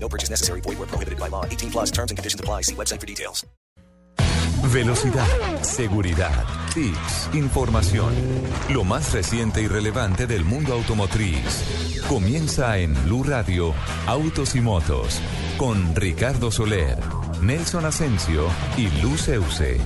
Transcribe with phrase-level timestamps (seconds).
[0.00, 0.62] No purchase necessary.
[0.62, 1.44] Void where prohibited by law.
[1.44, 2.62] 18 plus terms and conditions apply.
[2.62, 3.44] See website for details.
[4.72, 5.26] Velocidad,
[5.62, 6.44] seguridad,
[6.74, 8.12] tips, información.
[8.70, 12.02] Lo más reciente y relevante del mundo automotriz.
[12.08, 13.72] Comienza en Blue Radio,
[14.06, 15.20] Autos y Motos,
[15.56, 16.98] con Ricardo Soler,
[17.40, 19.80] Nelson Asensio y Luceuse.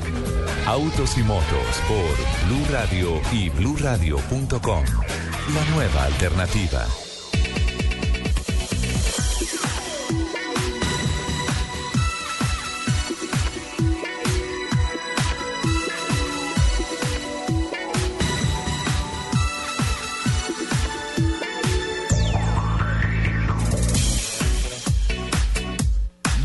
[0.67, 4.85] Autos y Motos por Blue Radio y BlueRadio.com.
[5.55, 6.87] La nueva alternativa.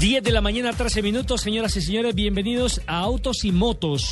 [0.07, 4.09] Diez de la mañana, 13 minutos, señoras y señores, bienvenidos a Autos y Motos.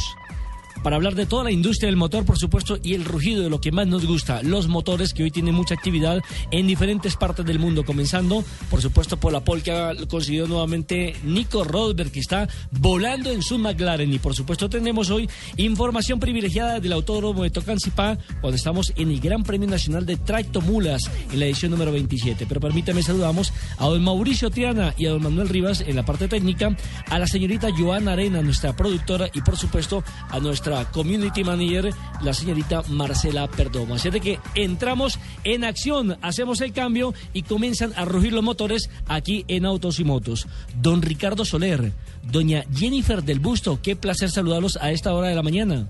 [0.86, 3.60] Para hablar de toda la industria del motor, por supuesto, y el rugido de lo
[3.60, 7.58] que más nos gusta, los motores que hoy tienen mucha actividad en diferentes partes del
[7.58, 12.48] mundo, comenzando, por supuesto, por la pole que ha conseguido nuevamente Nico Rosberg, que está
[12.70, 14.14] volando en su McLaren.
[14.14, 19.20] Y por supuesto, tenemos hoy información privilegiada del Autódromo de Tocancipá, cuando estamos en el
[19.20, 22.46] Gran Premio Nacional de Tractomulas, en la edición número 27.
[22.48, 26.28] Pero permítame, saludamos a don Mauricio Triana y a don Manuel Rivas en la parte
[26.28, 26.78] técnica,
[27.10, 32.34] a la señorita Joana Arena, nuestra productora, y por supuesto, a nuestra community manager, la
[32.34, 33.96] señorita Marcela Perdomo.
[33.96, 38.90] Así de que entramos en acción, hacemos el cambio y comienzan a rugir los motores
[39.08, 40.48] aquí en Autos y Motos.
[40.82, 45.44] Don Ricardo Soler, doña Jennifer del Busto, qué placer saludarlos a esta hora de la
[45.44, 45.88] mañana.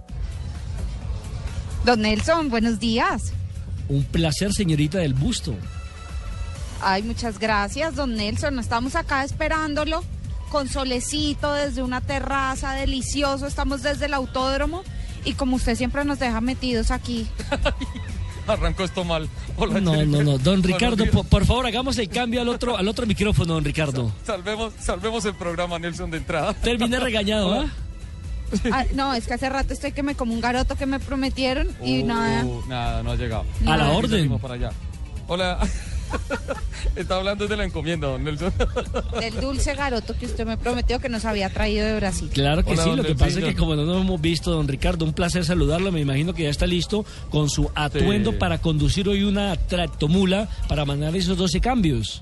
[1.86, 3.33] Don Nelson, buenos días.
[3.89, 5.55] Un placer, señorita del Busto.
[6.81, 8.60] Ay, muchas gracias, don Nelson.
[8.60, 10.04] Estamos acá esperándolo
[10.50, 13.48] con solecito desde una terraza delicioso.
[13.48, 14.83] Estamos desde el autódromo
[15.23, 17.28] y como usted siempre nos deja metidos aquí.
[18.48, 19.28] Arrancó esto mal.
[19.58, 20.23] Hola, No, Jennifer.
[20.23, 20.38] no, no.
[20.38, 24.11] Don Ricardo, por, por favor, hagamos el cambio al otro, al otro micrófono, don Ricardo.
[24.23, 26.54] Salvemos, salvemos el programa, Nelson, de entrada.
[26.61, 27.66] Terminé regañado, ¿ah?
[28.72, 31.67] Ah, no, es que hace rato estoy que me como un garoto que me prometieron
[31.84, 32.45] y Uh, nada.
[32.67, 33.45] Nada, no ha llegado.
[33.66, 34.38] A la orden.
[34.38, 34.72] para allá.
[35.28, 35.60] Hola.
[36.95, 38.54] Está hablando de la encomienda, don Nelson.
[39.20, 42.30] Del dulce garoto que usted me prometió que nos había traído de Brasil.
[42.33, 44.67] Claro que Hola, sí, lo que pasa es que como no nos hemos visto, don
[44.67, 48.38] Ricardo, un placer saludarlo, me imagino que ya está listo con su atuendo Sí.
[48.38, 52.22] para conducir hoy una tractomula para mandar esos 12 cambios.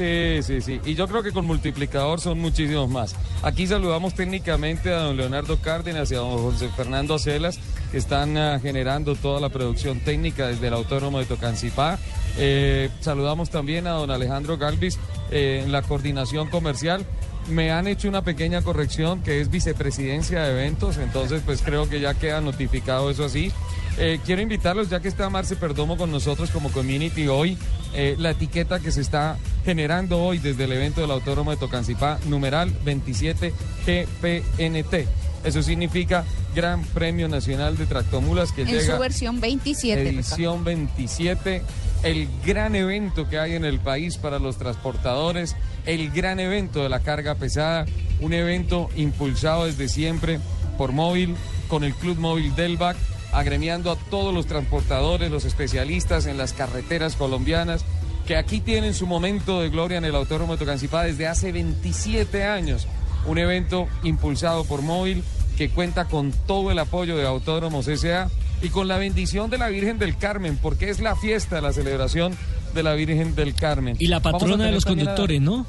[0.00, 0.80] Sí, sí, sí.
[0.86, 3.14] Y yo creo que con multiplicador son muchísimos más.
[3.42, 7.60] Aquí saludamos técnicamente a don Leonardo Cárdenas y a don José Fernando Acelas,
[7.92, 11.98] que están ah, generando toda la producción técnica desde el Autódromo de Tocancipá.
[12.38, 14.98] Eh, saludamos también a don Alejandro Galvis
[15.30, 17.04] eh, en la coordinación comercial.
[17.50, 22.00] Me han hecho una pequeña corrección que es vicepresidencia de eventos, entonces pues creo que
[22.00, 23.52] ya queda notificado eso así.
[23.98, 27.58] Eh, quiero invitarlos, ya que está Marce Perdomo con nosotros como community hoy,
[27.92, 32.72] la etiqueta que se está generando hoy desde el evento del Autódromo de Tocancipá, numeral
[32.84, 33.52] 27
[33.86, 35.06] GPNT.
[35.44, 39.96] Eso significa Gran Premio Nacional de Tractomulas que En llega su versión 27.
[39.96, 40.18] Ricardo.
[40.18, 41.62] edición 27,
[42.02, 45.56] el gran evento que hay en el país para los transportadores,
[45.86, 47.86] el gran evento de la carga pesada,
[48.20, 50.40] un evento impulsado desde siempre
[50.76, 51.36] por Móvil,
[51.68, 52.96] con el Club Móvil Delvac,
[53.32, 57.84] agremiando a todos los transportadores, los especialistas en las carreteras colombianas,
[58.30, 62.44] que aquí tienen su momento de gloria en el Autódromo de Tocancipá desde hace 27
[62.44, 62.86] años.
[63.26, 65.24] Un evento impulsado por Móvil
[65.56, 68.30] que cuenta con todo el apoyo de Autódromos S.A.
[68.62, 72.36] y con la bendición de la Virgen del Carmen, porque es la fiesta, la celebración
[72.72, 73.96] de la Virgen del Carmen.
[73.98, 75.66] Y la patrona de los conductores, ¿no?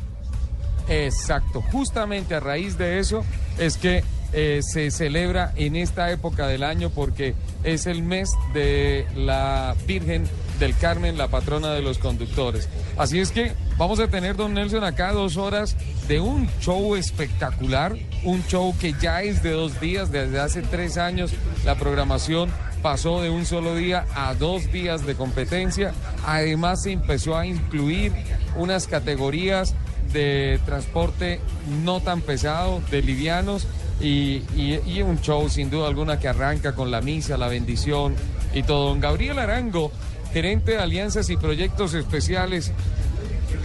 [0.87, 3.25] Exacto, justamente a raíz de eso
[3.57, 4.03] es que
[4.33, 10.25] eh, se celebra en esta época del año porque es el mes de la Virgen
[10.61, 12.69] del Carmen, la patrona de los conductores.
[12.97, 15.75] Así es que vamos a tener, don Nelson, acá dos horas
[16.07, 20.97] de un show espectacular, un show que ya es de dos días, desde hace tres
[20.97, 21.31] años
[21.65, 22.49] la programación
[22.81, 25.93] pasó de un solo día a dos días de competencia.
[26.25, 28.13] Además se empezó a incluir
[28.55, 29.73] unas categorías
[30.13, 31.39] de transporte
[31.83, 33.67] no tan pesado, de livianos,
[33.99, 38.15] y, un show sin duda alguna que arranca con la misa, la bendición
[38.53, 38.89] y todo.
[38.89, 39.91] Don Gabriel Arango,
[40.33, 42.71] gerente de alianzas y proyectos especiales.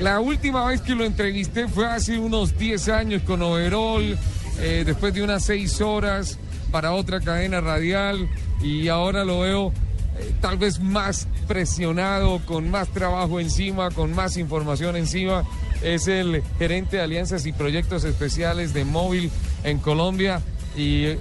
[0.00, 4.18] La última vez que lo entrevisté fue hace unos 10 años con Overol,
[4.58, 6.38] eh, después de unas seis horas
[6.70, 8.28] para otra cadena radial
[8.62, 9.72] y ahora lo veo
[10.18, 15.44] eh, tal vez más presionado, con más trabajo encima, con más información encima.
[15.82, 19.30] Es el gerente de alianzas y proyectos especiales de móvil
[19.62, 20.40] en Colombia
[20.76, 21.18] y eh,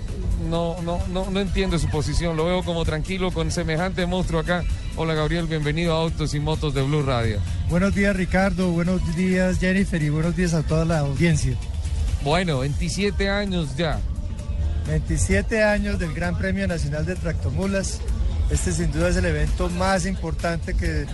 [0.50, 2.38] no, no, no, no entiendo su posición.
[2.38, 4.63] Lo veo como tranquilo con semejante monstruo acá.
[4.97, 7.42] Hola Gabriel, bienvenido a Autos y Motos de Blue Radio.
[7.69, 11.57] Buenos días Ricardo, buenos días Jennifer y buenos días a toda la audiencia.
[12.24, 14.00] Bueno, 27 años ya.
[14.88, 18.00] 27 años del Gran Premio Nacional de Tractomulas.
[18.50, 21.06] Este sin duda es el evento más importante que,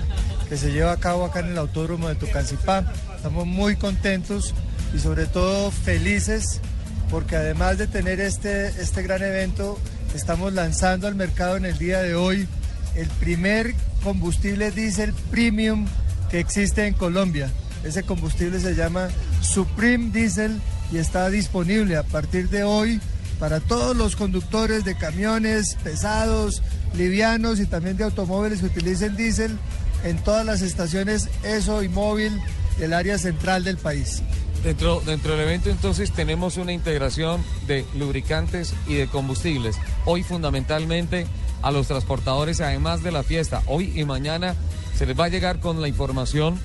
[0.48, 2.86] que se lleva a cabo acá en el Autódromo de Tocancipá.
[3.16, 4.54] Estamos muy contentos
[4.96, 6.62] y sobre todo felices
[7.10, 9.80] porque además de tener este, este gran evento,
[10.14, 12.48] estamos lanzando al mercado en el día de hoy
[12.96, 13.74] el primer
[14.04, 15.86] combustible diésel premium
[16.30, 17.50] que existe en Colombia.
[17.84, 19.10] Ese combustible se llama
[19.42, 20.60] Supreme Diesel
[20.92, 23.00] y está disponible a partir de hoy
[23.40, 26.62] para todos los conductores de camiones pesados,
[26.96, 29.58] livianos y también de automóviles que utilicen diésel
[30.04, 32.40] en todas las estaciones ESO y móvil
[32.78, 34.22] del área central del país.
[34.64, 39.76] Dentro, dentro del evento entonces tenemos una integración de lubricantes y de combustibles.
[40.06, 41.26] Hoy fundamentalmente
[41.62, 44.56] a los transportadores, además de la fiesta, hoy y mañana
[44.96, 46.60] se les va a llegar con la información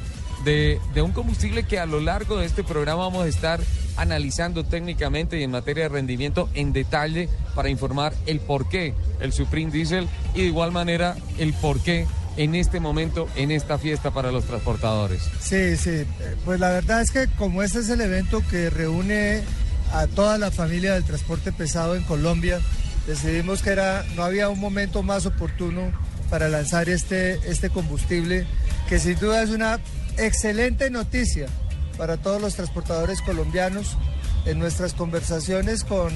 [0.45, 3.61] de, de un combustible que a lo largo de este programa vamos a estar
[3.97, 9.33] analizando técnicamente y en materia de rendimiento en detalle para informar el por qué el
[9.33, 12.07] Supreme Diesel y de igual manera el por qué
[12.37, 15.23] en este momento, en esta fiesta para los transportadores.
[15.41, 16.05] Sí, sí,
[16.45, 19.43] pues la verdad es que como este es el evento que reúne
[19.93, 22.61] a toda la familia del transporte pesado en Colombia,
[23.07, 25.93] decidimos que era, no había un momento más oportuno
[26.31, 28.47] para lanzar este, este combustible,
[28.89, 29.79] que sin duda es una
[30.19, 31.47] excelente noticia
[31.97, 33.97] para todos los transportadores colombianos.
[34.45, 36.13] En nuestras conversaciones con,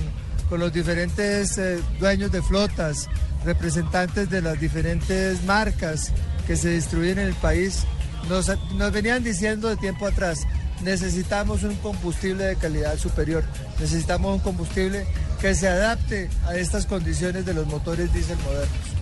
[0.48, 3.08] con los diferentes eh, dueños de flotas,
[3.44, 6.12] representantes de las diferentes marcas
[6.46, 7.84] que se distribuyen en el país,
[8.28, 10.46] nos, nos venían diciendo de tiempo atrás,
[10.82, 13.42] necesitamos un combustible de calidad superior,
[13.80, 15.06] necesitamos un combustible
[15.40, 19.00] que se adapte a estas condiciones de los motores diésel modernos.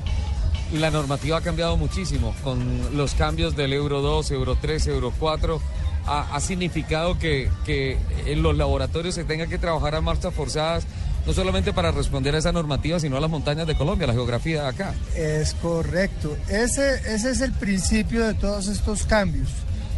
[0.72, 5.60] La normativa ha cambiado muchísimo con los cambios del Euro 2, Euro 3, Euro 4.
[6.06, 10.86] Ha, ha significado que, que en los laboratorios se tenga que trabajar a marchas forzadas
[11.26, 14.62] no solamente para responder a esa normativa, sino a las montañas de Colombia, la geografía
[14.62, 14.94] de acá.
[15.14, 16.34] Es correcto.
[16.48, 19.48] Ese, ese es el principio de todos estos cambios.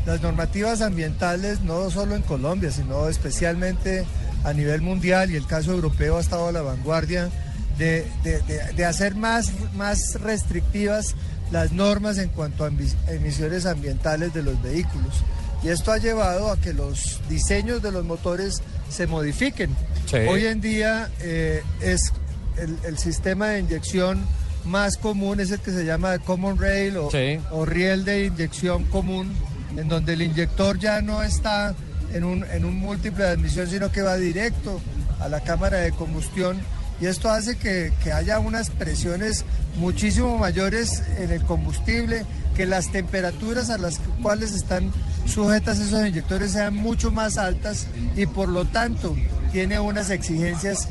[0.07, 4.05] Las normativas ambientales, no solo en Colombia, sino especialmente
[4.45, 7.31] a nivel mundial, y el caso europeo ha estado a la vanguardia
[7.79, 11.15] de, de, de, de hacer más, más restrictivas
[11.51, 12.71] las normas en cuanto a
[13.09, 15.15] emisiones ambientales de los vehículos.
[15.63, 19.71] Y esto ha llevado a que los diseños de los motores se modifiquen.
[20.07, 20.17] Sí.
[20.29, 22.13] Hoy en día eh, es
[22.57, 24.25] el, el, sistema de inyección
[24.65, 27.39] más común es el que se llama Common Rail o, sí.
[27.51, 29.33] o riel de inyección común,
[29.77, 31.75] en donde el inyector ya no está
[32.13, 34.81] en un, en un múltiple de admisión, sino que va directo
[35.21, 36.59] a la cámara de combustión.
[37.01, 39.45] Y esto hace que, que haya unas presiones
[39.77, 42.25] muchísimo mayores en el combustible,
[42.55, 44.93] que las temperaturas a las cuales están
[45.27, 47.87] sujetas esos inyectores sean mucho más altas
[48.17, 49.17] y por lo tanto
[49.53, 50.89] tiene unas exigencias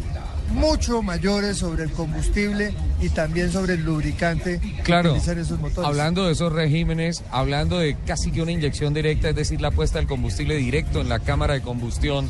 [0.51, 5.87] mucho mayores sobre el combustible y también sobre el lubricante claro, que utilizan esos motores.
[5.87, 9.99] Hablando de esos regímenes, hablando de casi que una inyección directa, es decir, la puesta
[9.99, 12.29] del combustible directo en la cámara de combustión,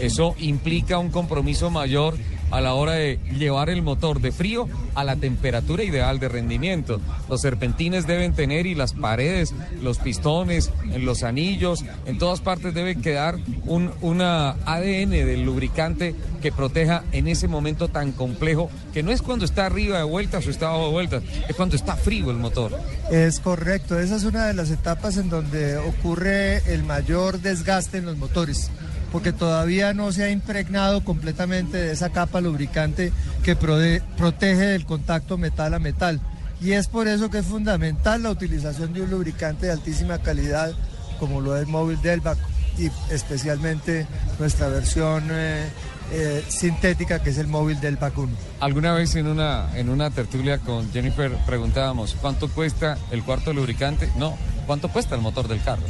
[0.00, 2.14] eso implica un compromiso mayor
[2.52, 7.00] a la hora de llevar el motor de frío a la temperatura ideal de rendimiento.
[7.28, 12.74] Los serpentines deben tener y las paredes, los pistones, en los anillos, en todas partes
[12.74, 19.02] debe quedar un una ADN del lubricante que proteja en ese momento tan complejo, que
[19.02, 21.96] no es cuando está arriba de vueltas o está abajo de vueltas, es cuando está
[21.96, 22.78] frío el motor.
[23.10, 28.06] Es correcto, esa es una de las etapas en donde ocurre el mayor desgaste en
[28.06, 28.70] los motores
[29.12, 33.12] porque todavía no se ha impregnado completamente de esa capa lubricante
[33.44, 36.20] que protege del contacto metal a metal.
[36.60, 40.72] Y es por eso que es fundamental la utilización de un lubricante de altísima calidad
[41.18, 42.38] como lo es Móvil Delvac
[42.78, 44.06] y especialmente
[44.38, 45.68] nuestra versión eh,
[46.12, 48.32] eh, sintética que es el Móvil Delvac 1.
[48.60, 54.10] Alguna vez en una, en una tertulia con Jennifer preguntábamos, ¿cuánto cuesta el cuarto lubricante?
[54.16, 55.82] No, ¿cuánto cuesta el motor del carro?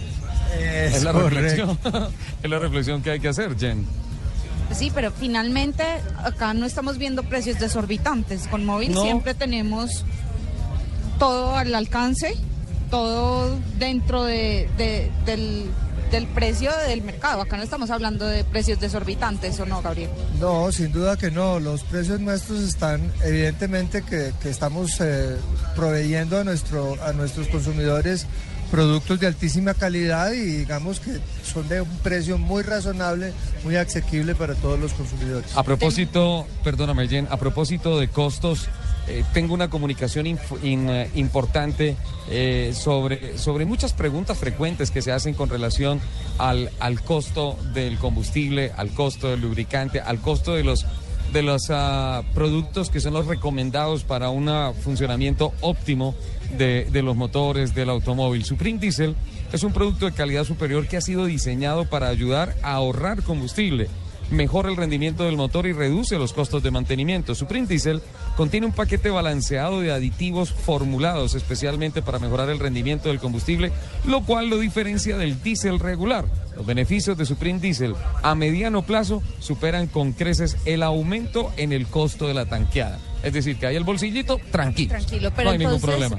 [0.58, 1.78] Es, es, la reflexión,
[2.42, 3.86] es la reflexión que hay que hacer, Jen.
[4.74, 5.84] Sí, pero finalmente
[6.24, 8.46] acá no estamos viendo precios desorbitantes.
[8.48, 9.02] Con móvil no.
[9.02, 10.04] siempre tenemos
[11.18, 12.34] todo al alcance,
[12.90, 15.70] todo dentro de, de, del,
[16.10, 17.42] del precio del mercado.
[17.42, 20.10] Acá no estamos hablando de precios desorbitantes, ¿o no, Gabriel?
[20.40, 21.60] No, sin duda que no.
[21.60, 25.36] Los precios nuestros están, evidentemente, que, que estamos eh,
[25.76, 28.26] proveyendo a, nuestro, a nuestros consumidores
[28.72, 34.34] productos de altísima calidad y digamos que son de un precio muy razonable, muy asequible
[34.34, 35.54] para todos los consumidores.
[35.54, 38.70] A propósito, perdóname, Jen, a propósito de costos,
[39.08, 41.96] eh, tengo una comunicación eh, importante
[42.30, 46.00] eh, sobre, sobre muchas preguntas frecuentes que se hacen con relación
[46.38, 50.86] al, al costo del combustible, al costo del lubricante, al costo de los
[51.32, 54.50] de los ah, productos que son los recomendados para un
[54.82, 56.14] funcionamiento óptimo
[56.56, 58.44] de, de los motores del automóvil.
[58.44, 59.14] Supreme Diesel
[59.52, 63.88] es un producto de calidad superior que ha sido diseñado para ayudar a ahorrar combustible
[64.32, 67.34] mejora el rendimiento del motor y reduce los costos de mantenimiento.
[67.34, 68.02] Supreme Diesel
[68.36, 73.70] contiene un paquete balanceado de aditivos formulados especialmente para mejorar el rendimiento del combustible,
[74.06, 76.24] lo cual lo diferencia del diésel regular.
[76.56, 81.86] Los beneficios de Supreme Diesel a mediano plazo superan con creces el aumento en el
[81.86, 82.98] costo de la tanqueada.
[83.22, 84.90] Es decir, que hay el bolsillito tranquilo.
[84.90, 86.18] Tranquilo, pero no hay ningún problema.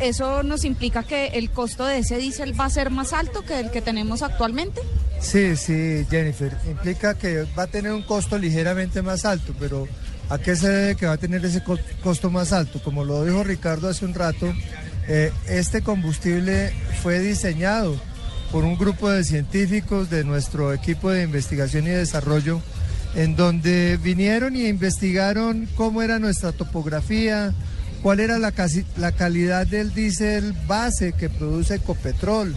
[0.00, 3.60] ¿Eso nos implica que el costo de ese diésel va a ser más alto que
[3.60, 4.80] el que tenemos actualmente?
[5.20, 6.56] Sí, sí, Jennifer.
[6.68, 9.86] Implica que va a tener un costo ligeramente más alto, pero
[10.30, 12.82] ¿a qué se debe que va a tener ese co- costo más alto?
[12.82, 14.52] Como lo dijo Ricardo hace un rato,
[15.08, 17.94] eh, este combustible fue diseñado
[18.50, 22.60] por un grupo de científicos de nuestro equipo de investigación y desarrollo,
[23.14, 27.52] en donde vinieron y investigaron cómo era nuestra topografía,
[28.02, 32.54] cuál era la, casi- la calidad del diésel base que produce Ecopetrol,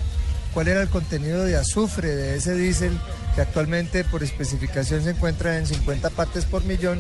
[0.54, 2.98] cuál era el contenido de azufre de ese diésel
[3.36, 7.00] que actualmente por especificación se encuentra en 50 partes por millón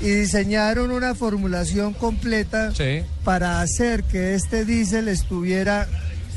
[0.00, 2.72] y diseñaron una formulación completa
[3.22, 5.86] para hacer que este diésel estuviera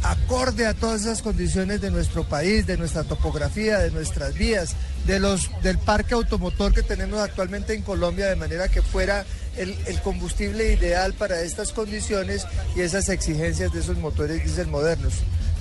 [0.03, 4.75] acorde a todas esas condiciones de nuestro país, de nuestra topografía, de nuestras vías,
[5.05, 9.25] de los del parque automotor que tenemos actualmente en Colombia, de manera que fuera
[9.57, 15.13] el, el combustible ideal para estas condiciones y esas exigencias de esos motores diésel modernos.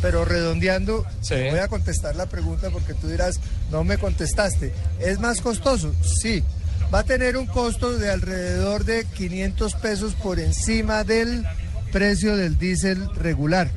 [0.02, 3.40] Pero redondeando, voy a contestar la pregunta porque tú dirás,
[3.70, 4.72] no me contestaste.
[5.00, 5.94] ¿Es más costoso?
[6.02, 6.44] Sí.
[6.94, 11.44] Va a tener un costo de alrededor de 500 pesos por encima del
[11.90, 13.70] precio del diésel regular.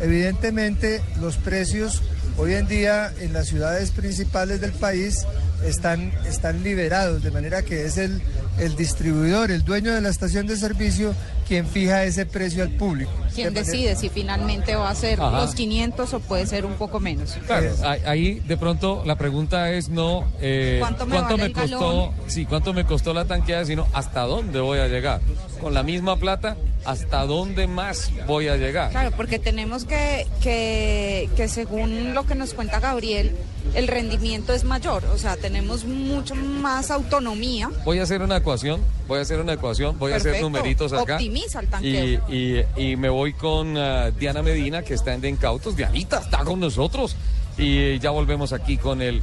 [0.00, 2.02] Evidentemente, los precios
[2.36, 5.26] hoy en día en las ciudades principales del país
[5.66, 8.20] están, están liberados, de manera que es el,
[8.58, 11.14] el distribuidor, el dueño de la estación de servicio,
[11.48, 13.10] quien fija ese precio al público.
[13.34, 15.40] ¿Quién De manera- decide si finalmente va a ser Ajá.
[15.42, 17.36] los 500 o puede ser un poco menos?
[17.46, 21.78] Claro, ahí- ahí de pronto la pregunta es no eh, ¿Cuánto me vale el costó,
[21.80, 22.10] galón?
[22.28, 25.20] sí, cuánto me costó la tanqueada, sino hasta dónde voy a llegar.
[25.60, 28.90] Con la misma plata, hasta dónde más voy a llegar.
[28.90, 33.32] Claro, porque tenemos que, que, que según lo que nos cuenta Gabriel,
[33.74, 37.70] el rendimiento es mayor, o sea, tenemos mucho más autonomía.
[37.84, 41.14] Voy a hacer una ecuación, voy a hacer una ecuación, voy a hacer numeritos acá.
[41.14, 42.22] Optimiza el Y, tanqueo.
[42.28, 45.76] y- y me voy con ah, Diana Medina, que está en Dencautos.
[45.76, 47.16] Dianita está con nosotros.
[47.56, 49.22] Y ya volvemos aquí con el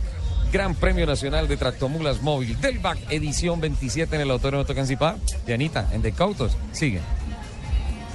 [0.53, 5.15] Gran Premio Nacional de Tractomulas Móvil del BAC, edición 27 en el Autódromo de Tocancipá.
[5.45, 6.99] Dianita, en Dencautos, sigue.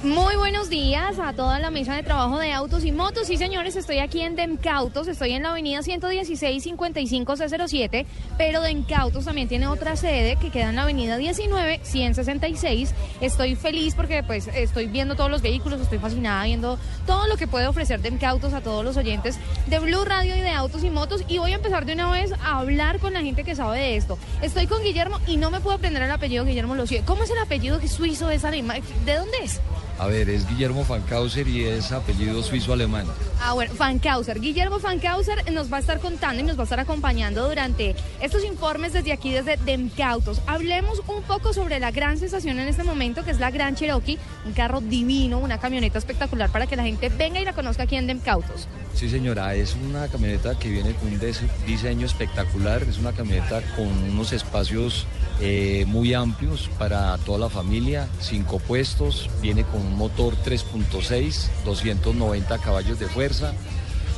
[0.03, 3.25] Muy buenos días a toda la mesa de trabajo de autos y motos.
[3.25, 8.05] Sí, señores, estoy aquí en Demcautos, estoy en la avenida 116 55 C07,
[8.37, 12.93] pero Demcautos también tiene otra sede que queda en la avenida 19 166.
[13.21, 16.77] Estoy feliz porque pues estoy viendo todos los vehículos, estoy fascinada viendo
[17.07, 20.51] todo lo que puede ofrecer Demcautos a todos los oyentes de Blue Radio y de
[20.51, 23.43] autos y motos y voy a empezar de una vez a hablar con la gente
[23.43, 24.19] que sabe de esto.
[24.43, 27.01] Estoy con Guillermo y no me puedo aprender el apellido Guillermo Locio.
[27.03, 28.83] ¿Cómo es el apellido que suizo es alemán?
[29.03, 29.59] ¿De dónde es?
[29.99, 33.07] A ver, es Guillermo Fancauser y es apellido suizo-alemán.
[33.41, 34.39] Ah, bueno, Fancauser.
[34.39, 38.43] Guillermo Fancauser nos va a estar contando y nos va a estar acompañando durante estos
[38.43, 40.41] informes desde aquí, desde Demcautos.
[40.45, 44.19] Hablemos un poco sobre la gran sensación en este momento, que es la Gran Cherokee,
[44.45, 47.95] un carro divino, una camioneta espectacular para que la gente venga y la conozca aquí
[47.95, 48.67] en Demcautos.
[48.97, 51.19] Sí, señora, es una camioneta que viene con un
[51.67, 55.05] diseño espectacular, es una camioneta con unos espacios
[55.39, 62.57] eh, muy amplios para toda la familia, cinco puestos, viene con un motor 3.6, 290
[62.57, 63.53] caballos de fuerza,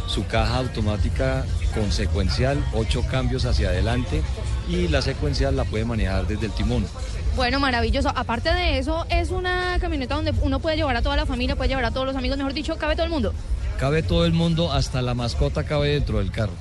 [0.08, 1.46] su caja automática
[1.76, 4.22] con secuencial, ocho cambios hacia adelante
[4.70, 6.86] y la secuencial la puede manejar desde el timón.
[7.36, 8.14] Bueno, maravilloso.
[8.16, 11.68] Aparte de eso, es una camioneta donde uno puede llevar a toda la familia, puede
[11.68, 13.34] llevar a todos los amigos, mejor dicho, cabe todo el mundo.
[13.80, 16.52] Cabe todo el mundo, hasta la mascota cabe dentro del carro.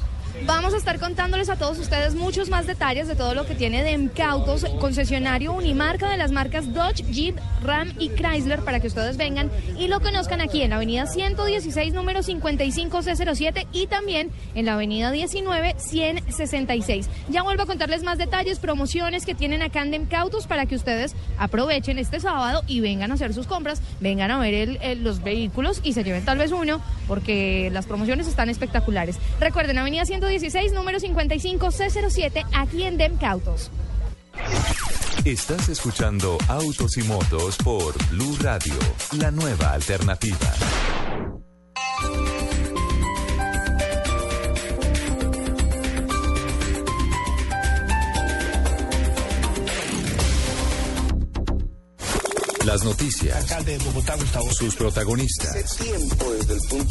[0.46, 3.82] Vamos a estar contándoles a todos ustedes muchos más detalles de todo lo que tiene
[3.82, 9.50] Demcautos, concesionario Unimarca de las marcas Dodge, Jeep, Ram y Chrysler para que ustedes vengan
[9.78, 15.10] y lo conozcan aquí en la avenida 116, número 55C07 y también en la avenida
[15.10, 17.10] 19, 166.
[17.28, 21.14] Ya vuelvo a contarles más detalles, promociones que tienen acá en Demcautos para que ustedes
[21.38, 25.92] aprovechen este sábado y vengan a hacer sus compras, vengan a ver los vehículos y
[25.92, 29.18] se lleven tal vez uno porque las promociones están espectaculares.
[29.40, 30.27] Recuerden, avenida 116,
[30.74, 33.70] número 55C07, aquí en Demcautos.
[35.24, 38.74] Estás escuchando Autos y Motos por Blue Radio,
[39.18, 40.38] la nueva alternativa.
[52.68, 53.46] Las noticias,
[54.52, 55.78] sus protagonistas.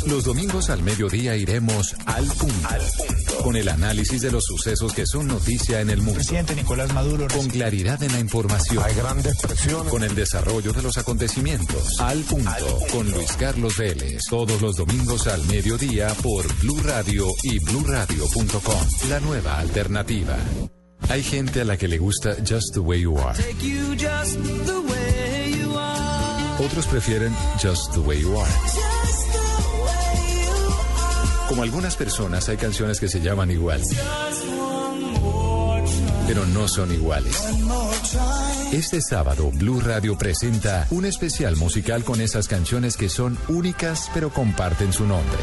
[0.08, 5.28] Los domingos al mediodía iremos al punto, con el análisis de los sucesos que son
[5.28, 6.16] noticia en el mundo.
[6.16, 7.28] presidente Nicolás Maduro.
[7.28, 8.84] Con claridad en la información.
[8.84, 9.92] Hay grandes presiones.
[9.92, 12.00] Con el desarrollo de los acontecimientos.
[12.00, 12.80] Al punto.
[12.92, 14.24] Con Luis Carlos Vélez.
[14.32, 19.10] Todos los domingos al mediodía por Blue Radio y BlueRadio.com.
[19.10, 20.38] La nueva alternativa.
[21.10, 23.38] Hay gente a la que le gusta Just the Way You Are.
[26.60, 28.52] Otros prefieren Just the Way You Are.
[31.48, 33.82] Como algunas personas, hay canciones que se llaman igual.
[36.26, 37.36] Pero no son iguales.
[38.74, 44.32] Este sábado, Blue Radio presenta un especial musical con esas canciones que son únicas pero
[44.32, 45.38] comparten su nombre.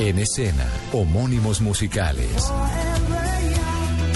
[0.00, 2.50] En escena, homónimos musicales.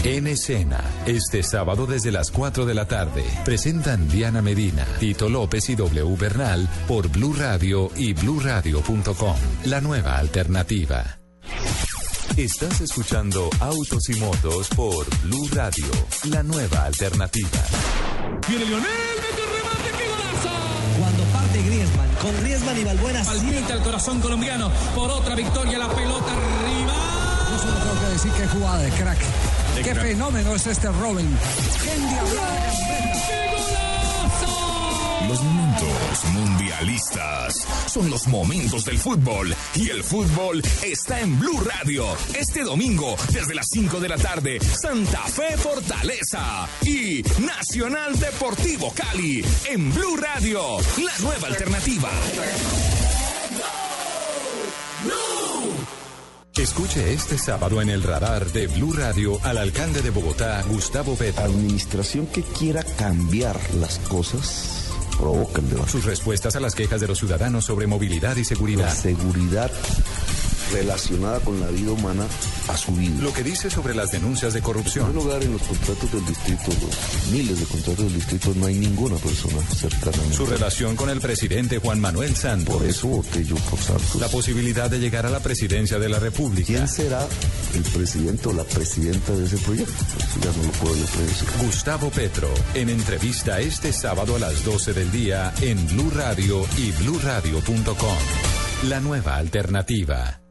[0.04, 5.68] En escena, este sábado desde las 4 de la tarde, presentan Diana Medina, Tito López
[5.70, 9.36] y W Bernal por Blue Radio y BlueRadio.com.
[9.64, 11.18] La nueva alternativa.
[12.36, 15.86] Estás escuchando Autos y Motos por Blue Radio,
[16.30, 17.48] la nueva alternativa.
[18.48, 21.00] Viene Lionel, mete el remate, qué golazo.
[21.00, 23.22] Cuando parte Griezmann, con Griezmann y Balbuena.
[23.28, 26.94] Al diente al corazón colombiano por otra victoria, la pelota arriba.
[27.50, 29.18] Yo solo tengo que decir que jugada de crack.
[29.82, 31.28] Qué fenómeno es este Robin.
[35.28, 42.06] Los momentos mundialistas son los momentos del fútbol y el fútbol está en Blue Radio.
[42.34, 49.44] Este domingo desde las 5 de la tarde, Santa Fe Fortaleza y Nacional Deportivo Cali
[49.68, 52.10] en Blue Radio, la nueva alternativa.
[56.58, 61.44] Escuche este sábado en el radar de Blue Radio al alcalde de Bogotá, Gustavo Petro.
[61.44, 65.92] Administración que quiera cambiar las cosas provoca el debate.
[65.92, 68.42] Sus respuestas a las quejas de los ciudadanos sobre movilidad y
[68.74, 69.70] La seguridad.
[70.72, 72.26] Relacionada con la vida humana
[72.68, 73.22] ha subido.
[73.22, 75.06] Lo que dice sobre las denuncias de En corrupción.
[75.06, 78.74] primer lugar, en los contratos del distrito, los miles de contratos del distrito, no hay
[78.74, 80.16] ninguna persona cercana.
[80.30, 80.32] a.
[80.34, 82.76] Su relación con el presidente Juan Manuel Santos.
[82.76, 84.16] Por eso voté yo por Santos.
[84.20, 86.66] La posibilidad de llegar a la presidencia de la República.
[86.66, 87.26] ¿Quién será
[87.74, 89.92] el presidente o la presidenta de ese proyecto?
[90.42, 91.48] Ya no lo puedo yo predecir.
[91.64, 96.92] Gustavo Petro, en entrevista este sábado a las 12 del día en Blue Radio y
[97.02, 98.16] BlueRadio.com.
[98.88, 100.47] La nueva alternativa.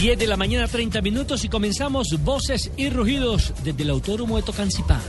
[0.00, 4.42] 10 de la mañana, 30 minutos y comenzamos Voces y Rugidos desde el Autódromo de
[4.42, 5.02] Tocancipá.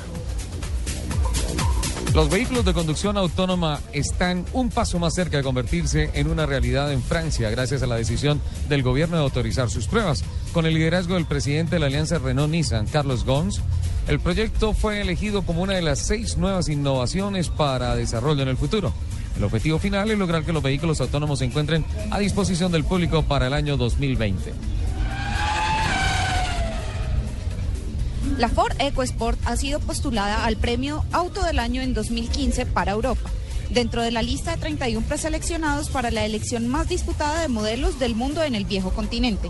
[2.13, 6.91] Los vehículos de conducción autónoma están un paso más cerca de convertirse en una realidad
[6.91, 10.23] en Francia gracias a la decisión del gobierno de autorizar sus pruebas.
[10.51, 13.61] Con el liderazgo del presidente de la alianza Renault-Nissan, Carlos Gons,
[14.07, 18.57] el proyecto fue elegido como una de las seis nuevas innovaciones para desarrollo en el
[18.57, 18.91] futuro.
[19.37, 23.21] El objetivo final es lograr que los vehículos autónomos se encuentren a disposición del público
[23.21, 24.78] para el año 2020.
[28.39, 33.29] La Ford EcoSport ha sido postulada al premio Auto del Año en 2015 para Europa,
[33.69, 38.15] dentro de la lista de 31 preseleccionados para la elección más disputada de modelos del
[38.15, 39.49] mundo en el viejo continente.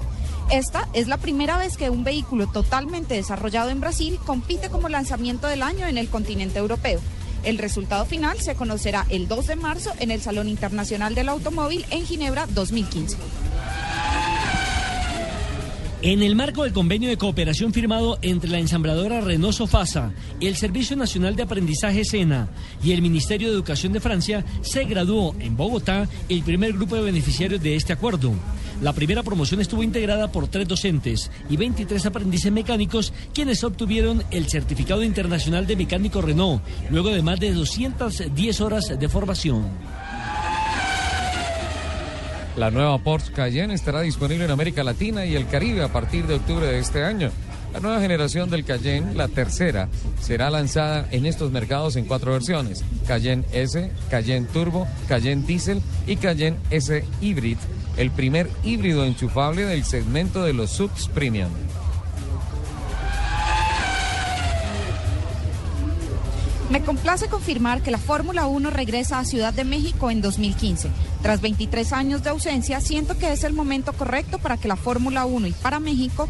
[0.50, 5.46] Esta es la primera vez que un vehículo totalmente desarrollado en Brasil compite como lanzamiento
[5.46, 7.00] del año en el continente europeo.
[7.44, 11.86] El resultado final se conocerá el 2 de marzo en el Salón Internacional del Automóvil
[11.92, 13.18] en Ginebra 2015.
[16.02, 20.96] En el marco del convenio de cooperación firmado entre la ensambladora Renault Sofasa, el Servicio
[20.96, 22.48] Nacional de Aprendizaje SENA
[22.82, 27.02] y el Ministerio de Educación de Francia, se graduó en Bogotá el primer grupo de
[27.02, 28.32] beneficiarios de este acuerdo.
[28.82, 34.48] La primera promoción estuvo integrada por tres docentes y 23 aprendices mecánicos, quienes obtuvieron el
[34.48, 39.66] certificado internacional de mecánico Renault, luego de más de 210 horas de formación.
[42.60, 46.36] La nueva Porsche Cayenne estará disponible en América Latina y el Caribe a partir de
[46.36, 47.32] octubre de este año.
[47.72, 49.88] La nueva generación del Cayenne, la tercera,
[50.20, 56.18] será lanzada en estos mercados en cuatro versiones: Cayenne S, Cayenne Turbo, Cayenne Diesel y
[56.18, 57.58] Cayenne S Hybrid,
[57.96, 61.52] el primer híbrido enchufable del segmento de los subs premium.
[66.70, 70.90] Me complace confirmar que la Fórmula 1 regresa a Ciudad de México en 2015.
[71.22, 75.26] Tras 23 años de ausencia, siento que es el momento correcto para que la Fórmula
[75.26, 76.30] 1 y para México,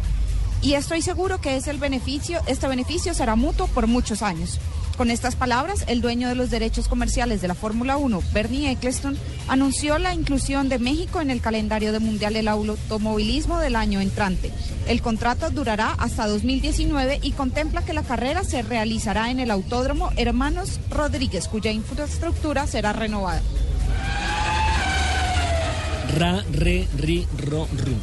[0.62, 4.58] y estoy seguro que es el beneficio, este beneficio será mutuo por muchos años.
[4.98, 9.16] Con estas palabras, el dueño de los derechos comerciales de la Fórmula 1, Bernie Eccleston,
[9.48, 14.52] anunció la inclusión de México en el calendario de mundial del automovilismo del año entrante.
[14.86, 20.10] El contrato durará hasta 2019 y contempla que la carrera se realizará en el Autódromo
[20.16, 23.40] Hermanos Rodríguez, cuya infraestructura será renovada.
[26.16, 27.94] Ra, re, ri, ro, ru.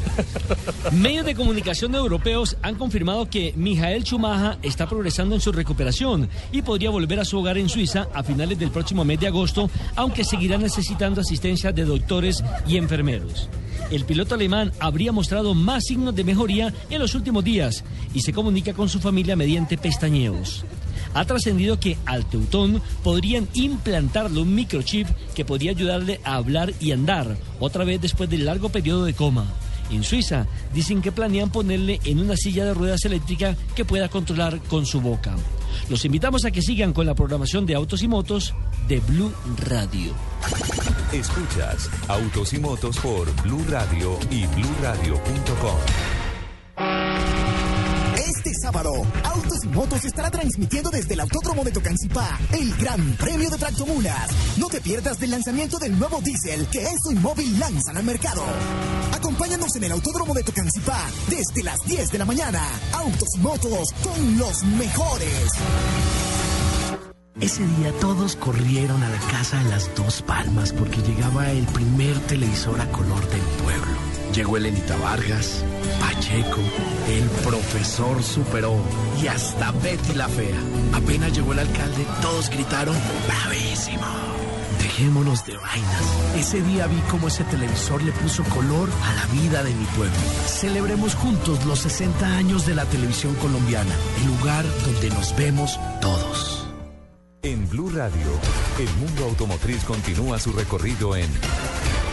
[0.96, 6.62] Medios de comunicación europeos han confirmado que Mijael Schumacher está progresando en su recuperación y
[6.62, 10.24] podría volver a su hogar en Suiza a finales del próximo mes de agosto, aunque
[10.24, 13.50] seguirá necesitando asistencia de doctores y enfermeros.
[13.91, 18.34] El piloto alemán habría mostrado más signos de mejoría en los últimos días y se
[18.34, 20.65] comunica con su familia mediante pestañeos
[21.14, 26.92] ha trascendido que al Teutón podrían implantarle un microchip que podría ayudarle a hablar y
[26.92, 29.46] andar, otra vez después del largo periodo de coma.
[29.90, 34.60] En Suiza dicen que planean ponerle en una silla de ruedas eléctrica que pueda controlar
[34.64, 35.36] con su boca.
[35.90, 38.54] Los invitamos a que sigan con la programación de Autos y Motos
[38.88, 39.32] de Blue
[39.66, 40.14] Radio.
[41.14, 46.17] Escuchas Autos y Motos por Blue Radio y bluradio.com.
[48.68, 48.92] Sábado,
[49.24, 54.30] Autos y Motos estará transmitiendo desde el Autódromo de Tocancipá el Gran Premio de Tractomulas.
[54.58, 58.44] No te pierdas del lanzamiento del nuevo diésel que Enzo y Móvil lanzan al mercado.
[59.14, 61.00] Acompáñanos en el Autódromo de Tocancipá
[61.30, 62.62] desde las 10 de la mañana.
[62.92, 65.50] Autos y Motos con los mejores.
[67.40, 72.20] Ese día todos corrieron a la casa de las dos palmas porque llegaba el primer
[72.28, 74.17] televisor a color del pueblo.
[74.34, 75.63] Llegó Elenita Vargas,
[76.00, 76.62] Pacheco,
[77.10, 78.76] el profesor superó
[79.22, 80.60] y hasta Betty la Fea.
[80.94, 82.96] Apenas llegó el alcalde, todos gritaron
[83.28, 84.06] ¡Bravísimo!
[84.80, 86.36] Dejémonos de vainas.
[86.36, 90.16] Ese día vi cómo ese televisor le puso color a la vida de mi pueblo.
[90.46, 96.68] Celebremos juntos los 60 años de la televisión colombiana, el lugar donde nos vemos todos.
[97.42, 98.28] En Blue Radio,
[98.80, 101.30] el mundo automotriz continúa su recorrido en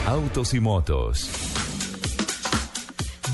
[0.06, 1.53] Autos y Motos.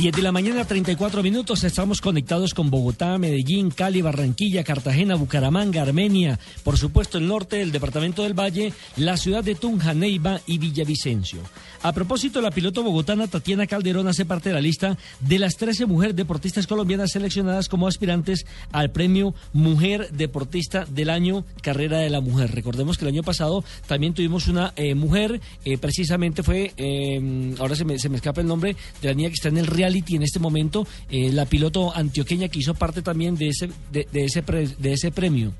[0.00, 1.62] 10 de la mañana, 34 minutos.
[1.62, 7.70] Estamos conectados con Bogotá, Medellín, Cali, Barranquilla, Cartagena, Bucaramanga, Armenia, por supuesto el norte del
[7.70, 11.40] departamento del Valle, la ciudad de Tunja, Neiva y Villavicencio.
[11.82, 15.86] A propósito, la piloto bogotana Tatiana Calderón hace parte de la lista de las 13
[15.86, 22.20] mujeres deportistas colombianas seleccionadas como aspirantes al premio Mujer Deportista del Año Carrera de la
[22.20, 22.54] Mujer.
[22.54, 27.74] Recordemos que el año pasado también tuvimos una eh, mujer, eh, precisamente fue, eh, ahora
[27.74, 29.66] se me, se me escapa el nombre, de la niña que está en el
[30.16, 34.24] en este momento, eh, la piloto antioqueña que hizo parte también de ese, de, de
[34.24, 35.52] ese, pre- de ese premio.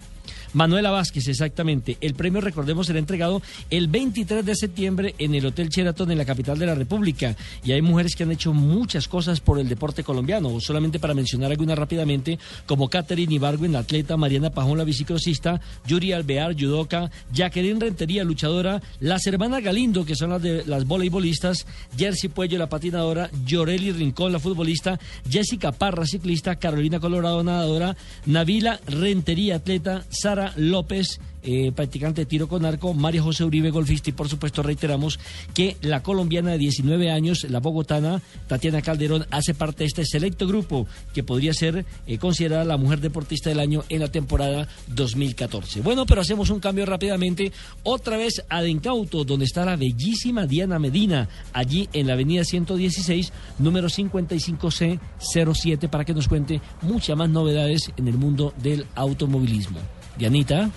[0.53, 1.97] Manuela Vázquez, exactamente.
[2.01, 6.25] El premio, recordemos, será entregado el 23 de septiembre en el Hotel Sheraton en la
[6.25, 7.37] capital de la República.
[7.65, 10.61] Y hay mujeres que han hecho muchas cosas por el deporte colombiano.
[10.61, 16.55] Solamente para mencionar algunas rápidamente, como Catherine Ibargüen, atleta, Mariana Pajón, la bicicrosista, Yuri Alvear,
[16.59, 22.59] judoka, Jacqueline Rentería, luchadora, las hermanas Galindo, que son las de las voleibolistas, Jersey Puello,
[22.59, 30.05] la patinadora, Yoreli Rincón, la futbolista, Jessica Parra, ciclista, Carolina Colorado, nadadora, Navila Rentería, atleta,
[30.11, 34.63] Sara López, eh, practicante de tiro con arco, María José Uribe, golfista, y por supuesto
[34.63, 35.19] reiteramos
[35.55, 40.47] que la colombiana de 19 años, la bogotana, Tatiana Calderón, hace parte de este selecto
[40.47, 45.81] grupo que podría ser eh, considerada la mujer deportista del año en la temporada 2014.
[45.81, 47.53] Bueno, pero hacemos un cambio rápidamente,
[47.85, 53.33] otra vez a Dencauto, donde está la bellísima Diana Medina, allí en la avenida 116,
[53.59, 59.81] número 55C07, para que nos cuente muchas más novedades en el mundo del automovilismo.
[60.21, 60.69] Dianita.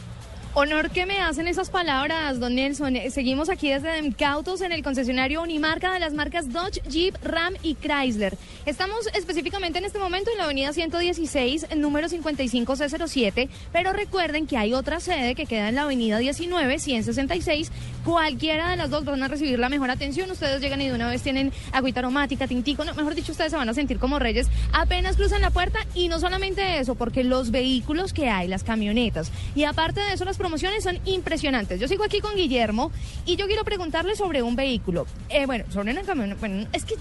[0.55, 2.95] Honor que me hacen esas palabras, don Nelson.
[2.95, 7.55] Eh, Seguimos aquí desde Demcautos en el concesionario Unimarca de las marcas Dodge, Jeep, Ram
[7.63, 8.37] y Chrysler.
[8.67, 14.75] Estamos específicamente en este momento en la avenida 116, número 55C07, pero recuerden que hay
[14.75, 17.71] otra sede que queda en la avenida 19, 166.
[18.05, 20.29] Cualquiera de las dos van a recibir la mejor atención.
[20.29, 23.69] Ustedes llegan y de una vez tienen agüita aromática, tintico, mejor dicho, ustedes se van
[23.69, 28.13] a sentir como reyes apenas cruzan la puerta y no solamente eso, porque los vehículos
[28.13, 31.79] que hay, las camionetas y aparte de eso las promociones son impresionantes.
[31.79, 32.91] Yo sigo aquí con Guillermo
[33.25, 35.08] y yo quiero preguntarle sobre un vehículo.
[35.29, 36.95] Eh, bueno, sobre una camioneta, bueno, es que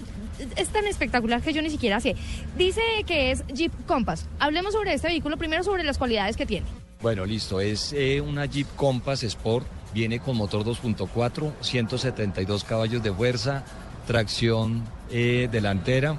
[0.55, 2.15] es tan espectacular que yo ni siquiera sé.
[2.57, 4.29] Dice que es Jeep Compass.
[4.39, 6.65] Hablemos sobre este vehículo, primero sobre las cualidades que tiene.
[7.01, 7.59] Bueno, listo.
[7.59, 9.67] Es eh, una Jeep Compass Sport.
[9.93, 13.65] Viene con motor 2.4, 172 caballos de fuerza,
[14.07, 16.17] tracción eh, delantera,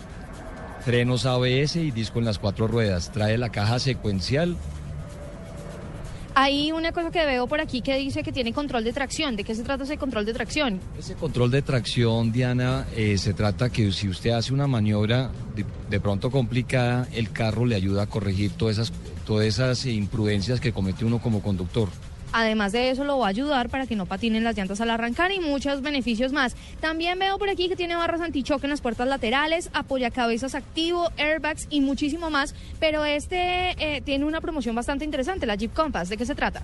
[0.85, 3.13] frenos ABS y disco en las cuatro ruedas.
[3.13, 4.59] Trae la caja secuencial.
[6.37, 9.37] Hay una cosa que veo por aquí que dice que tiene control de tracción.
[9.37, 10.81] ¿De qué se trata ese control de tracción?
[10.99, 15.65] Ese control de tracción, Diana, eh, se trata que si usted hace una maniobra de,
[15.89, 18.93] de pronto complicada, el carro le ayuda a corregir todas esas,
[19.25, 21.89] todas esas imprudencias que comete uno como conductor.
[22.37, 25.31] Además de eso, lo va a ayudar para que no patinen las llantas al arrancar
[25.31, 26.57] y muchos beneficios más.
[26.81, 31.69] También veo por aquí que tiene barras antichoque en las puertas laterales, apoyacabezas activo, airbags
[31.71, 32.57] y muchísimo más.
[32.81, 36.09] Pero este eh, tiene una promoción bastante interesante, la Jeep Compass.
[36.09, 36.63] ¿De qué se trata?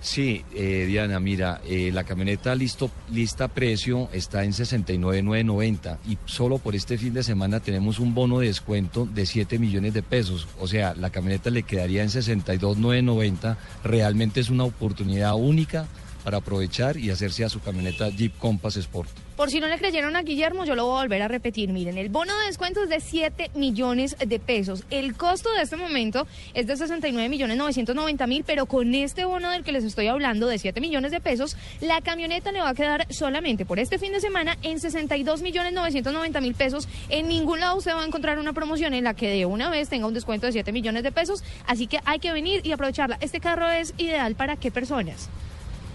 [0.00, 6.56] Sí, eh, Diana, mira, eh, la camioneta listo, lista precio está en 69,990 y solo
[6.56, 10.48] por este fin de semana tenemos un bono de descuento de 7 millones de pesos.
[10.58, 13.58] O sea, la camioneta le quedaría en 62,990.
[13.84, 15.86] Realmente es una oportunidad única
[16.24, 19.10] para aprovechar y hacerse a su camioneta Jeep Compass Sport.
[19.40, 21.72] Por si no le creyeron a Guillermo, yo lo voy a volver a repetir.
[21.72, 24.84] Miren, el bono de descuento es de 7 millones de pesos.
[24.90, 29.50] El costo de este momento es de 69 millones 990 mil, pero con este bono
[29.50, 32.74] del que les estoy hablando de 7 millones de pesos, la camioneta le va a
[32.74, 36.86] quedar solamente por este fin de semana en 62 millones 990 mil pesos.
[37.08, 39.88] En ningún lado usted va a encontrar una promoción en la que de una vez
[39.88, 41.42] tenga un descuento de 7 millones de pesos.
[41.66, 43.16] Así que hay que venir y aprovecharla.
[43.22, 45.30] Este carro es ideal para qué personas?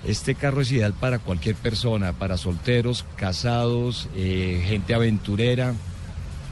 [0.08, 5.74] Este carro es ideal para cualquier persona, para solteros, casados, eh, gente aventurera.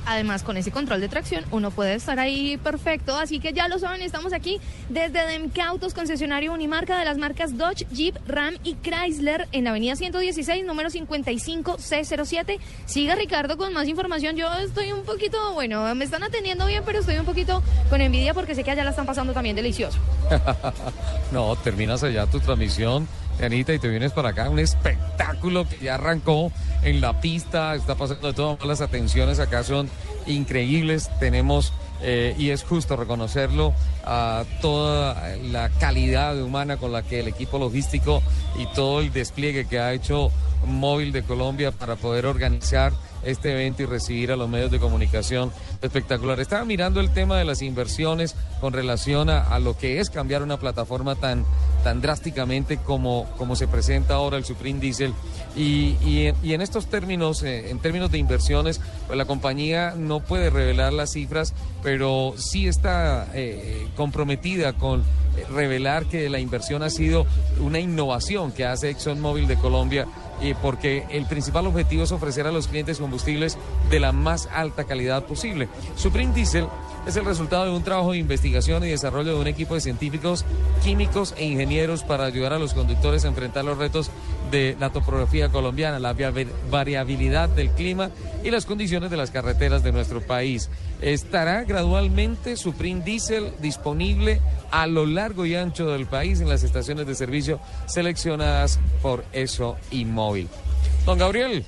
[0.06, 3.16] Además, con ese control de tracción, uno puede estar ahí perfecto.
[3.16, 7.88] Así que ya lo saben, estamos aquí desde Demcautos, concesionario Unimarca de las marcas Dodge,
[7.92, 12.60] Jeep, Ram y Chrysler en la avenida 116, número 55C07.
[12.86, 14.36] Siga Ricardo con más información.
[14.36, 18.34] Yo estoy un poquito, bueno, me están atendiendo bien, pero estoy un poquito con envidia
[18.34, 20.00] porque sé que allá la están pasando también delicioso.
[21.32, 23.08] no, terminas allá tu transmisión,
[23.42, 24.50] Anita, y te vienes para acá.
[24.50, 26.52] Un espectáculo que ya arrancó
[26.84, 28.58] en la pista, está pasando de todo.
[28.66, 29.90] Las atenciones acá son
[30.28, 31.10] increíbles.
[31.20, 33.74] Tenemos, eh, y es justo reconocerlo,
[34.06, 38.22] a toda la calidad humana con la que el equipo logístico
[38.58, 40.32] y todo el despliegue que ha hecho
[40.66, 42.94] Móvil de Colombia para poder organizar
[43.24, 46.40] este evento y recibir a los medios de comunicación espectacular.
[46.40, 50.42] Estaba mirando el tema de las inversiones con relación a, a lo que es cambiar
[50.44, 51.46] una plataforma tan,
[51.84, 55.14] tan drásticamente como, como se presenta ahora el Supreme Diesel.
[55.56, 60.50] Y, y, en estos términos, eh, en términos de inversiones, pues la compañía no puede
[60.50, 66.90] revelar las cifras, pero sí está eh, comprometida con eh, revelar que la inversión ha
[66.90, 67.28] sido
[67.60, 70.08] una innovación que hace ExxonMobil de Colombia
[70.42, 73.58] y porque el principal objetivo es ofrecer a los clientes combustibles
[73.90, 75.70] de la más alta calidad posible.
[75.96, 76.68] Supreme Diesel
[77.06, 80.46] es el resultado de un trabajo de investigación y desarrollo de un equipo de científicos,
[80.84, 84.10] químicos e ingenieros para ayudar a los conductores a enfrentar los retos
[84.52, 86.16] de la topografía colombiana, la
[86.70, 88.10] variabilidad del clima
[88.44, 90.70] y las condiciones de las carreteras de nuestro país.
[91.02, 94.40] Estará gradualmente Supreme Diesel disponible
[94.72, 99.76] a lo largo y ancho del país en las estaciones de servicio seleccionadas por ESO
[99.92, 100.48] y Móvil.
[101.06, 101.66] Don Gabriel.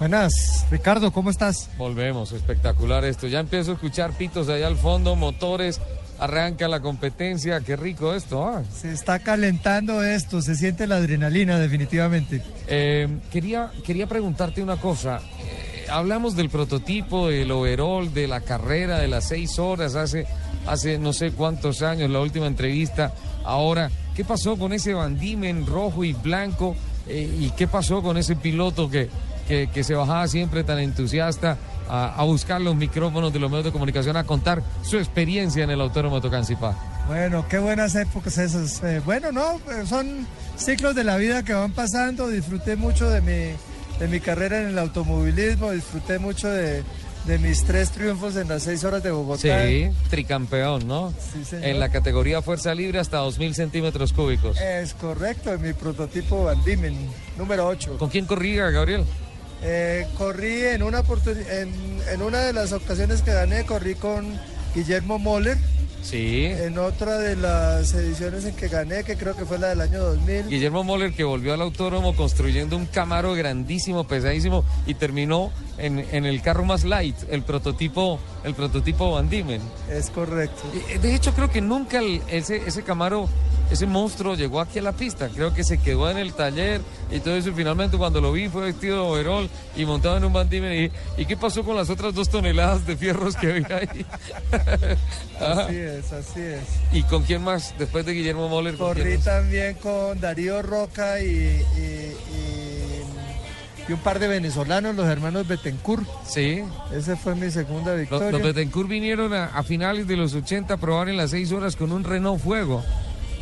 [0.00, 1.68] Buenas, Ricardo, ¿cómo estás?
[1.76, 3.26] Volvemos, espectacular esto.
[3.26, 5.78] Ya empiezo a escuchar pitos allá al fondo, motores,
[6.18, 8.48] arranca la competencia, qué rico esto.
[8.48, 8.62] ¿ah?
[8.74, 12.42] Se está calentando esto, se siente la adrenalina definitivamente.
[12.66, 15.20] Eh, quería, quería preguntarte una cosa.
[15.44, 20.26] Eh, hablamos del prototipo, del overall, de la carrera, de las seis horas, hace,
[20.66, 23.12] hace no sé cuántos años, la última entrevista.
[23.44, 26.74] Ahora, ¿qué pasó con ese bandimen rojo y blanco?
[27.06, 29.10] Eh, ¿Y qué pasó con ese piloto que,
[29.50, 31.58] que, que se bajaba siempre tan entusiasta
[31.88, 35.70] a, a, buscar los micrófonos de los medios de comunicación, a contar su experiencia en
[35.70, 36.76] el Autódromo Tocancipá.
[37.08, 38.80] Bueno, qué buenas épocas esas.
[38.84, 40.24] Eh, bueno, no, son
[40.56, 42.28] ciclos de la vida que van pasando.
[42.28, 43.56] Disfruté mucho de mi,
[43.98, 46.84] de mi carrera en el automovilismo, disfruté mucho de,
[47.24, 49.66] de mis tres triunfos en las seis horas de Bogotá.
[49.66, 51.12] Sí, tricampeón, ¿no?
[51.32, 51.66] Sí, señor.
[51.66, 54.60] En la categoría fuerza libre hasta 2.000 centímetros cúbicos.
[54.60, 56.96] Es correcto, en mi prototipo Van Diemen,
[57.36, 57.98] número 8.
[57.98, 59.04] ¿Con quién corría, Gabriel?
[59.62, 61.74] Eh, corrí en una, en,
[62.12, 64.26] en una de las ocasiones que gané, corrí con
[64.74, 65.58] Guillermo Moller.
[66.02, 66.46] Sí.
[66.46, 69.98] En otra de las ediciones en que gané, que creo que fue la del año
[70.02, 70.48] 2000.
[70.48, 76.24] Guillermo Moller que volvió al autódromo construyendo un Camaro grandísimo, pesadísimo y terminó en, en
[76.24, 79.60] el carro más light, el prototipo, el prototipo Van Diemen.
[79.90, 80.62] Es correcto.
[80.88, 83.28] Eh, De hecho creo que nunca el- ese, ese Camaro,
[83.70, 85.28] ese monstruo llegó aquí a la pista.
[85.28, 86.80] Creo que se quedó en el taller
[87.10, 87.50] y todo eso.
[87.50, 90.90] Y finalmente cuando lo vi fue vestido de overol y montado en un Van Diemen.
[91.16, 94.06] Y, ¿y qué pasó con las otras dos toneladas de fierros que había ahí?
[95.40, 95.62] Ajá.
[95.64, 96.60] Así es, así es.
[96.92, 98.76] ¿Y con quién más después de Guillermo Moller?
[98.76, 103.00] Corrí también con Darío Roca y, y- y-
[103.88, 106.06] y un par de venezolanos, los hermanos Betancourt.
[106.28, 106.62] Sí.
[106.94, 108.30] Esa fue mi segunda Los, victoria.
[108.30, 111.74] los Betancourt vinieron a, a finales de los 80 a probar en las 6 horas
[111.76, 112.84] con un Renault Fuego.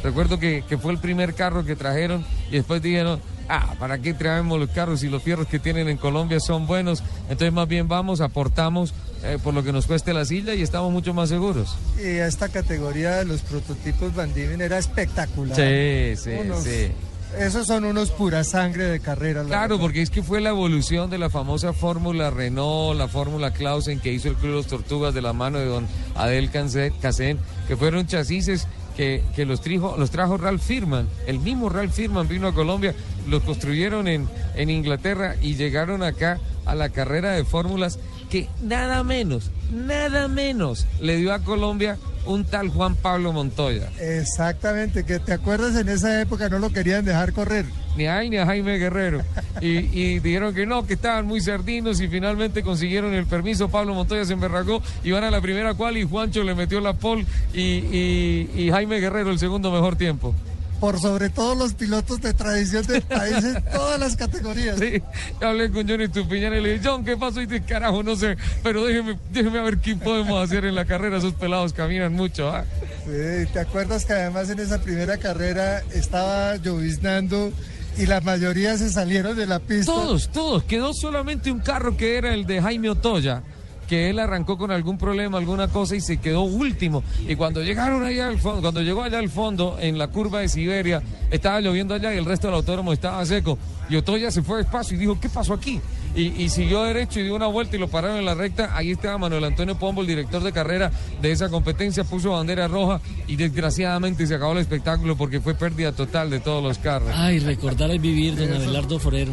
[0.03, 4.15] Recuerdo que, que fue el primer carro que trajeron y después dijeron, ah, ¿para qué
[4.15, 7.03] traemos los carros si los fierros que tienen en Colombia son buenos?
[7.23, 10.93] Entonces más bien vamos, aportamos eh, por lo que nos cueste la silla y estamos
[10.93, 11.77] mucho más seguros.
[11.99, 15.57] Y esta categoría de los prototipos Van Diemen era espectacular.
[15.57, 16.93] Sí, sí, Unos- sí.
[17.39, 19.43] Esos son unos pura sangre de carrera.
[19.43, 19.83] la Claro, verdad.
[19.83, 24.11] porque es que fue la evolución de la famosa fórmula Renault, la fórmula Clausen que
[24.11, 28.67] hizo el Club Los Tortugas de la mano de don Adel Casén, que fueron chasis
[28.99, 29.63] que, los,
[29.97, 31.09] los trajo Ralph Firman.
[31.27, 32.95] El mismo Ralph Firman vino a Colombia,
[33.29, 39.05] los construyeron en, en Inglaterra y llegaron acá a la carrera de fórmulas que nada
[39.05, 41.97] menos, nada menos le dio a Colombia
[42.29, 43.89] un tal Juan Pablo Montoya.
[44.01, 47.65] Exactamente, que te acuerdas en esa época no lo querían dejar correr.
[47.97, 49.23] ni a él ni a Jaime Guerrero.
[49.61, 53.69] Y, y dijeron que no, que estaban muy sardinos y finalmente consiguieron el permiso.
[53.69, 56.93] Pablo Montoya se emberragó y van a la primera cual y Juancho le metió la
[56.93, 60.35] pole y, y- y Jaime Guerrero el segundo mejor tiempo.
[60.81, 64.79] Por sobre todo los pilotos de tradición del país en todas las categorías.
[64.79, 65.03] Sí,
[65.41, 67.41] hablé con Johnny Tupiñán y le dije, John, ¿qué pasó?
[67.41, 70.85] Y dije, carajo, no sé, pero déjeme, déjeme a ver qué podemos hacer en la
[70.85, 71.19] carrera.
[71.19, 72.51] Esos pelados caminan mucho.
[72.51, 72.65] ¿ah?".
[73.05, 77.53] Sí, ¿te acuerdas que además en esa primera carrera estaba lloviznando
[77.97, 79.93] y la mayoría se salieron de la pista?
[79.93, 80.63] Todos, todos.
[80.63, 83.43] Quedó solamente un carro que era el de Jaime Otoya,
[83.89, 87.03] que él arrancó con algún problema, alguna cosa y se quedó último.
[87.27, 90.49] Y cuando llegaron allá al fondo, cuando llegó allá al fondo, en la curva de
[90.49, 93.59] Siberia, estaba lloviendo allá y el resto del autódromo estaba seco.
[93.89, 95.81] Y Otoya se fue despacio y dijo, ¿qué pasó aquí?
[96.15, 98.77] Y, y siguió derecho y dio una vuelta y lo pararon en la recta.
[98.77, 100.91] Ahí estaba Manuel Antonio Pombo, el director de carrera
[101.23, 105.93] de esa competencia, puso bandera roja y desgraciadamente se acabó el espectáculo porque fue pérdida
[105.93, 107.11] total de todos los carros.
[107.15, 109.33] Ay, recordar el vivir, don Abelardo Forero.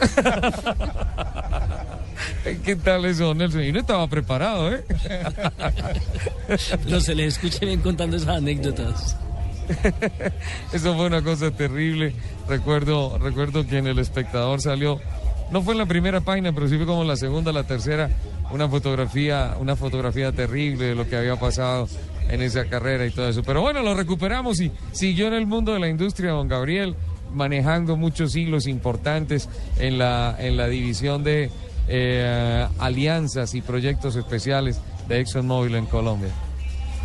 [2.64, 3.62] ¿Qué tal eso, Nelson?
[3.62, 4.84] Y no estaba preparado, ¿eh?
[6.84, 9.16] Pero se les escucha bien contando esas anécdotas.
[10.72, 12.14] Eso fue una cosa terrible.
[12.48, 15.00] Recuerdo, recuerdo que en el espectador salió,
[15.50, 18.10] no fue en la primera página, pero sí fue como la segunda, la tercera,
[18.50, 21.88] una fotografía, una fotografía terrible de lo que había pasado
[22.28, 23.42] en esa carrera y todo eso.
[23.42, 26.96] Pero bueno, lo recuperamos y siguió en el mundo de la industria, don Gabriel,
[27.32, 31.50] manejando muchos hilos importantes en la, en la división de
[31.94, 36.30] eh, alianzas y proyectos especiales de ExxonMobil en Colombia.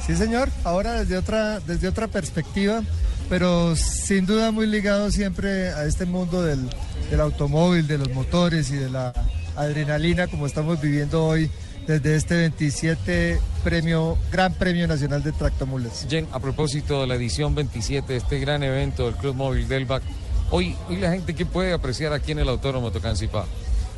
[0.06, 0.50] Sí, señor.
[0.63, 2.82] Ahora desde otra, desde otra perspectiva,
[3.28, 6.69] pero sin duda muy ligado siempre a este mundo del,
[7.12, 9.12] del automóvil, de los motores y de la
[9.58, 11.52] adrenalina como estamos viviendo hoy
[11.86, 16.08] desde este 27 premio, Gran Premio Nacional de Tractomulas.
[16.10, 19.86] Jen, a propósito de la edición 27 de este gran evento del Club Móvil del
[19.86, 20.04] BAC,
[20.50, 23.45] hoy, hoy la gente que puede apreciar aquí en el Autódromo Tocancipá.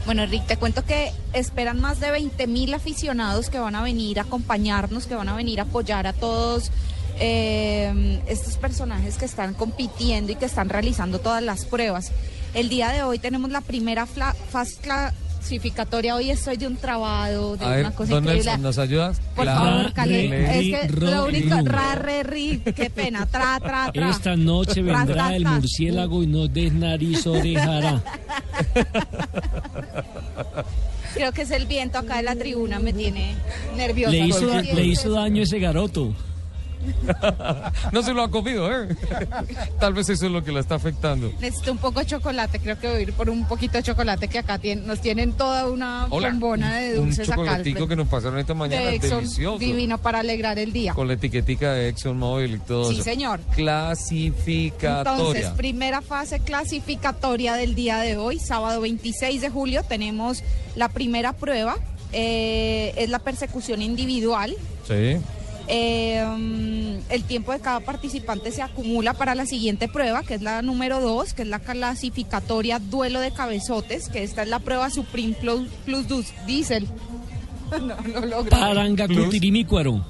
[0.05, 4.19] Bueno, Rick, te cuento que esperan más de 20 mil aficionados que van a venir
[4.19, 6.71] a acompañarnos, que van a venir a apoyar a todos
[7.19, 12.11] eh, estos personajes que están compitiendo y que están realizando todas las pruebas.
[12.53, 14.77] El día de hoy tenemos la primera fase
[15.39, 16.15] clasificatoria.
[16.15, 18.45] Hoy estoy de un trabado, de A ver, una cosa don increíble.
[18.45, 19.21] Nelson, ¿nos ayudas?
[19.35, 20.27] Por favor, Cali.
[20.27, 21.65] Re, Es que ro, lo único, ru.
[21.65, 24.09] ra, re, ri, qué pena, tra, tra, tra.
[24.09, 28.03] Esta noche vendrá el murciélago y nos desnarizo dejará.
[31.13, 33.35] Creo que es el viento acá de la tribuna, me tiene
[33.75, 34.11] nerviosa.
[34.11, 36.13] Le hizo, Porque- le hizo daño ese garoto.
[37.91, 38.95] no se lo ha comido, ¿eh?
[39.79, 41.31] Tal vez eso es lo que la está afectando.
[41.39, 44.27] Necesito un poco de chocolate, creo que voy a ir por un poquito de chocolate
[44.27, 46.29] que acá tienen, nos tienen toda una Hola.
[46.29, 49.57] bombona de Un dulces al chocolatico que nos pasaron esta mañana, de Exxon, delicioso.
[49.59, 50.93] divino para alegrar el día.
[50.93, 53.03] Con la etiquetica de ExxonMobil y todo Sí, eso.
[53.03, 53.39] señor.
[53.55, 55.11] Clasificatoria.
[55.17, 60.43] Entonces, primera fase clasificatoria del día de hoy, sábado 26 de julio, tenemos
[60.75, 61.77] la primera prueba
[62.11, 64.55] eh, es la persecución individual.
[64.87, 65.17] Sí.
[65.71, 70.41] Eh, mm, el tiempo de cada participante se acumula para la siguiente prueba, que es
[70.41, 74.89] la número 2, que es la clasificatoria duelo de cabezotes, que esta es la prueba
[74.89, 76.87] Supreme Plus, Plus Dus- Diesel.
[77.71, 78.49] No, no logro.
[78.49, 80.03] Parangacutirimicuaro.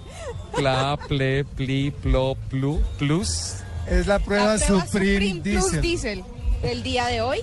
[0.53, 3.55] Cla, ple, pli, plo, plu, plus.
[3.86, 5.82] Es la prueba, La prueba Supreme, Plus Diesel.
[5.82, 6.24] Diesel
[6.62, 7.39] del día de hoy.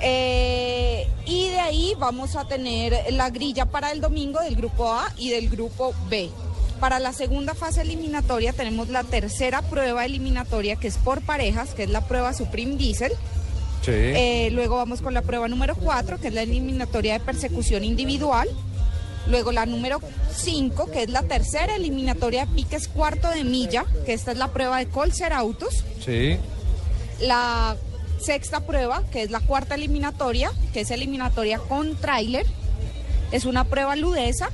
[0.00, 5.12] Eh, y de ahí vamos a tener la grilla para el domingo del grupo A
[5.18, 6.30] y del grupo B.
[6.80, 11.84] Para la segunda fase eliminatoria tenemos la tercera prueba eliminatoria que es por parejas, que
[11.84, 13.12] es la prueba Supreme Diesel.
[13.82, 13.92] Sí.
[13.92, 18.48] Eh, luego vamos con la prueba número 4, que es la eliminatoria de persecución individual.
[19.26, 20.00] Luego la número
[20.36, 24.48] 5, que es la tercera eliminatoria de piques cuarto de milla, que esta es la
[24.48, 25.84] prueba de Colser Autos.
[26.04, 26.38] Sí.
[27.20, 27.76] La
[28.20, 32.46] sexta prueba, que es la cuarta eliminatoria, que es eliminatoria con tráiler,
[33.32, 34.50] es una prueba ludesa.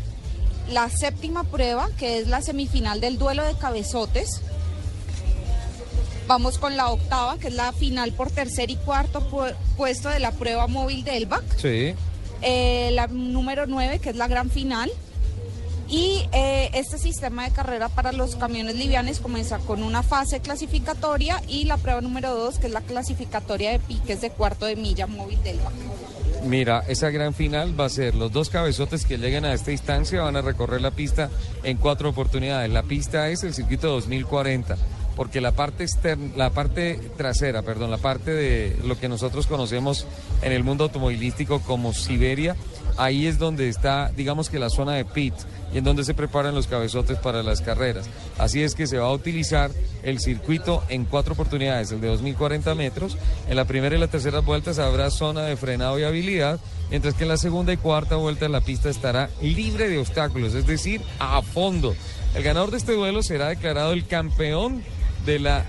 [0.70, 4.40] La séptima prueba, que es la semifinal del duelo de cabezotes.
[6.26, 10.20] Vamos con la octava, que es la final por tercer y cuarto pu- puesto de
[10.20, 11.44] la prueba móvil del BAC.
[11.58, 11.94] Sí.
[12.40, 14.90] Eh, la número 9, que es la gran final.
[15.86, 21.42] Y eh, este sistema de carrera para los camiones livianes comienza con una fase clasificatoria
[21.46, 25.06] y la prueba número 2, que es la clasificatoria de piques de cuarto de milla
[25.06, 25.74] móvil del BAC.
[26.46, 30.20] Mira, esa gran final va a ser los dos cabezotes que lleguen a esta instancia
[30.20, 31.30] van a recorrer la pista
[31.62, 32.70] en cuatro oportunidades.
[32.70, 34.76] La pista es el circuito 2040,
[35.16, 40.06] porque la parte externa, la parte trasera, perdón, la parte de lo que nosotros conocemos
[40.42, 42.56] en el mundo automovilístico como Siberia,
[42.98, 45.34] ahí es donde está, digamos que la zona de pit
[45.74, 48.08] y en donde se preparan los cabezotes para las carreras.
[48.38, 49.72] Así es que se va a utilizar
[50.04, 53.18] el circuito en cuatro oportunidades, el de 2040 metros.
[53.48, 56.60] En la primera y la tercera vueltas habrá zona de frenado y habilidad,
[56.90, 60.66] mientras que en la segunda y cuarta vuelta la pista estará libre de obstáculos, es
[60.66, 61.94] decir, a fondo.
[62.34, 64.82] El ganador de este duelo será declarado el campeón
[65.26, 65.66] de la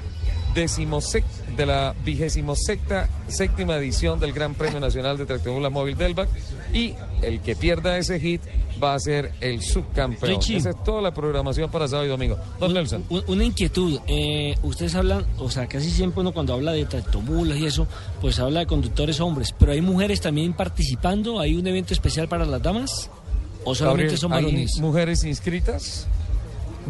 [0.55, 1.23] decimosec-
[1.55, 6.27] de la vigésimo sexta, séptima edición del Gran Premio Nacional de Tractomula Móvil Delvac
[6.73, 8.41] y el que pierda ese hit
[8.83, 10.31] va a ser el subcampeón.
[10.35, 10.57] Richie.
[10.57, 12.37] Esa es toda la programación para sábado y domingo.
[12.59, 13.05] Don Nelson.
[13.09, 17.57] Un- Una inquietud, eh, ustedes hablan, o sea, casi siempre uno cuando habla de tractomulas
[17.57, 17.87] y eso,
[18.19, 22.45] pues habla de conductores hombres, pero hay mujeres también participando, hay un evento especial para
[22.45, 23.09] las damas,
[23.63, 24.77] o solamente Gabriel, son ¿hay varones.
[24.79, 26.07] mujeres inscritas?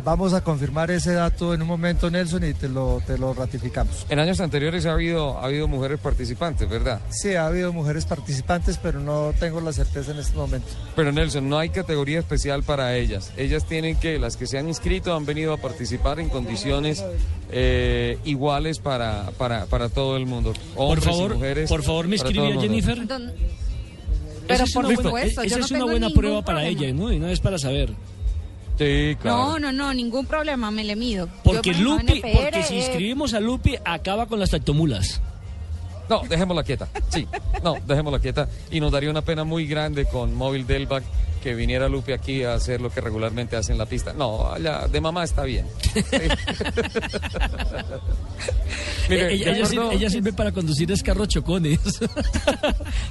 [0.04, 4.06] Vamos a confirmar ese dato en un momento, Nelson, y te lo, te lo ratificamos.
[4.10, 7.00] En años anteriores ha habido, ha habido mujeres participantes, ¿verdad?
[7.10, 10.68] Sí, ha habido mujeres participantes, pero no tengo la certeza en este momento.
[10.96, 13.32] Pero Nelson, no hay categoría especial para ellas.
[13.38, 17.04] Ellas tienen que, las que se han inscrito han venido a participar en condiciones
[17.52, 20.54] eh, iguales para, para, para todo el mundo.
[20.76, 22.62] Por Hombres y favor, mujeres, por favor, me para mundo.
[22.62, 23.08] Jennifer.
[23.08, 23.34] Don- Esa
[24.48, 26.82] Pero es por una supuesto, buena, yo esa no es una buena prueba para problema.
[26.86, 27.12] ella, ¿no?
[27.14, 27.94] Y no es para saber.
[28.78, 31.30] Sí, No, no, no, ningún problema, me le mido.
[31.44, 35.22] Porque Lupi, NPR, porque si inscribimos a Lupi, acaba con las tractomulas.
[36.10, 36.88] No, dejémosla quieta.
[37.10, 37.28] Sí,
[37.64, 38.48] no, dejémosla quieta.
[38.72, 41.04] Y nos daría una pena muy grande con Móvil Delvac
[41.46, 44.14] que viniera Lupe aquí a hacer lo que regularmente hace en la pista.
[44.14, 45.68] No, allá de mamá está bien.
[49.08, 51.80] Mire, ella, sirve, ella sirve para conducir escarros chocones.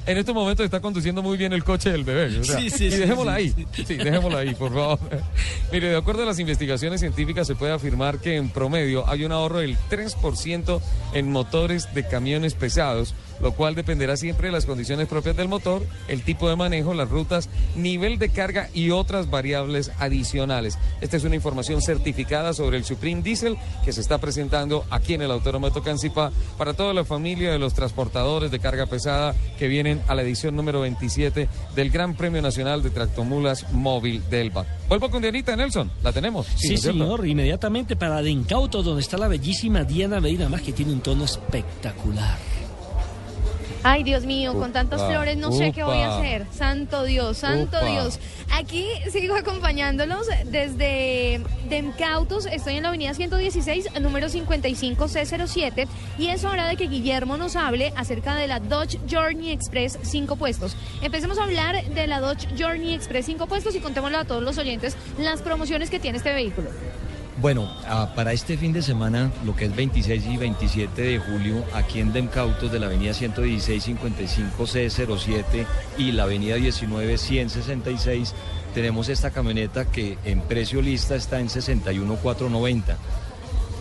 [0.07, 2.39] En estos momentos está conduciendo muy bien el coche del bebé.
[2.41, 3.55] o sea, Sí, sí, y dejémosla ahí.
[3.73, 4.99] Sí, dejémosla ahí, por favor.
[5.73, 9.33] Mire, de acuerdo a las investigaciones científicas, se puede afirmar que en promedio hay un
[9.33, 10.81] ahorro del 3%
[11.15, 13.15] en motores de camiones pesados,
[13.45, 17.11] lo cual dependerá siempre de las condiciones propias del motor, el tipo de manejo, las
[17.11, 20.79] rutas, nivel de carga y otras variables adicionales.
[21.03, 25.21] Esta es una información certificada sobre el Supreme Diesel que se está presentando aquí en
[25.21, 29.69] el Autódromo de Tocancipá para toda la familia de los transportadores de carga pesada que
[29.69, 34.67] vienen a la edición número 27 del Gran Premio Nacional de Tractomulas Móvil del BAC.
[34.89, 36.47] Vuelvo con Dianita Nelson, la tenemos.
[36.47, 36.99] Sí, ¿no es cierto?
[36.99, 41.27] señor, inmediatamente para Dencauto, donde está la bellísima Diana Medina, más que tiene un tono
[41.27, 42.54] espectacular.
[43.87, 46.47] Ay, Dios mío, con tantas Upa, flores no sé qué voy a hacer.
[46.53, 47.87] Santo Dios, santo Upa.
[47.87, 48.19] Dios.
[48.51, 52.47] Aquí sigo acompañándolos desde Demcautos.
[52.47, 55.87] Estoy en la avenida 116, número 55C07.
[56.19, 60.37] Y es hora de que Guillermo nos hable acerca de la Dodge Journey Express 5
[60.37, 60.79] puestos.
[61.03, 64.57] Empecemos a hablar de la Dodge Journey Express 5 puestos y contémosle a todos los
[64.57, 66.71] oyentes las promociones que tiene este vehículo.
[67.41, 71.65] Bueno, ah, para este fin de semana, lo que es 26 y 27 de julio,
[71.75, 75.67] aquí en Demcautos de la avenida 116-55C07
[75.99, 78.31] y la avenida 19-166,
[78.73, 82.97] tenemos esta camioneta que en precio lista está en 61,490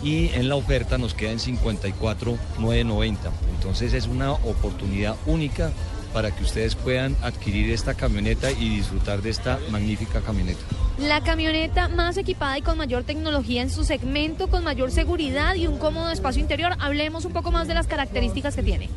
[0.02, 3.30] y en la oferta nos queda en 54,990.
[3.54, 5.70] Entonces es una oportunidad única
[6.14, 10.60] para que ustedes puedan adquirir esta camioneta y disfrutar de esta magnífica camioneta.
[10.96, 15.66] La camioneta más equipada y con mayor tecnología en su segmento, con mayor seguridad y
[15.66, 16.76] un cómodo espacio interior.
[16.78, 18.88] Hablemos un poco más de las características que tiene.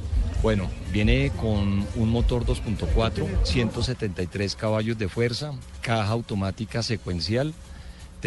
[0.44, 7.56] Bueno, viene con un motor 2.4, 173 caballos de fuerza, caja automática secuencial.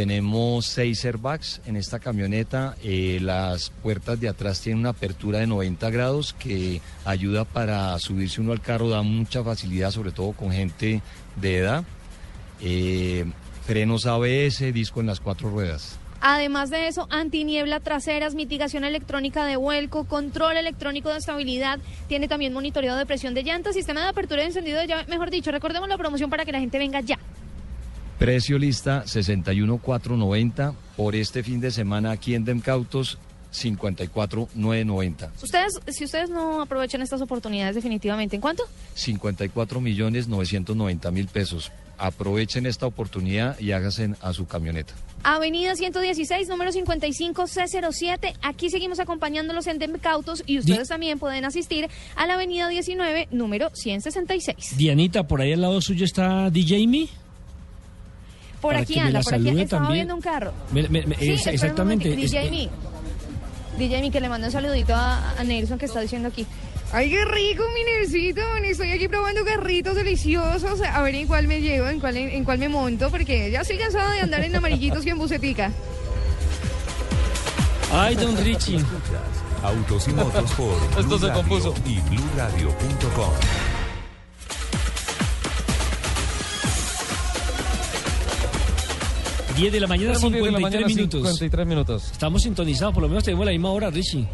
[0.01, 2.75] Tenemos seis airbags en esta camioneta.
[2.83, 8.41] eh, las puertas de atrás tienen una apertura de 90 grados que ayuda para subirse
[8.41, 11.03] uno al carro, da mucha facilidad, sobre todo con gente
[11.37, 11.85] de edad.
[12.63, 13.27] Eh,
[13.67, 15.99] frenos ABS, disco en las cuatro ruedas.
[16.23, 21.79] Además de eso, antiniebla traseras, mitigación electrónica de vuelco, control electrónico de estabilidad,
[22.09, 25.05] tiene también monitoreo de presión de llantas, sistema de apertura y encendido de llave.
[25.09, 27.19] Mejor dicho, recordemos la promoción para que la gente venga ya.
[28.21, 33.17] Precio lista 61,490 por este fin de semana aquí en Demcautos
[33.51, 35.33] 54,990.
[35.43, 38.65] Ustedes, si ustedes no aprovechan estas oportunidades definitivamente, ¿en cuánto?
[38.93, 41.73] 54 millones 990 mil pesos.
[41.97, 44.93] Aprovechen esta oportunidad y háganse a su camioneta.
[45.23, 48.35] Avenida 116, número 55C07.
[48.43, 53.71] Aquí seguimos acompañándolos en Demcautos y ustedes también pueden asistir a la Avenida 19, número
[53.73, 54.77] 166.
[54.77, 57.09] Dianita, por ahí al lado suyo está DJ Me.
[58.61, 60.53] Por aquí anda, por aquí estaba viendo un carro.
[60.73, 62.15] Me, me, me, sí, es, exactamente.
[62.15, 62.71] DJ
[63.79, 66.47] DJ que le manda un saludito a, Nelson que está diciendo aquí.
[66.93, 68.65] Ay, qué rico, mi Nelson.
[68.65, 70.81] Estoy aquí probando carritos deliciosos.
[70.83, 73.79] A ver en cuál me llevo, en cuál, en, cuál me monto, porque ya estoy
[73.79, 75.73] cansado de andar en amarillitos y en bucetica.
[77.93, 78.79] Ay, don Richie.
[79.63, 81.27] Autos y motos por Esto se
[89.61, 91.21] 10 de la mañana, 53 minutos.
[91.21, 92.13] 53 minutos.
[92.13, 94.27] Estamos sintonizados, por lo menos tenemos la misma hora, Richie.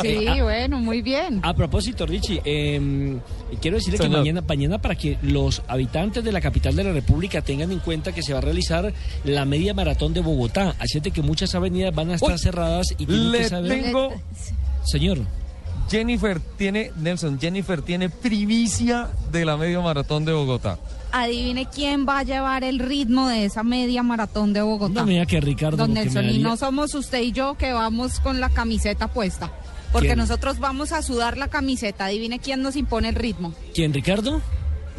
[0.00, 1.40] Sí, eh, ah, bueno, muy bien.
[1.42, 3.18] A propósito, Richie, eh,
[3.60, 7.42] quiero decirle que mañana, mañana para que los habitantes de la capital de la República
[7.42, 8.94] tengan en cuenta que se va a realizar
[9.24, 10.74] la media maratón de Bogotá.
[10.78, 13.82] Así es que muchas avenidas van a estar cerradas y tienen le que saber...
[13.82, 14.12] tengo...
[14.84, 15.18] Señor.
[15.90, 20.78] Jennifer tiene, Nelson, Jennifer tiene primicia de la media maratón de Bogotá.
[21.12, 25.00] Adivine quién va a llevar el ritmo de esa media maratón de Bogotá.
[25.00, 25.76] no me diga que Ricardo.
[25.76, 29.50] Don Nelson, y no somos usted y yo que vamos con la camiseta puesta.
[29.92, 30.18] Porque ¿Quién?
[30.18, 32.04] nosotros vamos a sudar la camiseta.
[32.06, 33.52] Adivine quién nos impone el ritmo.
[33.74, 34.40] ¿Quién, Ricardo?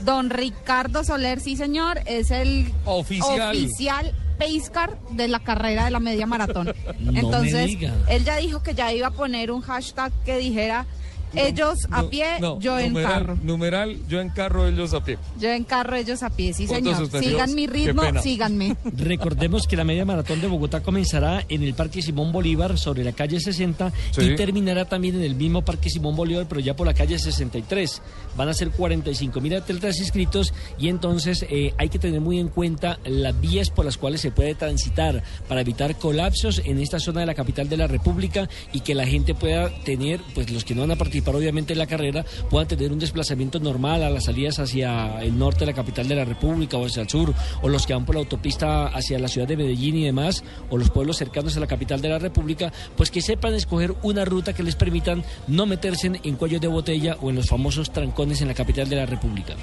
[0.04, 3.52] Don Ricardo Soler, sí señor, es el Oficial.
[3.56, 6.74] oficial Pacecar de la carrera de la media maratón.
[7.00, 7.94] No me Entonces, diga.
[8.10, 10.88] él ya dijo que ya iba a poner un hashtag que dijera
[11.36, 13.38] ellos a pie, no, yo en numeral, carro.
[13.44, 15.18] Numeral, yo en carro, ellos a pie.
[15.40, 17.10] Yo en carro, ellos a pie, sí señor.
[17.20, 18.76] Sigan mi ritmo, síganme.
[18.98, 23.12] Recordemos que la media maratón de Bogotá comenzará en el Parque Simón Bolívar sobre la
[23.14, 24.22] calle 60 Sí.
[24.22, 28.02] y terminará también en el mismo Parque Simón Bolívar, pero ya por la calle 63.
[28.36, 32.50] Van a ser 45 mil atletas inscritos y entonces eh, hay que tener muy en
[32.50, 37.22] cuenta las vías por las cuales se puede transitar para evitar colapsos en esta zona
[37.22, 40.76] de la capital de la República y que la gente pueda tener, pues los que
[40.76, 44.26] no van a participar obviamente en la carrera, puedan tener un desplazamiento normal a las
[44.26, 47.70] salidas hacia el norte de la capital de la República o hacia el sur, o
[47.70, 50.90] los que van por la autopista hacia la ciudad de Medellín y demás, o los
[50.90, 54.64] pueblos cercanos a la capital de la República, pues que sepan escoger una ruta que
[54.64, 58.48] les permitan no meterse en, en cuellos de botella o en los famosos trancones en
[58.48, 59.56] la capital de la República.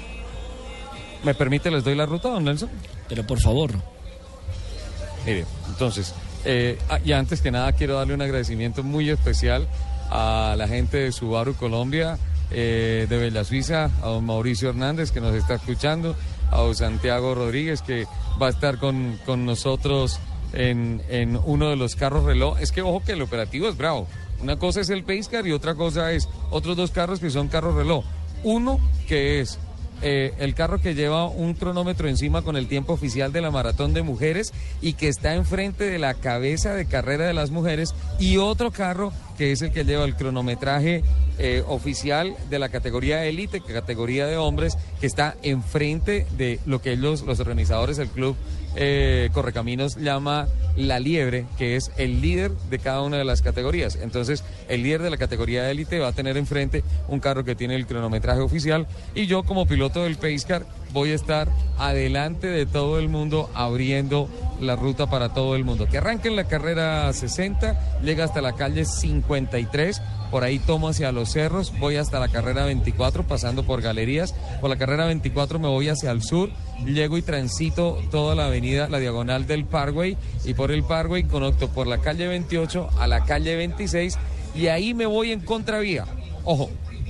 [1.23, 2.69] ¿Me permite, les doy la ruta, don Nelson?
[3.07, 3.71] Pero por favor.
[5.25, 6.13] Mire, entonces,
[6.45, 9.67] eh, ah, y antes que nada quiero darle un agradecimiento muy especial
[10.09, 12.17] a la gente de Subaru Colombia,
[12.51, 16.15] eh, de Bella Suiza, a don Mauricio Hernández que nos está escuchando,
[16.51, 18.05] a Santiago Rodríguez que
[18.41, 20.19] va a estar con, con nosotros
[20.53, 22.59] en, en uno de los carros reloj.
[22.59, 24.07] Es que ojo que el operativo es bravo.
[24.41, 27.75] Una cosa es el Pacecar y otra cosa es otros dos carros que son carros
[27.75, 28.03] reloj.
[28.43, 29.59] Uno que es
[30.01, 33.93] eh, el carro que lleva un cronómetro encima con el tiempo oficial de la maratón
[33.93, 38.37] de mujeres y que está enfrente de la cabeza de carrera de las mujeres y
[38.37, 41.01] otro carro que es el que lleva el cronometraje
[41.37, 46.91] eh, oficial de la categoría élite, categoría de hombres, que está enfrente de lo que
[46.91, 48.35] ellos, los organizadores del club
[48.81, 53.97] eh, Correcaminos llama la liebre, que es el líder de cada una de las categorías.
[54.01, 57.75] Entonces, el líder de la categoría élite va a tener enfrente un carro que tiene
[57.75, 62.99] el cronometraje oficial y yo como piloto del Pacecar voy a estar adelante de todo
[62.99, 64.29] el mundo abriendo
[64.59, 65.87] la ruta para todo el mundo.
[65.87, 71.11] Que arranque en la carrera 60, llega hasta la calle 53, por ahí tomo hacia
[71.11, 75.67] los cerros, voy hasta la carrera 24 pasando por galerías, por la carrera 24 me
[75.67, 76.49] voy hacia el sur,
[76.85, 81.69] llego y transito toda la avenida, la diagonal del Parkway y por el Parkway conecto
[81.69, 84.17] por la calle 28 a la calle 26
[84.55, 86.05] y ahí me voy en contravía.
[86.43, 86.69] Ojo,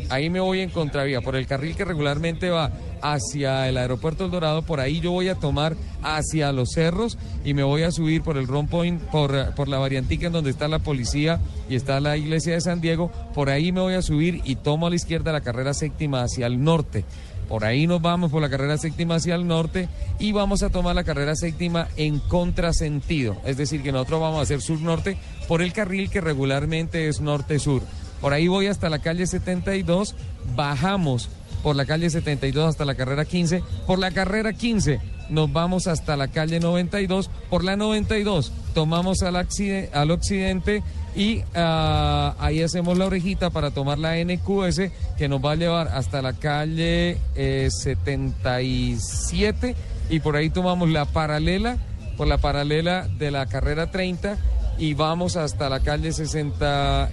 [0.10, 2.72] ahí me voy en contravía, por el carril que regularmente va
[3.02, 7.54] hacia el aeropuerto El Dorado, por ahí yo voy a tomar hacia los cerros y
[7.54, 10.68] me voy a subir por el Rompoint, Point, por, por la variantica en donde está
[10.68, 11.40] la policía
[11.70, 14.88] y está la iglesia de San Diego, por ahí me voy a subir y tomo
[14.88, 17.06] a la izquierda la carrera séptima hacia el norte.
[17.50, 19.90] Por ahí nos vamos por la carrera séptima hacia el norte
[20.20, 23.38] y vamos a tomar la carrera séptima en contrasentido.
[23.44, 27.82] Es decir, que nosotros vamos a hacer sur-norte por el carril que regularmente es norte-sur.
[28.22, 30.14] Por ahí voy hasta la calle 72,
[30.56, 31.30] bajamos
[31.64, 35.00] por la calle 72 hasta la carrera 15, por la carrera 15
[35.30, 40.84] nos vamos hasta la calle 92, por la 92 tomamos al, accidente, al occidente
[41.16, 45.88] y uh, ahí hacemos la orejita para tomar la NQS que nos va a llevar
[45.90, 49.76] hasta la calle eh, 77
[50.10, 51.78] y por ahí tomamos la paralela,
[52.18, 54.38] por la paralela de la carrera 30
[54.78, 57.10] y vamos hasta la calle 63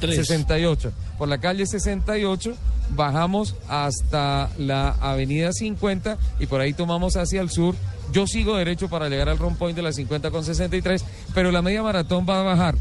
[0.00, 0.16] 3.
[0.16, 0.92] 68.
[1.18, 2.54] Por la calle 68
[2.90, 7.74] bajamos hasta la avenida 50 y por ahí tomamos hacia el sur.
[8.12, 11.04] Yo sigo derecho para llegar al rompoint de la 50 con 63,
[11.34, 12.76] pero la media maratón va a bajar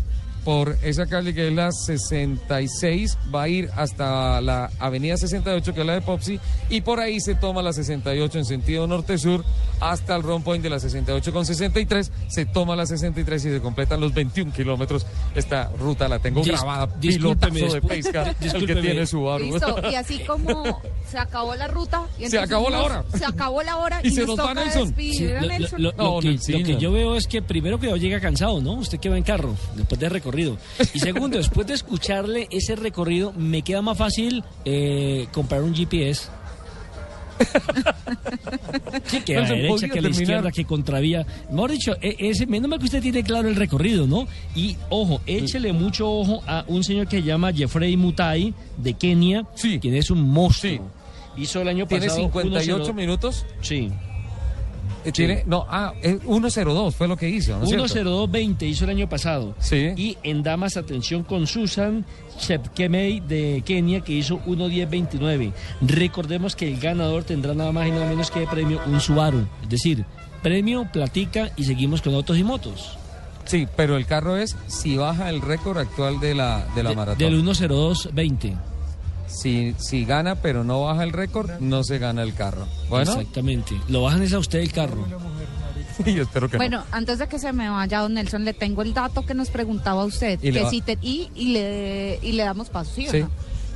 [0.45, 5.81] por esa calle que es la 66, va a ir hasta la avenida 68 que
[5.81, 6.39] es la de Popsi
[6.69, 9.43] y por ahí se toma la 68 en sentido norte-sur
[9.79, 13.99] hasta el rompoint de la 68 con 63, se toma la 63 y se completan
[13.99, 15.05] los 21 kilómetros.
[15.35, 19.45] Esta ruta la tengo Dis- grabada, pilotazo de pesca, el que tiene su barco.
[19.45, 20.81] Listo, y así como
[21.11, 22.03] se acabó la ruta.
[22.17, 23.03] y Se acabó la hora.
[23.17, 24.93] Se acabó la hora Y y, se nos nos va toca Nelson.
[24.95, 25.81] Sí, lo, Nelson.
[25.81, 26.59] lo- lo- No, lo que, Nelsina.
[26.59, 28.73] lo que yo veo es que primero que no llega cansado, ¿no?
[28.73, 30.57] Usted que va en carro después del recorrido.
[30.93, 36.29] Y segundo, después de escucharle ese recorrido, me queda más fácil eh, comprar un GPS.
[39.05, 40.21] Sí, que a la Nelson, derecha, que a la terminar.
[40.21, 41.25] izquierda, que contravía.
[41.51, 44.27] Mejor dicho, e- ese, menos mal que usted tiene claro el recorrido, ¿no?
[44.55, 49.45] Y ojo, échele mucho ojo a un señor que se llama Jeffrey Mutai de Kenia,
[49.81, 50.89] quien es un monstruo.
[51.37, 53.45] Hizo el año Tiene pasado 58 1.0 minutos.
[53.61, 53.91] Sí.
[55.05, 57.87] Eh, Tiene, no, ah, es 102 fue lo que hizo, ¿no es cierto?
[57.87, 59.55] 10220 hizo el año pasado.
[59.59, 59.91] Sí.
[59.95, 62.05] Y en damas, atención con Susan
[62.39, 65.53] Chepkemei de Kenia, que hizo 1.1029.
[65.81, 69.45] Recordemos que el ganador tendrá nada más y nada menos que de premio un Subaru.
[69.63, 70.05] Es decir,
[70.41, 72.97] premio, platica y seguimos con autos y motos.
[73.45, 76.95] Sí, pero el carro es si baja el récord actual de la, de la De-
[76.95, 77.19] maratón.
[77.19, 78.55] Del 10220.
[79.27, 82.67] Si, si gana pero no baja el récord, no se gana el carro.
[82.89, 83.75] Bueno, Exactamente.
[83.87, 85.05] Lo bajan es a usted el carro.
[86.05, 88.93] yo espero que Bueno, antes de que se me vaya, don Nelson, le tengo el
[88.93, 90.39] dato que nos preguntaba usted.
[90.43, 93.11] Y le que va- si te- y, y le, y le damos paso, ¿sí o
[93.11, 93.19] Sí.
[93.21, 93.29] no?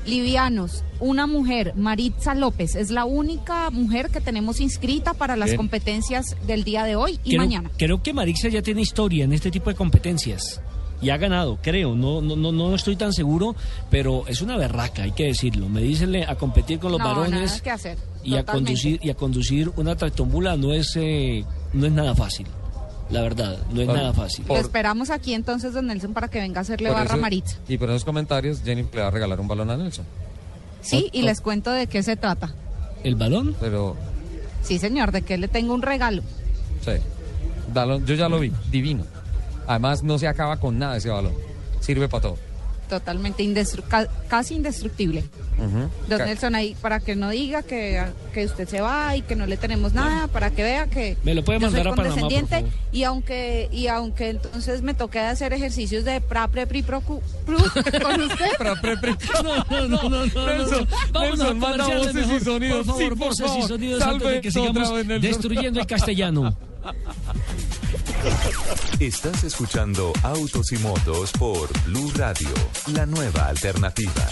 [0.06, 5.58] Livianos, una mujer, Maritza López, es la única mujer que tenemos inscrita para las Bien.
[5.58, 7.70] competencias del día de hoy y creo, mañana.
[7.78, 10.62] creo que Marixa ya tiene historia en este tipo de competencias.
[11.02, 11.96] Y ha ganado, creo.
[11.96, 13.56] No, no, no, no estoy tan seguro,
[13.90, 15.70] pero es una berraca, hay que decirlo.
[15.70, 17.98] Me dicen a competir con los no, varones nada que hacer.
[18.24, 22.48] y a conducir y a conducir una tractomula no es eh, no es nada fácil.
[23.10, 24.46] La verdad, no es Por- nada fácil.
[24.48, 27.58] Lo esperamos aquí entonces, don Nelson, para que venga a hacerle por barra eso- Maritza.
[27.68, 30.06] Y por esos comentarios, Jenny le va a regalar un balón a Nelson.
[30.82, 32.54] Sí, y les cuento de qué se trata.
[33.04, 33.56] ¿El balón?
[33.60, 33.96] Pero,
[34.62, 36.22] Sí, señor, de que le tengo un regalo.
[36.84, 36.92] sí.
[37.74, 39.06] Balón, yo ya lo vi, divino.
[39.70, 41.34] Además, no se acaba con nada ese balón.
[41.80, 42.38] Sirve para todo.
[42.90, 45.24] Totalmente indestru- ca- casi indestructible.
[45.60, 45.90] Ujú.
[46.08, 48.04] Don Ca- Nelson, ahí para que no diga que,
[48.34, 51.36] que usted se va y que no le tenemos nada, para que vea que Me
[51.36, 52.90] lo puede yo soy mandar a Panamá, por condescendiente favor.
[52.92, 57.22] y aunque y aunque entonces me toque hacer ejercicios de pra pre pri pro cu-
[57.46, 57.58] pru
[58.02, 58.50] con usted.
[59.44, 60.46] No, no, no, no, no.
[60.48, 61.22] Nelson, no.
[61.22, 62.44] Nelson, a manda voces y mejor.
[62.44, 62.78] sonidos.
[62.78, 63.68] Por favor, Sí, por voces y favor.
[63.68, 66.58] sonidos antes Salve de que sigamos destruyendo el castellano.
[69.00, 72.50] Estás escuchando Autos y Motos por Blue Radio,
[72.94, 74.28] la nueva alternativa.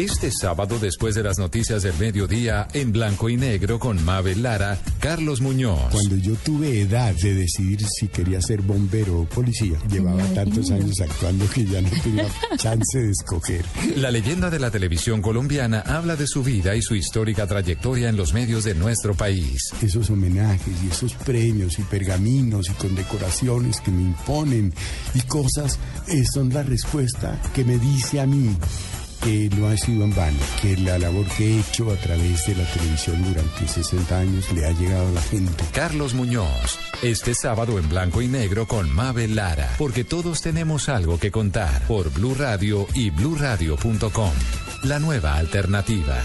[0.00, 4.78] Este sábado, después de las noticias del mediodía, en blanco y negro con Mabel Lara,
[4.98, 5.90] Carlos Muñoz.
[5.90, 10.98] Cuando yo tuve edad de decidir si quería ser bombero o policía, llevaba tantos años
[11.02, 12.26] actuando que ya no tenía
[12.56, 13.62] chance de escoger.
[13.96, 18.16] La leyenda de la televisión colombiana habla de su vida y su histórica trayectoria en
[18.16, 19.70] los medios de nuestro país.
[19.82, 24.72] Esos homenajes y esos premios y pergaminos y condecoraciones que me imponen
[25.12, 25.78] y cosas
[26.08, 28.56] eh, son la respuesta que me dice a mí
[29.22, 32.54] que no ha sido en vano, que la labor que he hecho a través de
[32.54, 35.64] la televisión durante 60 años le ha llegado a la gente.
[35.72, 41.18] Carlos Muñoz, este sábado en blanco y negro con Mabel Lara, porque todos tenemos algo
[41.18, 44.32] que contar por Blue Radio y bluradio.com.
[44.84, 46.16] La nueva alternativa.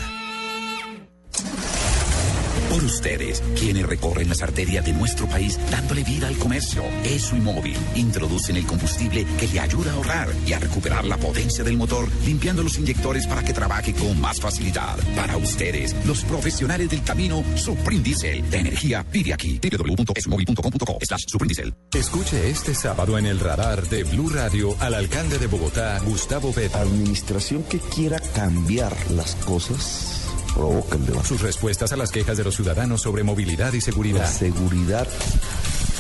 [2.69, 6.83] Por ustedes, quienes recorren las arterias de nuestro país dándole vida al comercio.
[7.03, 7.77] Eso y móvil.
[7.95, 12.07] Introducen el combustible que le ayuda a ahorrar y a recuperar la potencia del motor,
[12.25, 14.97] limpiando los inyectores para que trabaje con más facilidad.
[15.15, 18.49] Para ustedes, los profesionales del camino, Supreme Diesel.
[18.49, 19.59] De energía, pide aquí.
[19.59, 21.73] www.esmovil.com.co slash Supreme Diesel.
[21.93, 26.79] Escuche este sábado en el radar de Blue Radio al alcalde de Bogotá, Gustavo Petro.
[26.79, 30.14] Administración que quiera cambiar las cosas
[30.55, 31.27] provoca el debate.
[31.27, 33.81] Sus respuestas a las quejas de los ciudadanos sobre movilidad y
[34.19, 35.07] La seguridad.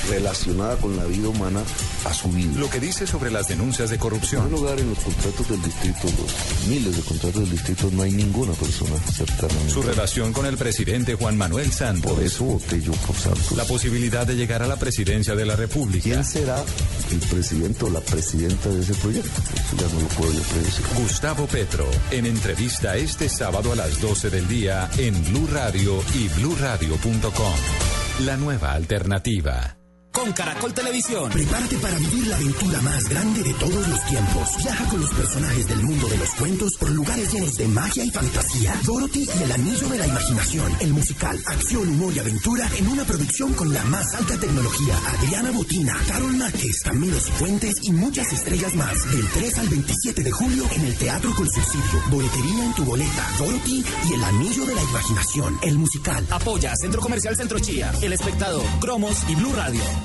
[0.09, 1.61] Relacionada con la vida humana
[2.05, 2.59] ha subido.
[2.59, 4.43] Lo que dice sobre las denuncias de En corrupción.
[4.43, 8.11] primer lugar, en los contratos del distrito, los miles de contratos del distrito, no hay
[8.11, 9.53] ninguna persona cercana.
[9.69, 12.11] Su relación con el presidente Juan Manuel Santos.
[12.11, 13.51] Por eso voté yo por Santos.
[13.57, 16.03] La posibilidad de llegar a la presidencia de la República.
[16.03, 16.63] ¿Quién será
[17.11, 19.41] el presidente o la presidenta de ese proyecto?
[19.53, 20.85] Eso ya no lo puedo yo predecir.
[20.95, 26.27] Gustavo Petro, en entrevista este sábado a las 12 del día en Blue Radio y
[26.39, 27.53] bluradio.com.
[28.25, 29.77] La nueva alternativa.
[30.15, 31.29] Con Caracol Televisión.
[31.29, 34.49] Prepárate para vivir la aventura más grande de todos los tiempos.
[34.63, 38.11] Viaja con los personajes del mundo de los cuentos por lugares llenos de magia y
[38.11, 38.79] fantasía.
[38.85, 40.71] Dorothy y el anillo de la imaginación.
[40.79, 44.97] El musical, acción, humor y aventura en una producción con la más alta tecnología.
[45.19, 49.11] Adriana Botina, Carol Márquez, Camilo Cifuentes y muchas estrellas más.
[49.11, 52.01] Del 3 al 27 de julio en el Teatro con Subsidio.
[52.09, 53.29] Boletería en tu boleta.
[53.37, 55.59] Dorothy y el anillo de la imaginación.
[55.61, 56.25] El musical.
[56.31, 60.04] Apoya Centro Comercial Centro Chía, El Espectador, Cromos y Blue Radio.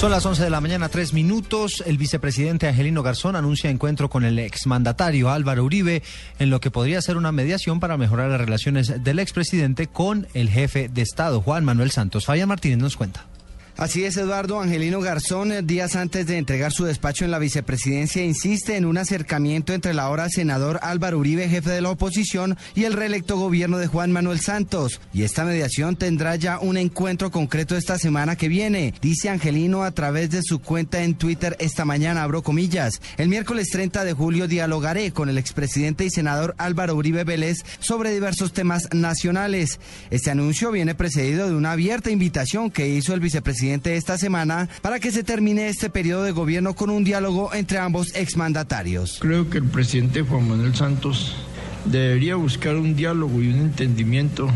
[0.00, 1.84] Son las 11 de la mañana, tres minutos.
[1.84, 6.02] El vicepresidente Angelino Garzón anuncia encuentro con el exmandatario Álvaro Uribe
[6.38, 10.48] en lo que podría ser una mediación para mejorar las relaciones del expresidente con el
[10.48, 12.24] jefe de Estado, Juan Manuel Santos.
[12.24, 13.29] Fabián Martínez nos cuenta.
[13.80, 18.76] Así es, Eduardo Angelino Garzón, días antes de entregar su despacho en la vicepresidencia, insiste
[18.76, 22.92] en un acercamiento entre el ahora senador Álvaro Uribe, jefe de la oposición, y el
[22.92, 25.00] reelecto gobierno de Juan Manuel Santos.
[25.14, 29.92] Y esta mediación tendrá ya un encuentro concreto esta semana que viene, dice Angelino a
[29.92, 33.00] través de su cuenta en Twitter esta mañana, abro comillas.
[33.16, 38.12] El miércoles 30 de julio dialogaré con el expresidente y senador Álvaro Uribe Vélez sobre
[38.12, 39.80] diversos temas nacionales.
[40.10, 44.98] Este anuncio viene precedido de una abierta invitación que hizo el vicepresidente esta semana para
[45.00, 49.18] que se termine este periodo de gobierno con un diálogo entre ambos exmandatarios.
[49.20, 51.36] Creo que el presidente Juan Manuel Santos
[51.84, 54.48] debería buscar un diálogo y un entendimiento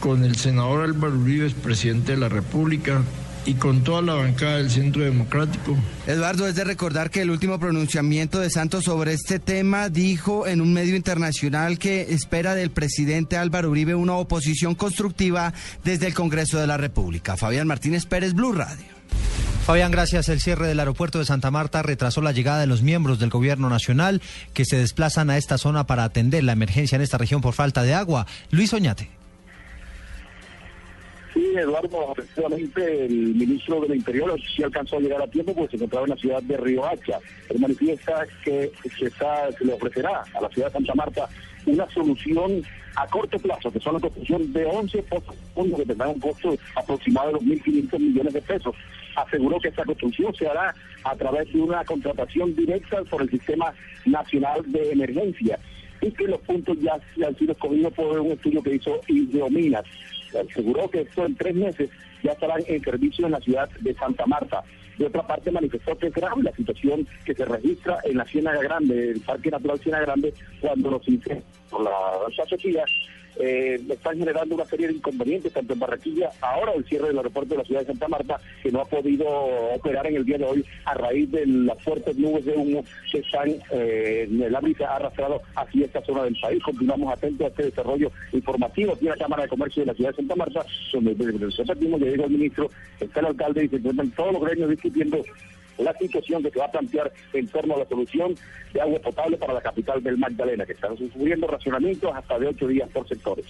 [0.00, 3.02] con el senador Álvaro Uribe, presidente de la República,
[3.46, 5.76] y con toda la bancada del Centro Democrático.
[6.06, 10.60] Eduardo, es de recordar que el último pronunciamiento de Santos sobre este tema dijo en
[10.60, 16.58] un medio internacional que espera del presidente Álvaro Uribe una oposición constructiva desde el Congreso
[16.58, 17.36] de la República.
[17.36, 18.96] Fabián Martínez Pérez, Blue Radio.
[19.64, 20.28] Fabián, gracias.
[20.28, 23.68] El cierre del aeropuerto de Santa Marta retrasó la llegada de los miembros del gobierno
[23.68, 24.22] nacional
[24.54, 27.82] que se desplazan a esta zona para atender la emergencia en esta región por falta
[27.82, 28.26] de agua.
[28.50, 29.10] Luis Oñate.
[31.36, 35.76] Sí, Eduardo, efectivamente el ministro del Interior sí alcanzó a llegar a tiempo porque se
[35.76, 37.18] encontraba en la ciudad de Río Hacha.
[37.50, 39.10] Él manifiesta que se,
[39.62, 41.28] le ofrecerá a la ciudad de Santa Marta
[41.66, 42.62] una solución
[42.94, 46.56] a corto plazo, que son la construcción de 11 pozos profundos que tendrán un costo
[46.74, 48.74] aproximado de 2.500 millones de pesos.
[49.16, 50.74] Aseguró que esta construcción se hará
[51.04, 53.74] a través de una contratación directa por el Sistema
[54.06, 55.58] Nacional de Emergencia
[56.00, 59.84] y que los puntos ya han sido escogidos por un estudio que hizo Hidrominas.
[60.40, 61.90] Aseguró que esto en tres meses
[62.22, 64.62] ya estarán en servicio en la ciudad de Santa Marta.
[64.98, 68.62] De otra parte, manifestó que es grave la situación que se registra en la Ciénaga
[68.62, 72.84] Grande, el Parque Natural Ciénaga Grande, cuando los incendios por la, sequía
[73.38, 77.54] eh, están generando una serie de inconvenientes, tanto en Barranquilla, ahora el cierre del aeropuerto
[77.54, 79.26] de la ciudad de Santa Marta, que no ha podido
[79.74, 83.18] operar en el día de hoy a raíz de las fuertes nubes de humo que
[83.18, 86.62] están, eh, la brisa ha arrastrado hacia esta zona del país.
[86.62, 90.10] Continuamos atentos a este desarrollo informativo aquí en la Cámara de Comercio de la ciudad
[90.10, 92.70] de Santa Marta, donde séptimo ya llegó el ministro,
[93.00, 95.22] está el alcalde y se encuentran todos los gremios discutiendo
[95.78, 98.34] la situación que se va a plantear en torno a la solución
[98.72, 102.66] de agua potable para la capital del Magdalena, que están sufriendo racionamientos hasta de ocho
[102.68, 103.46] días por sectores.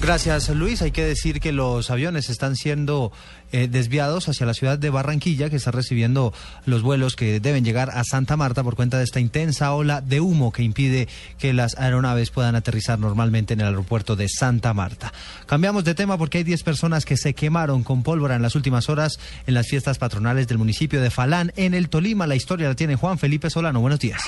[0.00, 0.80] Gracias, Luis.
[0.82, 3.12] Hay que decir que los aviones están siendo
[3.52, 6.32] eh, desviados hacia la ciudad de Barranquilla, que está recibiendo
[6.64, 10.20] los vuelos que deben llegar a Santa Marta por cuenta de esta intensa ola de
[10.20, 15.12] humo que impide que las aeronaves puedan aterrizar normalmente en el aeropuerto de Santa Marta.
[15.46, 18.88] Cambiamos de tema porque hay 10 personas que se quemaron con pólvora en las últimas
[18.88, 22.26] horas en las fiestas patronales del municipio de Falán, en el Tolima.
[22.26, 23.80] La historia la tiene Juan Felipe Solano.
[23.80, 24.22] Buenos días.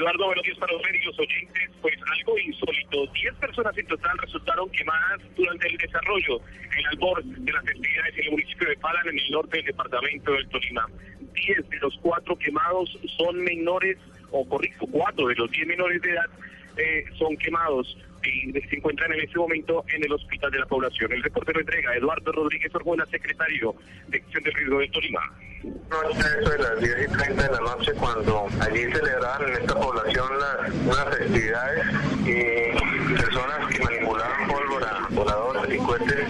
[0.00, 1.70] Eduardo, buenos días para ustedes y los oyentes.
[1.82, 3.06] Pues algo insólito.
[3.12, 6.40] Diez personas en total resultaron quemadas durante el desarrollo
[6.74, 10.32] en albor de las festividades en el municipio de Falan, en el norte del departamento
[10.32, 10.86] del Tolima.
[11.34, 13.98] Diez de los cuatro quemados son menores,
[14.30, 16.30] o corrijo, cuatro de los diez menores de edad
[16.78, 17.94] eh, son quemados
[18.24, 21.12] y se encuentran en este momento en el hospital de la población.
[21.12, 23.74] El reportero entrega Eduardo Rodríguez Orjuela, secretario
[24.08, 25.20] de Acción del Riesgo del Tolima.
[25.62, 29.74] No, eso de las 10 y 30 de la noche cuando allí celebraban en esta
[29.74, 31.86] población las, unas festividades
[32.24, 36.26] y personas que manipulaban pólvora, voladores y cohetes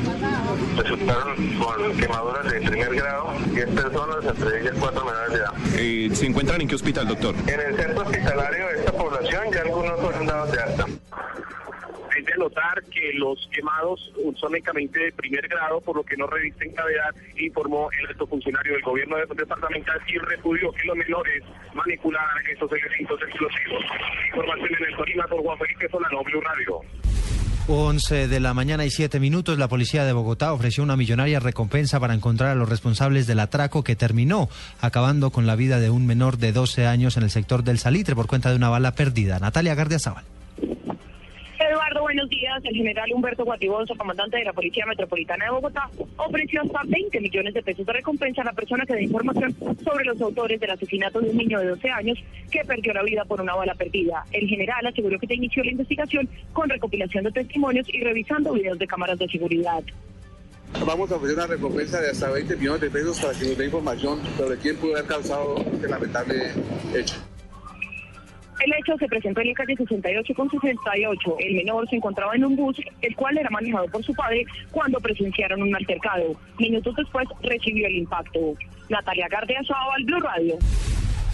[0.76, 5.52] resultaron con quemaduras de primer grado, 10 personas, entre ellas cuatro menores de edad.
[5.76, 7.34] Eh, ¿Se encuentran en qué hospital, doctor?
[7.46, 10.86] En el centro hospitalario de esta población ya algunos fueron dados de alta.
[12.40, 14.10] Notar que los quemados
[14.40, 18.72] son únicamente de primer grado, por lo que no revisten gravedad, informó el alto funcionario
[18.72, 23.84] del gobierno departamental y repudió que los menores manipularan esos elementos explosivos.
[24.28, 26.80] Información en el Tolima por Juan Felipe Solano, Blue Radio.
[27.68, 32.00] 11 de la mañana y 7 minutos, la policía de Bogotá ofreció una millonaria recompensa
[32.00, 34.48] para encontrar a los responsables del atraco que terminó
[34.80, 38.16] acabando con la vida de un menor de 12 años en el sector del Salitre
[38.16, 39.38] por cuenta de una bala perdida.
[39.38, 40.24] Natalia Gardiazabal.
[41.70, 42.60] Eduardo, buenos días.
[42.64, 47.54] El general Humberto Guatibonso, comandante de la Policía Metropolitana de Bogotá, ofreció hasta 20 millones
[47.54, 49.54] de pesos de recompensa a la persona que dé información
[49.84, 52.18] sobre los autores del asesinato de un niño de 12 años
[52.50, 54.24] que perdió la vida por una bala perdida.
[54.32, 58.78] El general aseguró que se inició la investigación con recopilación de testimonios y revisando videos
[58.80, 59.84] de cámaras de seguridad.
[60.84, 63.66] Vamos a ofrecer una recompensa de hasta 20 millones de pesos para que nos dé
[63.66, 66.50] información sobre quién pudo haber causado este lamentable
[66.96, 67.14] hecho.
[68.64, 71.36] El hecho se presentó en la calle 68 con 68.
[71.38, 74.98] El menor se encontraba en un bus, el cual era manejado por su padre cuando
[75.00, 76.34] presenciaron un altercado.
[76.58, 78.54] Minutos después recibió el impacto.
[78.88, 80.58] Natalia Gardia al Blue Radio.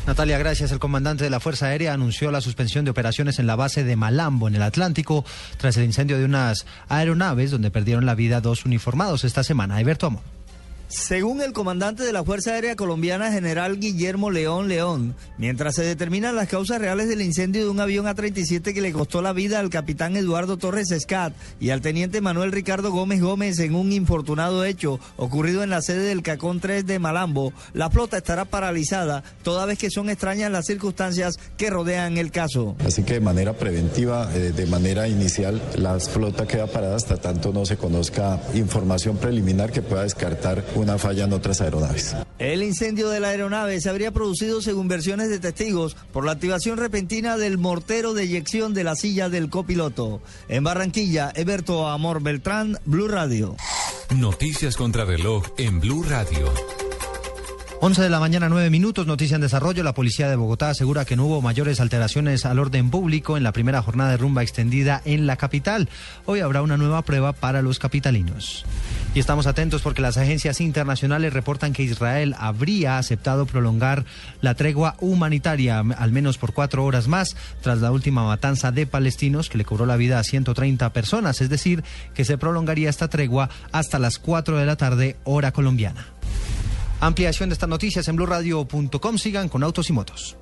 [0.06, 0.70] Natalia, gracias.
[0.70, 3.96] El comandante de la Fuerza Aérea anunció la suspensión de operaciones en la base de
[3.96, 5.24] Malambo, en el Atlántico,
[5.56, 9.76] tras el incendio de unas aeronaves donde perdieron la vida dos uniformados esta semana.
[9.76, 10.22] Alberto Amor.
[10.88, 16.36] Según el comandante de la Fuerza Aérea Colombiana, general Guillermo León León, mientras se determinan
[16.36, 19.68] las causas reales del incendio de un avión A-37 que le costó la vida al
[19.68, 25.00] capitán Eduardo Torres Escat y al teniente Manuel Ricardo Gómez Gómez en un infortunado hecho
[25.16, 29.78] ocurrido en la sede del Cacón 3 de Malambo, la flota estará paralizada toda vez
[29.78, 32.76] que son extrañas las circunstancias que rodean el caso.
[32.84, 37.52] Así que de manera preventiva, eh, de manera inicial, la flota queda parada hasta tanto
[37.52, 42.14] no se conozca información preliminar que pueda descartar una falla en otras aeronaves.
[42.38, 46.78] El incendio de la aeronave se habría producido, según versiones de testigos, por la activación
[46.78, 50.20] repentina del mortero de eyección de la silla del copiloto.
[50.48, 53.56] En Barranquilla, Eberto Amor Beltrán, Blue Radio.
[54.14, 56.52] Noticias contra reloj en Blue Radio.
[57.78, 59.84] 11 de la mañana, 9 minutos, noticia en desarrollo.
[59.84, 63.52] La policía de Bogotá asegura que no hubo mayores alteraciones al orden público en la
[63.52, 65.90] primera jornada de rumba extendida en la capital.
[66.24, 68.64] Hoy habrá una nueva prueba para los capitalinos.
[69.14, 74.06] Y estamos atentos porque las agencias internacionales reportan que Israel habría aceptado prolongar
[74.40, 79.50] la tregua humanitaria al menos por cuatro horas más tras la última matanza de palestinos
[79.50, 81.42] que le cobró la vida a 130 personas.
[81.42, 86.15] Es decir, que se prolongaría esta tregua hasta las 4 de la tarde, hora colombiana.
[87.00, 89.18] Ampliación de estas noticias en blurradio.com.
[89.18, 90.36] Sigan con autos y motos.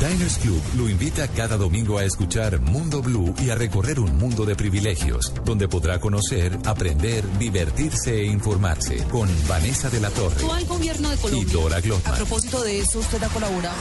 [0.00, 4.44] Diners Club lo invita cada domingo a escuchar Mundo Blue y a recorrer un mundo
[4.44, 10.64] de privilegios, donde podrá conocer, aprender, divertirse e informarse con Vanessa de la Torre Actual
[10.66, 11.48] gobierno de Colombia.
[11.48, 12.14] y Dora A Glotman.
[12.14, 13.74] propósito de eso, usted ha colaborado.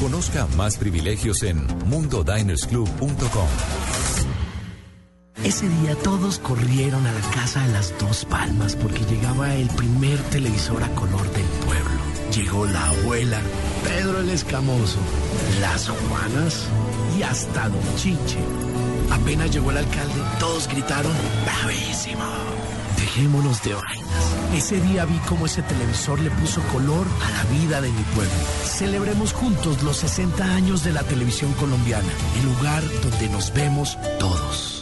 [0.00, 3.48] Conozca más privilegios en mundodinersclub.com.
[5.44, 10.18] Ese día todos corrieron a la casa de las dos palmas porque llegaba el primer
[10.30, 12.00] televisor a color del pueblo.
[12.34, 13.38] Llegó la abuela,
[13.84, 14.98] Pedro el Escamoso,
[15.60, 16.66] las Juanas
[17.18, 18.38] y hasta Don Chiche.
[19.10, 21.12] Apenas llegó el alcalde, todos gritaron,
[21.44, 22.24] ¡bravísimo!
[22.96, 24.54] Dejémonos de vainas.
[24.54, 28.32] Ese día vi cómo ese televisor le puso color a la vida de mi pueblo.
[28.64, 32.08] Celebremos juntos los 60 años de la televisión colombiana,
[32.40, 34.73] el lugar donde nos vemos todos.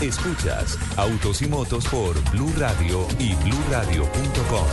[0.00, 4.66] Escuchas Autos y Motos por Blue Radio y bluradio.com.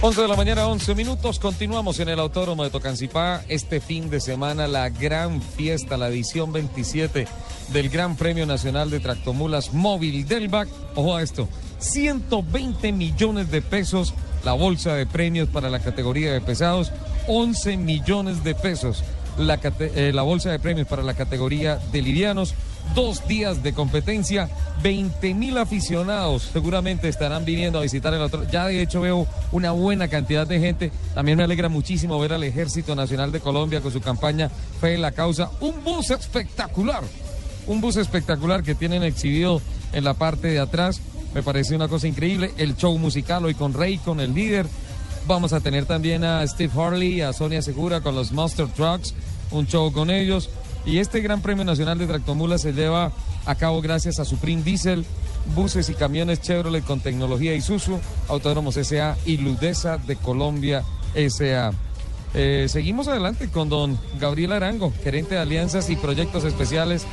[0.00, 1.40] Once de la mañana, 11 minutos.
[1.40, 3.42] Continuamos en el Autódromo de Tocancipá.
[3.48, 7.26] Este fin de semana, la gran fiesta, la edición 27
[7.72, 10.68] del Gran Premio Nacional de Tractomulas Móvil del BAC.
[10.94, 11.48] Ojo a esto:
[11.78, 14.14] 120 millones de pesos
[14.48, 16.90] la bolsa de premios para la categoría de pesados,
[17.26, 19.04] 11 millones de pesos
[19.36, 22.54] la, eh, la bolsa de premios para la categoría de livianos,
[22.94, 24.48] dos días de competencia,
[24.82, 28.48] 20 mil aficionados seguramente estarán viniendo a visitar el otro.
[28.50, 30.92] Ya de hecho veo una buena cantidad de gente.
[31.14, 35.02] También me alegra muchísimo ver al Ejército Nacional de Colombia con su campaña Fe en
[35.02, 35.50] la Causa.
[35.60, 37.02] Un bus espectacular,
[37.66, 39.60] un bus espectacular que tienen exhibido
[39.92, 41.02] en la parte de atrás.
[41.34, 42.52] Me parece una cosa increíble.
[42.56, 44.66] El show musical hoy con Rey, con el líder.
[45.26, 49.14] Vamos a tener también a Steve Harley, a Sonia Segura con los Monster Trucks,
[49.50, 50.48] un show con ellos.
[50.86, 53.12] Y este Gran Premio Nacional de Tractomulas se lleva
[53.44, 55.04] a cabo gracias a Supreme Diesel,
[55.54, 57.98] buses y camiones Chevrolet con tecnología Isuzu,
[58.28, 60.82] Autódromos SA y Ludesa de Colombia
[61.14, 61.72] SA.
[62.34, 67.04] Eh, seguimos adelante con don Gabriel Arango, gerente de alianzas y proyectos especiales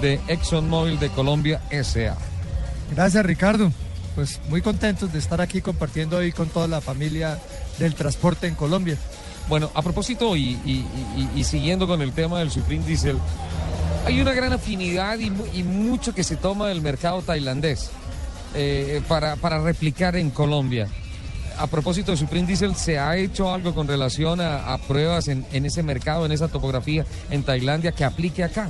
[0.00, 2.16] de ExxonMobil de Colombia SA.
[2.94, 3.70] Gracias Ricardo,
[4.14, 7.38] pues muy contentos de estar aquí compartiendo hoy con toda la familia
[7.78, 8.96] del transporte en Colombia.
[9.48, 10.84] Bueno, a propósito y,
[11.42, 13.18] siguiendo con el tema del Supreme Diesel,
[14.04, 15.30] hay una gran afinidad y,
[15.62, 17.90] mucho que se toma del mercado tailandés
[18.54, 20.88] eh, para, replicar en Colombia.
[21.58, 25.82] A propósito de Supreme Diesel, ¿se ha hecho algo con relación a, pruebas en ese
[25.82, 28.68] mercado, en esa topografía en Tailandia que aplique acá?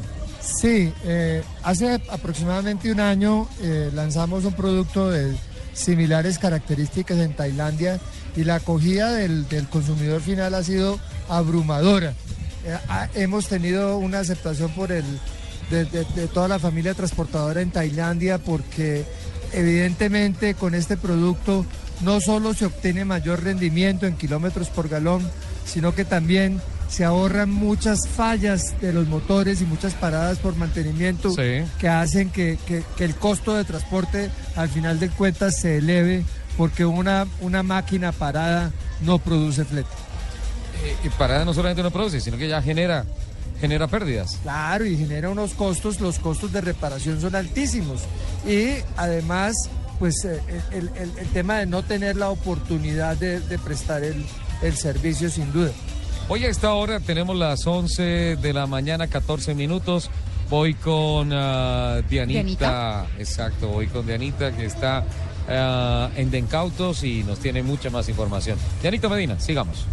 [0.57, 5.35] Sí, eh, hace aproximadamente un año eh, lanzamos un producto de
[5.75, 8.01] similares características en Tailandia
[8.35, 12.15] y la acogida del, consumidor final ha sido abrumadora.
[12.65, 12.77] Eh,
[13.15, 15.05] hemos tenido una aceptación por el,
[15.71, 19.05] de- de toda la familia transportadora en Tailandia porque
[19.53, 21.65] evidentemente con este producto
[22.01, 25.29] no solo se obtiene mayor rendimiento en kilómetros por galón,
[25.67, 31.31] sino que también se ahorran muchas fallas de los motores y muchas paradas por mantenimiento
[31.31, 31.65] Sí.
[31.79, 36.25] que hacen que, que- que el costo de transporte al final de cuentas se eleve
[36.57, 38.73] porque una, una máquina parada
[39.03, 39.89] no produce flete.
[40.85, 43.05] Eh, y parada no solamente no produce, sino que ya genera,
[43.61, 44.39] genera pérdidas.
[44.43, 48.01] Claro, y genera unos costos, los costos de reparación son altísimos.
[48.49, 49.55] Y además,
[49.99, 50.41] pues eh,
[50.73, 54.25] el, el- el tema de no tener la oportunidad de, de prestar el,
[54.63, 55.71] el servicio sin duda.
[56.31, 60.11] Hoy a esta hora tenemos las 11 de la mañana, 14 minutos.
[60.51, 62.43] Voy con ah, Dianita.
[62.43, 63.07] Dianita.
[63.19, 65.05] Exacto, voy con Dianita que está
[65.49, 68.59] ah, en Dencautos y nos tiene mucha más información.
[68.83, 69.87] Dianita Medina, sigamos.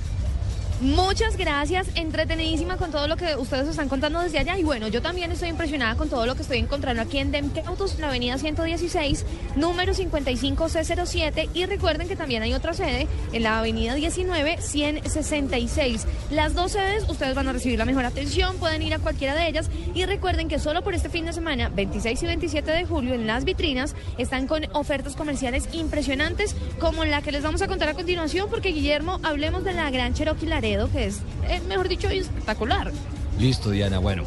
[0.82, 4.58] Muchas gracias, entretenidísima con todo lo que ustedes están contando desde allá.
[4.58, 7.98] Y bueno, yo también estoy impresionada con todo lo que estoy encontrando aquí en Demcautos,
[7.98, 13.96] la avenida 116, número 55C07 y recuerden que también hay otra sede en la avenida
[13.96, 16.08] 19, 166.
[16.30, 19.48] Las dos sedes ustedes van a recibir la mejor atención, pueden ir a cualquiera de
[19.48, 19.70] ellas.
[19.94, 23.28] Y recuerden que solo por este fin de semana, 26 y 27 de julio en
[23.28, 27.94] las vitrinas están con ofertas comerciales impresionantes como la que les vamos a contar a
[27.94, 32.92] continuación porque Guillermo, hablemos de la Gran Cherokee Laredo que es, eh, mejor dicho, espectacular.
[33.38, 34.00] Listo, Diana.
[34.00, 34.24] Bueno,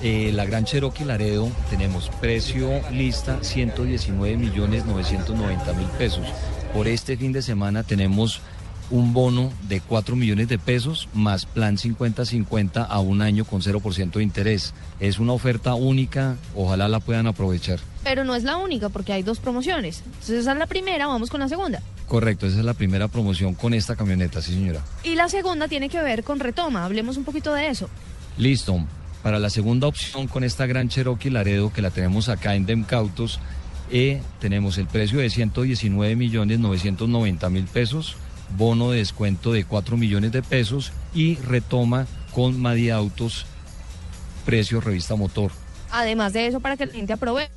[0.00, 6.26] eh, la Gran Cherokee Laredo tenemos precio lista 119 millones 990 mil pesos.
[6.72, 8.40] Por este fin de semana tenemos
[8.92, 14.12] un bono de 4 millones de pesos más plan 50-50 a un año con 0%
[14.12, 14.74] de interés.
[15.00, 17.80] Es una oferta única, ojalá la puedan aprovechar.
[18.04, 20.02] Pero no es la única porque hay dos promociones.
[20.04, 21.82] Entonces esa es la primera, vamos con la segunda.
[22.06, 24.82] Correcto, esa es la primera promoción con esta camioneta, sí señora.
[25.02, 26.84] Y la segunda tiene que ver con retoma.
[26.84, 27.88] Hablemos un poquito de eso.
[28.36, 28.84] Listo.
[29.22, 33.38] Para la segunda opción con esta gran Cherokee Laredo que la tenemos acá en Demcautos,
[33.94, 38.16] eh, tenemos el precio de 119 millones 990 mil pesos,
[38.56, 43.46] bono de descuento de 4 millones de pesos y retoma con Madi Autos,
[44.44, 45.52] precio revista motor.
[45.90, 47.52] Además de eso, para que la gente aproveche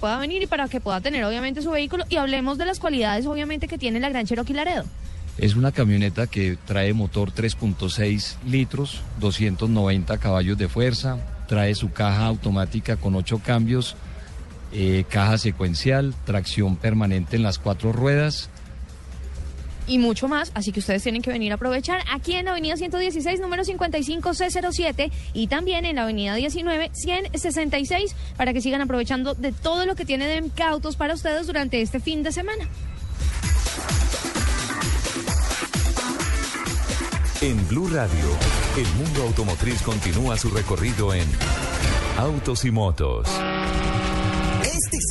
[0.00, 3.26] pueda venir y para que pueda tener obviamente su vehículo y hablemos de las cualidades
[3.26, 4.84] obviamente que tiene la Gran Cherokee Laredo.
[5.38, 11.18] Es una camioneta que trae motor 3.6 litros, 290 caballos de fuerza,
[11.48, 13.96] trae su caja automática con 8 cambios,
[14.72, 18.50] eh, caja secuencial, tracción permanente en las cuatro ruedas.
[19.86, 22.76] Y mucho más, así que ustedes tienen que venir a aprovechar aquí en la avenida
[22.76, 29.52] 116, número 55C07 y también en la avenida 19, 166 para que sigan aprovechando de
[29.52, 32.68] todo lo que tiene de Autos para ustedes durante este fin de semana.
[37.40, 38.30] En Blue Radio,
[38.78, 41.28] el mundo automotriz continúa su recorrido en
[42.16, 43.28] Autos y Motos.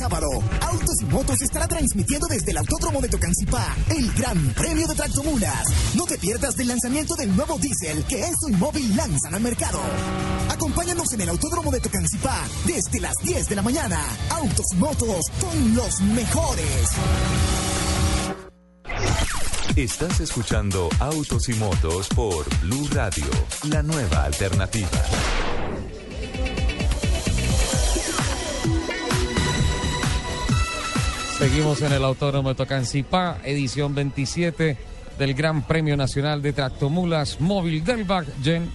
[0.04, 0.28] Sábado,
[0.60, 5.64] Autos y Motos estará transmitiendo desde el Autódromo de Tocancipá el Gran Premio de Tractomulas.
[5.94, 9.80] No te pierdas del lanzamiento del nuevo diésel que Enzo y Móvil lanzan al mercado.
[10.50, 13.98] Acompáñanos en el Autódromo de Tocancipá desde las 10 de la mañana.
[14.28, 16.90] Autos y Motos con los mejores.
[19.74, 23.24] Estás escuchando Autos y Motos por Blue Radio,
[23.70, 24.90] la nueva alternativa.
[31.44, 34.78] Seguimos en el Autódromo de Tocancipá, edición 27
[35.18, 38.70] del Gran Premio Nacional de Tractomulas Móvil Delvac Gen.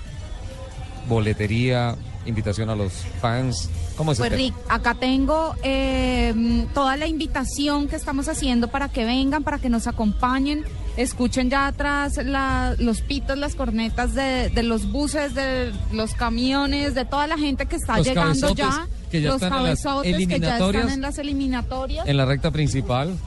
[1.08, 1.96] Boletería,
[2.28, 3.72] invitación a los fans.
[3.98, 4.32] ¿Cómo es Pues?
[4.34, 9.70] Rick, acá tengo eh, toda la invitación que estamos haciendo para que vengan, para que
[9.70, 10.64] nos acompañen.
[10.96, 16.94] Escuchen ya atrás la- los pitos, las cornetas de, de los buses, de los camiones,
[16.94, 18.88] de toda la gente que está Los llegando cabezotes ya.
[19.10, 22.08] Que ya los están en las cabezotes que ya están en las eliminatorias.
[22.08, 23.18] En la recta principal.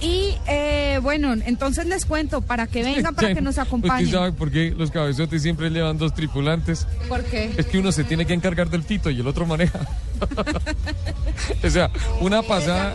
[0.00, 4.10] Y eh, bueno, entonces les cuento para que vengan, para que nos ¿Usted acompañen.
[4.10, 6.86] sabe por qué los cabezotes siempre llevan dos tripulantes?
[7.08, 7.50] ¿Por qué?
[7.56, 9.80] Es que uno se tiene que encargar del pito y el otro maneja.
[11.64, 12.94] o sea, una pasada,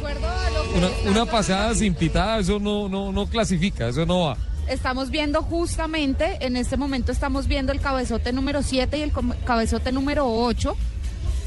[0.76, 4.38] una, una pasada sin pitada, eso no, no, no clasifica, eso no va.
[4.68, 9.12] Estamos viendo justamente, en este momento estamos viendo el cabezote número 7 y el
[9.44, 10.78] cabezote número 8.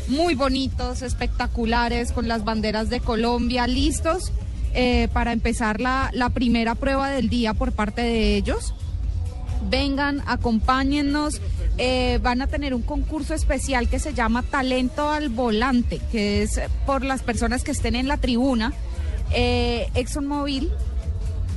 [0.08, 4.32] Muy bonitos, espectaculares, con las banderas de Colombia, listos
[4.74, 8.74] eh, para empezar la, la primera prueba del día por parte de ellos.
[9.70, 11.40] Vengan, acompáñennos.
[11.78, 16.60] eh, van a tener un concurso especial que se llama Talento al Volante, que es
[16.86, 18.72] por las personas que estén en la tribuna.
[19.32, 20.70] Eh, ExxonMobil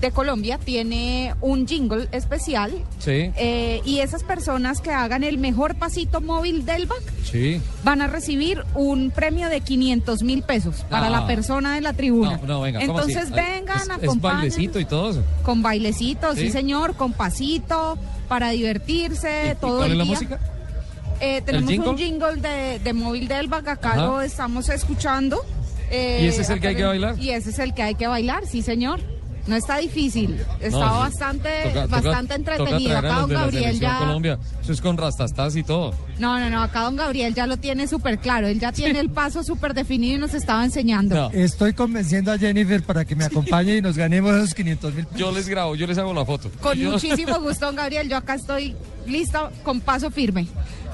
[0.02, 5.76] de Colombia tiene un jingle especial Sí, eh, y esas personas que hagan el mejor
[5.76, 7.62] pasito móvil del BAC sí.
[7.84, 11.10] van a recibir un premio de 500 mil pesos para Ah.
[11.10, 12.38] la persona de la tribuna.
[12.42, 12.82] No, no, venga.
[12.82, 14.38] Entonces Ay, vengan, es, acompañen.
[14.40, 15.24] bailecito y todo eso.
[15.44, 16.42] Con bailecito, sí.
[16.42, 16.52] ¿Sí?
[16.52, 20.14] señor, con pasito, para divertirse, todo ¿Cuál el es la día.
[20.14, 20.40] música?
[21.20, 21.90] Eh, tenemos jingle?
[21.90, 24.06] un jingle de, de móvil del BAC, acá Ajá.
[24.06, 25.44] lo estamos escuchando.
[25.90, 27.18] Eh, ¿Y ese es el que hay que bailar?
[27.18, 29.00] Y ese es el que hay que bailar, sí señor.
[29.48, 31.00] No está difícil, está No, sí.
[31.00, 32.96] bastante, Toca- toca- bastante entretenido.
[32.96, 33.98] Toca traer a Acá don de Gabriel ya...
[34.00, 34.40] Colombia.
[34.62, 35.94] Eso es con rastastas y todo.
[36.20, 39.10] No, no, no, acá don Gabriel ya lo tiene súper claro, él ya tiene el
[39.10, 41.32] paso súper definido y nos estaba enseñando.
[41.34, 45.32] Estoy convenciendo a Jennifer para que me acompañe y nos ganemos esos 500 mil Yo
[45.32, 46.50] les grabo, yo les hago la foto.
[46.62, 48.76] Con Yo- muchísimo gusto, don Gabriel, yo acá estoy
[49.06, 50.48] lista con paso firme.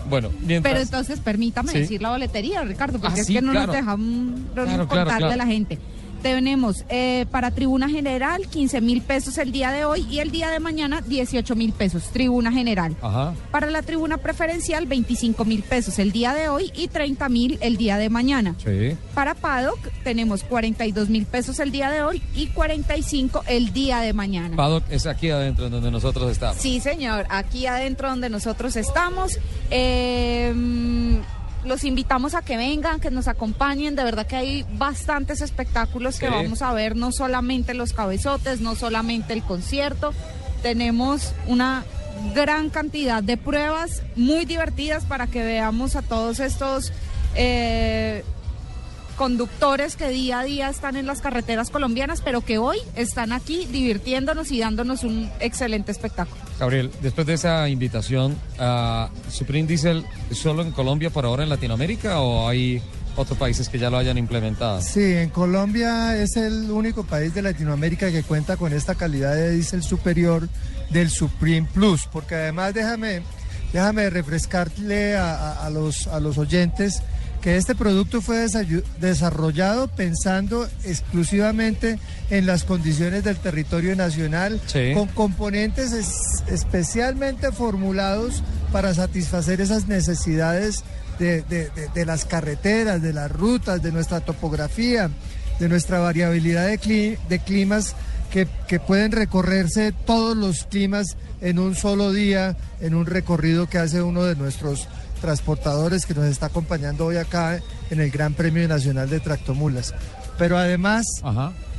[0.10, 0.74] Bueno, mientras...
[0.74, 1.80] Pero entonces permítame Sí.
[1.80, 3.68] decir la boletería, Ricardo, porque Ah, es sí, que no claro.
[3.68, 5.32] nos dejan no nos Claro, claro.
[5.32, 5.80] a la gente.
[6.24, 10.50] Tenemos eh, para tribuna general 15 mil pesos el día de hoy y el día
[10.50, 12.96] de mañana 18 mil pesos, tribuna general.
[13.02, 13.34] Ajá.
[13.52, 17.76] Para la tribuna preferencial 25 mil pesos el día de hoy y 30 mil el
[17.76, 18.56] día de mañana.
[18.64, 18.96] Sí.
[19.14, 24.14] Para Paddock tenemos 42 mil pesos el día de hoy y 45 el día de
[24.14, 24.56] mañana.
[24.56, 26.56] Paddock es aquí adentro donde nosotros estamos.
[26.58, 29.38] Sí, señor, aquí adentro donde nosotros estamos.
[29.70, 30.54] eh,
[31.66, 33.96] los invitamos a que vengan, que nos acompañen.
[33.96, 36.34] De verdad que hay bastantes espectáculos que Sí.
[36.34, 40.14] vamos a ver, no solamente los cabezotes, no solamente el concierto.
[40.62, 41.84] Tenemos una
[42.36, 46.92] gran cantidad de pruebas muy divertidas para que veamos a todos estos
[47.36, 48.24] eh,
[49.18, 53.66] conductores que día a día están en las carreteras colombianas, pero que hoy están aquí
[53.66, 56.43] divirtiéndonos y dándonos un excelente espectáculo.
[56.64, 62.22] Gabriel, después de esa invitación, a Supreme Diesel solo en Colombia por ahora en Latinoamérica
[62.22, 62.82] o hay
[63.18, 64.82] otros países que ya lo hayan implementado.
[64.82, 69.52] Sí, en Colombia es el único país de Latinoamérica que cuenta con esta calidad de
[69.52, 70.48] diésel superior
[70.90, 73.24] del Supreme Plus, porque además déjame,
[73.74, 77.04] déjame refrescarle a los, a los oyentes
[77.44, 78.48] que este producto fue
[79.02, 82.00] desarrollado pensando exclusivamente
[82.30, 84.92] en las condiciones del territorio nacional, Sí.
[84.94, 88.42] con componentes es- especialmente formulados
[88.72, 90.84] para satisfacer esas necesidades
[91.20, 95.10] de, de- de- de las carreteras, de las rutas, de nuestra topografía,
[95.60, 97.94] de nuestra variabilidad de, cli- de climas
[98.32, 103.78] que, que pueden recorrerse todos los climas en un solo día, en un recorrido que
[103.78, 104.88] hace uno de nuestros
[105.28, 109.94] transportadores que nos está acompañando hoy acá en el Gran Premio Nacional de Tractomulas.
[110.38, 111.06] Pero además,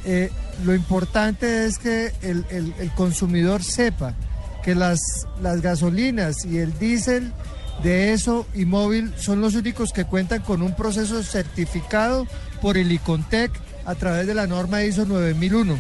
[0.06, 0.30] eh,
[0.64, 4.14] lo importante es que el, el- el consumidor sepa
[4.62, 4.98] que las,
[5.42, 7.32] las gasolinas y el diésel
[7.82, 12.26] de eso y móvil son los únicos que cuentan con un proceso certificado
[12.62, 13.50] por el ICONTEC
[13.84, 15.76] a través de la norma ISO 9001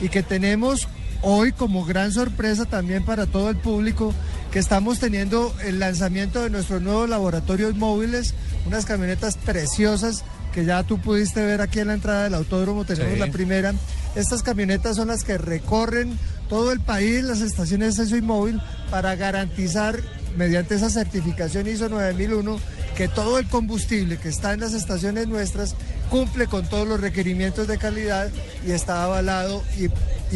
[0.00, 0.86] y que tenemos
[1.22, 4.14] hoy como gran sorpresa también para todo el público
[4.52, 8.34] que estamos teniendo el lanzamiento de nuestros nuevos laboratorios móviles,
[8.66, 10.24] unas camionetas preciosas
[10.54, 13.18] que ya tú pudiste ver aquí en la entrada del autódromo, tenemos Sí.
[13.18, 13.74] la primera.
[14.14, 16.18] Estas camionetas son las que recorren
[16.48, 20.00] todo el país, las estaciones de y móvil, para garantizar
[20.36, 22.58] mediante esa certificación ISO 9001
[22.98, 25.76] que todo el combustible que está en las estaciones nuestras
[26.10, 28.28] cumple con todos los requerimientos de calidad
[28.66, 29.86] y está avalado y,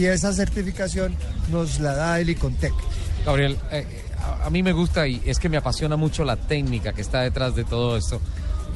[0.01, 1.17] y esa certificación
[1.51, 2.73] nos la da el ICONTEC.
[3.27, 3.85] Gabriel, eh,
[4.45, 7.57] a, mí me gusta y es que me apasiona mucho la técnica que está detrás
[7.57, 8.21] de todo esto.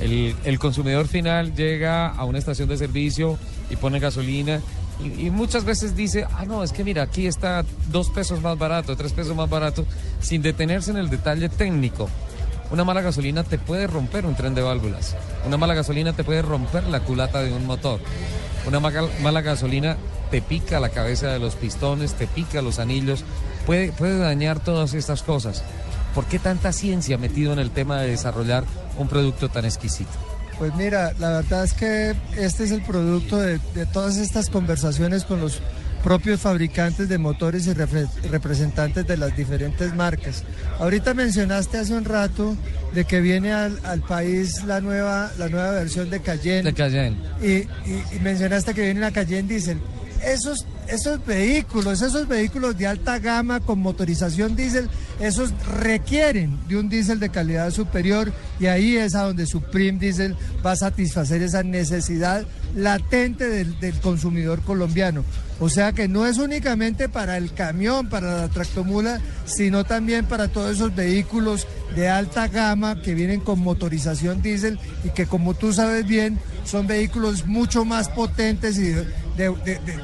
[0.00, 3.38] El, el consumidor final llega a una estación de servicio
[3.70, 4.60] y pone gasolina
[5.00, 8.58] y, y muchas veces dice, ah, no, es que mira, aquí está dos pesos más
[8.58, 9.86] barato, tres pesos más barato,
[10.20, 12.08] sin detenerse en el detalle técnico.
[12.70, 15.14] Una mala gasolina te puede romper un tren de válvulas.
[15.46, 18.00] Una mala gasolina te puede romper la culata de un motor.
[18.66, 19.96] Una mala gasolina
[20.30, 23.24] te pica la cabeza de los pistones, te pica los anillos,
[23.64, 25.62] puede, puede dañar todas estas cosas.
[26.14, 28.64] ¿Por qué tanta ciencia metido en el tema de desarrollar
[28.98, 30.10] un producto tan exquisito?
[30.58, 33.58] Pues mira, la verdad es que este es el producto de
[33.92, 35.60] todas estas conversaciones con los
[36.06, 40.44] propios fabricantes de motores y repre- representantes de las diferentes marcas.
[40.78, 42.56] Ahorita mencionaste hace un rato
[42.94, 46.62] de que viene al, al país la nueva, la nueva versión de Cayenne.
[46.62, 47.16] De Cayenne.
[47.42, 47.46] Y,
[47.90, 49.80] y- y mencionaste que viene la Cayenne Diesel.
[50.24, 54.88] Esos, esos vehículos, esos vehículos de alta gama con motorización diésel,
[55.18, 60.36] esos requieren de un diésel de calidad superior y ahí es a donde Supreme Diesel
[60.64, 62.46] va a satisfacer esa necesidad
[62.76, 65.24] latente del, del consumidor colombiano.
[65.58, 70.48] O sea que no es únicamente para el camión, para la tractomula, sino también para
[70.48, 75.72] todos esos vehículos de alta gama que vienen con motorización diésel y que como tú
[75.72, 79.54] sabes bien son vehículos mucho más potentes y de,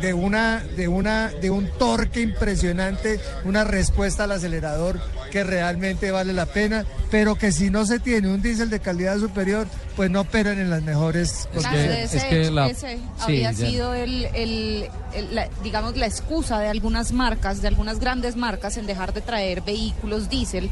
[0.01, 5.01] de- una, de, una, de un torque impresionante, una respuesta al acelerador
[5.33, 9.19] que realmente vale la pena, pero que si no se tiene un diésel de calidad
[9.19, 14.89] superior, pues no operan en las mejores Claro, de ese, ese había sido el, el-
[15.15, 19.23] el- la- digamos, la excusa de algunas marcas, de algunas grandes marcas en dejar de
[19.23, 20.69] traer vehículos diésel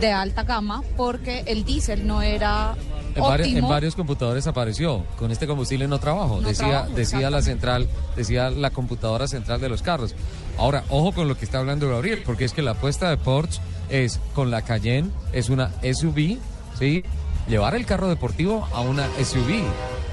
[0.00, 2.74] de alta gama porque el diésel no era
[3.14, 7.30] En, vari- en varios computadores apareció, con este combustible no trabajo, No decía, trabajo, decía
[7.30, 10.14] la central, decía la computadora central de los carros.
[10.56, 13.60] Ahora, ojo con lo que está hablando Gabriel, porque es que la apuesta de Porsche
[13.88, 16.38] es con la Cayenne, es una SUV,
[16.78, 17.04] ¿sí?
[17.48, 19.62] Llevar el carro deportivo a una SUV.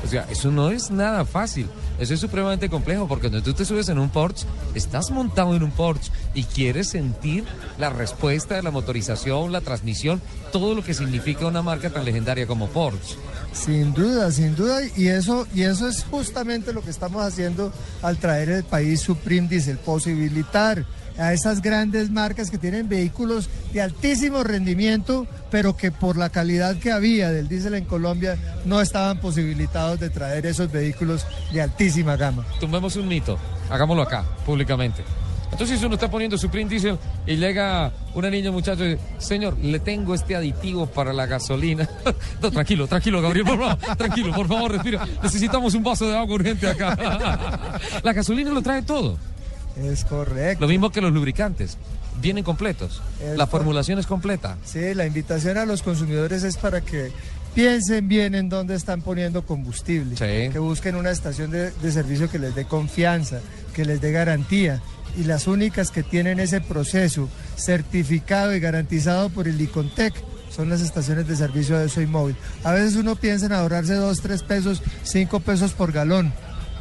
[0.03, 1.68] O sea, eso no es nada fácil.
[1.97, 4.45] Eso es supremamente complejo porque cuando tú te subes en un Porsche,
[4.76, 7.43] estás montado en un Porsche y quieres sentir
[7.80, 10.22] la respuesta de la motorización, la transmisión,
[10.52, 13.15] todo lo que significa una marca tan legendaria como Porsche.
[13.53, 17.72] Sin duda, sin duda, y eso, y eso es justamente lo que estamos haciendo
[18.02, 20.85] al traer el país Supreme Diesel, posibilitar
[21.18, 26.78] a esas grandes marcas que tienen vehículos de altísimo rendimiento, pero que por la calidad
[26.78, 32.16] que había del diésel en Colombia no estaban posibilitados de traer esos vehículos de altísima
[32.16, 32.46] gama.
[32.60, 33.38] Tumbemos un mito,
[33.70, 35.04] hagámoslo acá, públicamente.
[35.52, 39.58] Entonces uno está poniendo su print diesel y llega una niña, muchacho, y dice, señor,
[39.60, 41.88] le tengo este aditivo para la gasolina.
[42.42, 45.08] No, tranquilo, tranquilo, Gabriel, por favor, tranquilo, por favor, respira.
[45.24, 47.80] Necesitamos un vaso de agua urgente acá.
[48.04, 49.18] La gasolina lo trae todo.
[49.77, 50.61] Es correcto.
[50.61, 51.77] Lo mismo que los lubricantes,
[52.22, 53.02] vienen completos.
[53.22, 54.57] Es La formulación es completa.
[54.64, 57.11] Sí, la invitación a los consumidores es para que
[57.53, 62.39] piensen bien en dónde están poniendo combustible, que busquen una estación de, de servicio que
[62.39, 63.39] les dé confianza,
[63.73, 64.81] que les dé garantía.
[65.18, 70.14] Y las únicas que tienen ese proceso certificado y garantizado por el ICONTEC
[70.56, 72.35] son las estaciones de servicio de Soy Móvil.
[72.64, 76.34] A veces uno piensa en ahorrarse 2, 3 pesos, 5 pesos por galón.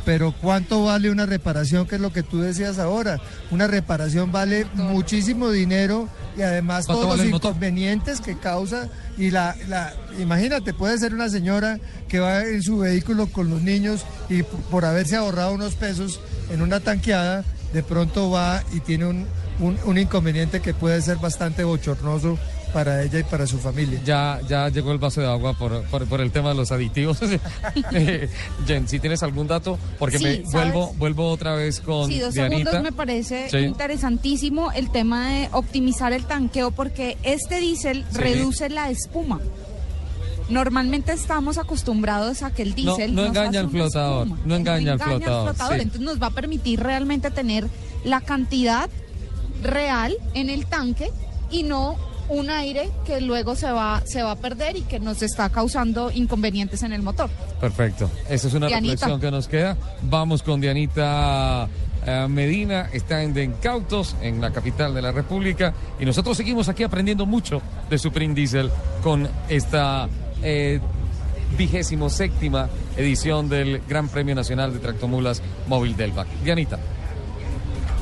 [0.04, 1.86] Pero ¿cuánto vale una reparación?
[1.86, 3.20] Que es lo que tú decías ahora.
[3.50, 8.88] Una reparación vale muchísimo dinero y además ¿Cuánto todos vale los inconvenientes que causa.
[9.16, 11.78] Y la, la, imagínate, puede ser una señora
[12.08, 16.20] que va en su vehículo con los niños y por haberse ahorrado unos pesos
[16.50, 19.26] en una tanqueada, de pronto va y tiene un,
[19.60, 22.38] un- un inconveniente que puede ser bastante bochornoso
[22.74, 24.00] para ella y para su familia.
[24.04, 27.18] Ya, ya llegó el vaso de agua por, por, por el tema de los aditivos.
[27.92, 28.28] Eh,
[28.66, 30.52] Jen, si tienes algún dato, porque Sí, me ¿sabes?
[30.52, 32.70] vuelvo, vuelvo otra vez con Sí, dos Dianita.
[32.70, 33.58] segundos me parece Sí.
[33.58, 38.18] interesantísimo el tema de optimizar el tanqueo porque este diésel Sí.
[38.18, 39.40] reduce la espuma.
[40.48, 44.42] Normalmente estamos acostumbrados a que el diésel no engaña al flotador, espuma.
[44.44, 45.80] no engaña al flotador, sí.
[45.80, 47.66] Entonces nos va a permitir realmente tener
[48.04, 48.90] la cantidad
[49.62, 51.10] real en el tanque
[51.50, 51.96] y no
[52.34, 56.10] un aire que luego se va, se va a perder y que nos está causando
[56.10, 57.30] inconvenientes en el motor.
[57.60, 58.10] Perfecto.
[58.28, 58.92] Esa es una Dianita.
[58.92, 59.76] reflexión que nos queda.
[60.02, 61.68] Vamos con Dianita
[62.06, 62.88] eh, Medina.
[62.92, 65.72] Está en Dencautos, en la capital de la República.
[65.98, 68.70] Y nosotros seguimos aquí aprendiendo mucho de Supreme Diesel
[69.02, 70.08] con esta
[70.42, 70.80] eh,
[71.56, 76.28] vigésimo séptima edición del Gran Premio Nacional de Tractomulas Móvil del BAC.
[76.42, 76.78] Dianita.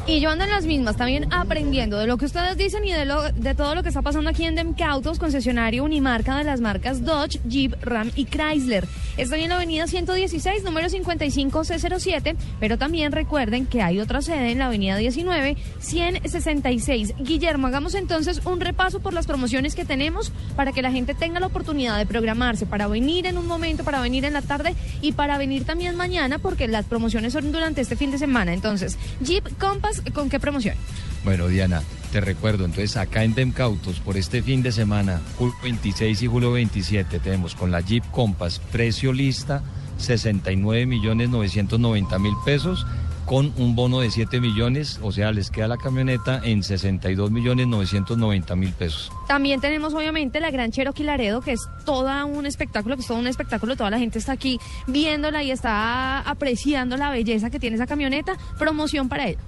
[0.05, 3.05] Y yo ando en las mismas, también aprendiendo de lo que ustedes dicen y de,
[3.05, 7.05] lo, de todo lo que está pasando aquí en Demcautos, concesionario Unimarca de las marcas
[7.05, 8.89] Dodge, Jeep, Ram y Chrysler.
[9.19, 14.59] Estoy en la avenida 116, número 55C07, pero también recuerden que hay otra sede en
[14.59, 17.15] la avenida 19, 166.
[17.19, 21.41] Guillermo, hagamos entonces un repaso por las promociones que tenemos para que la gente tenga
[21.41, 25.13] la oportunidad de programarse para venir en un momento, para venir en la tarde y
[25.13, 28.55] para venir también mañana, porque las promociones son durante este fin de semana.
[28.55, 30.77] Entonces, Jeep Compass, ¿con qué promoción?
[31.23, 31.83] Bueno, Diana,
[32.13, 36.53] te recuerdo, entonces acá en Demcautos, por este fin de semana, julio 26 y julio
[36.53, 39.63] 27, tenemos con la Jeep Compass, precio lista,
[39.97, 42.87] 69 millones 990 mil pesos,
[43.25, 47.67] con un bono de 7 millones, o sea, les queda la camioneta en 62 millones
[47.69, 49.11] 990 mil pesos.
[49.27, 53.19] También tenemos obviamente la Gran Cherokee Laredo, que es todo un espectáculo, que es todo
[53.19, 57.77] un espectáculo, toda la gente está aquí viéndola y está apreciando la belleza que tiene
[57.77, 58.37] esa camioneta.
[58.59, 59.39] Promoción para él.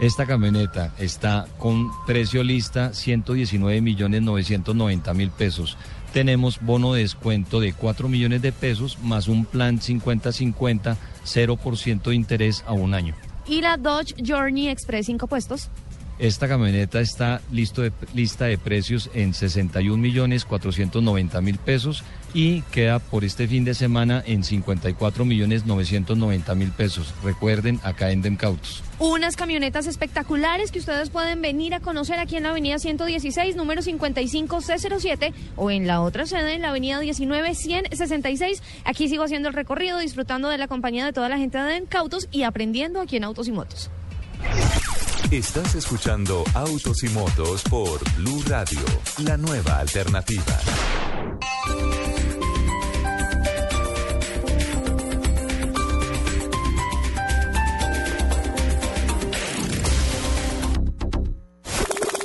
[0.00, 5.78] Esta camioneta está con precio lista 119 millones 990 mil pesos.
[6.12, 12.14] Tenemos bono de descuento de 4 millones de pesos más un plan 50-50, 0% de
[12.14, 13.14] interés a un año.
[13.46, 15.70] Y la Dodge Journey Express 5 puestos.
[16.18, 22.04] Esta camioneta está listo de, lista de precios en 61 millones 490 mil pesos
[22.34, 27.14] y queda por este fin de semana en 54 millones 990 mil pesos.
[27.22, 28.82] Recuerden, acá en Demcautos.
[28.98, 33.80] Unas camionetas espectaculares que ustedes pueden venir a conocer aquí en la avenida 116, número
[33.80, 38.62] 55C07, o en la otra sede, en la avenida 19, 166.
[38.84, 42.28] Aquí sigo haciendo el recorrido, disfrutando de la compañía de toda la gente de Encautos
[42.32, 43.90] y aprendiendo aquí en Autos y Motos.
[45.34, 48.78] Estás escuchando Autos y Motos por Blue Radio,
[49.24, 50.44] la nueva alternativa.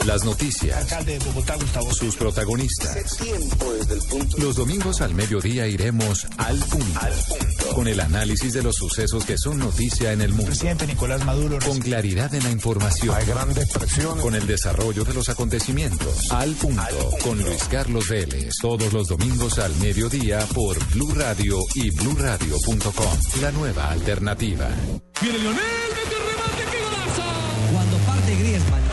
[0.10, 0.76] Las noticias.
[0.76, 1.94] Alcalde de Bogotá, Gustavo.
[1.94, 3.16] Sus protagonistas.
[3.18, 8.64] tiempo desde el punto Los domingos al mediodía iremos al punto, con el análisis de
[8.64, 10.48] los sucesos que son noticia en el mundo.
[10.48, 11.60] presidente Nicolás Maduro.
[11.64, 13.16] Con claridad en la información.
[13.16, 14.24] Hay grandes presiones.
[14.24, 16.32] Con el desarrollo de los acontecimientos.
[16.32, 18.56] Al punto, con Luis Carlos Vélez.
[18.60, 23.42] Todos los domingos al mediodía por Blue Radio y bluradio.com.
[23.42, 24.70] La nueva alternativa.
[25.22, 25.62] Viene Lionel,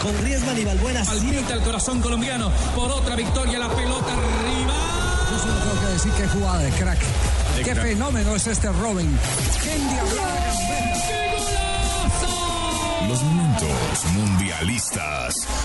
[0.07, 4.75] con Griezmann y Balbuena Al límite al corazón colombiano por otra victoria, la pelota arriba.
[5.33, 6.99] Yo solo tengo que decir qué jugada de crack.
[7.65, 9.19] qué fenómeno es este Robin.
[9.63, 9.77] Qué
[13.09, 13.23] Los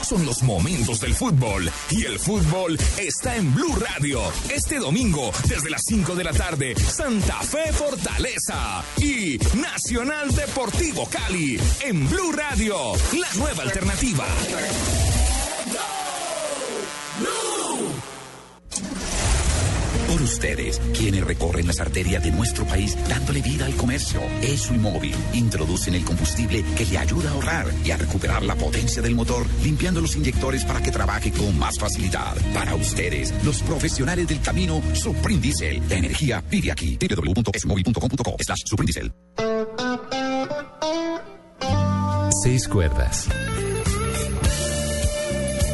[0.04, 4.22] son los momentos del fútbol y el fútbol está en Blue Radio.
[4.50, 11.58] Este domingo, desde las 5 de la tarde, Santa Fe Fortaleza y Nacional Deportivo Cali
[11.82, 14.26] en Blue Radio, la nueva alternativa.
[20.12, 24.20] Por ustedes, quienes recorren las arterias de nuestro país dándole vida al comercio.
[24.42, 28.56] Eso y móvil introducen el combustible que le ayuda a ahorrar y a recuperar la
[28.56, 32.36] potencia del motor, limpiando los inyectores para que trabaje con más facilidad.
[32.54, 35.42] Para ustedes, los profesionales del camino, Supreme.
[35.90, 36.98] La energía vive aquí.
[36.98, 38.92] www.esmovil.com.co slash Supreme.
[42.44, 43.28] Seis cuerdas.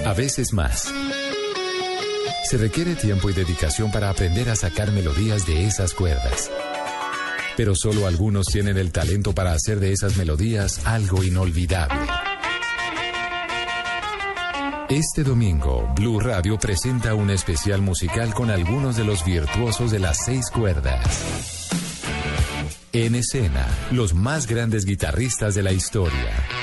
[0.05, 0.93] A veces más.
[2.49, 6.49] Se requiere tiempo y dedicación para aprender a sacar melodías de esas cuerdas.
[7.57, 11.99] Pero solo algunos tienen el talento para hacer de esas melodías algo inolvidable.
[14.87, 20.23] Este domingo, Blue Radio presenta un especial musical con algunos de los virtuosos de las
[20.23, 21.67] seis cuerdas.
[22.93, 26.56] En escena, los más grandes guitarristas de la historia.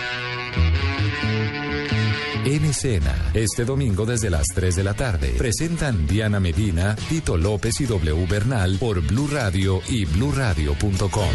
[2.47, 7.81] En escena, este domingo desde las 3 de la tarde, presentan Diana Medina, Tito López
[7.81, 11.31] y W Bernal por Blue Radio y bluradio.com.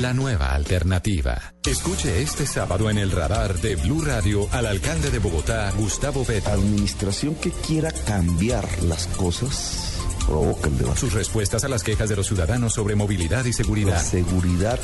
[0.00, 1.54] La nueva alternativa.
[1.64, 6.54] Escuche este sábado en el radar de Blue Radio al alcalde de Bogotá, Gustavo Petro.
[6.54, 10.98] Administración que quiera cambiar las cosas provoca el debate.
[10.98, 13.92] Sus respuestas a las quejas de los ciudadanos sobre movilidad y seguridad.
[13.92, 14.80] La seguridad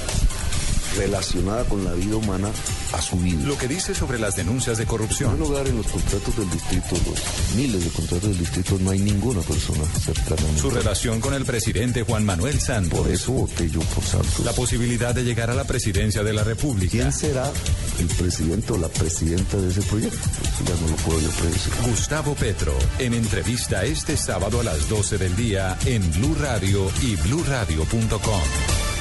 [0.96, 2.50] relacionada con la vida humana
[2.92, 3.46] ha subido.
[3.46, 5.30] Lo que dice sobre las denuncias de corrupción.
[5.30, 8.90] En primer lugar, en los contratos del distrito, los miles de contratos del distrito, no
[8.90, 10.42] hay ninguna persona cercana.
[10.42, 10.58] a.
[10.58, 12.98] Su relación con el presidente Juan Manuel Santos.
[12.98, 14.44] Por eso voté yo por Santos.
[14.44, 16.90] La posibilidad de llegar a la presidencia de la República.
[16.90, 17.50] ¿Quién será
[17.98, 20.28] el presidente o la presidenta de ese proyecto?
[20.66, 21.72] Ya no lo puedo yo predecir.
[21.86, 27.16] Gustavo Petro, en entrevista este sábado a las 12 del día en Blue Radio y
[27.16, 28.40] bluradio.com.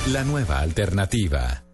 [0.07, 1.68] La nueva alternativa.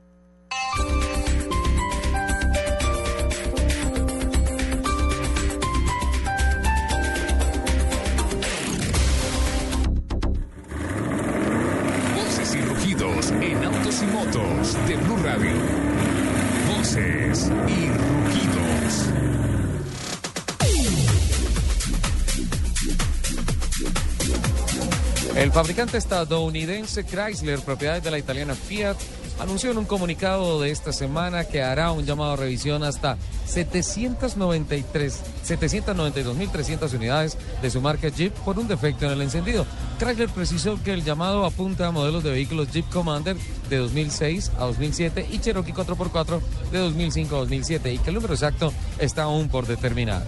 [12.16, 15.56] Voces y rugidos en autos y motos de Blue Radio.
[16.78, 19.06] Voces y rugidos.
[25.36, 28.96] El fabricante estadounidense Chrysler, propiedad de la italiana Fiat,
[29.40, 35.22] anunció en un comunicado de esta semana que hará un llamado a revisión hasta 793
[35.46, 39.66] 792.300 unidades de su marca Jeep por un defecto en el encendido.
[40.00, 43.38] Chrysler precisó que el llamado apunta a modelos de vehículos Jeep Commander
[43.70, 46.42] de 2006 a 2007 y Cherokee 4x4
[46.72, 50.24] de 2005 a 2007 y que el número exacto está aún por determinar.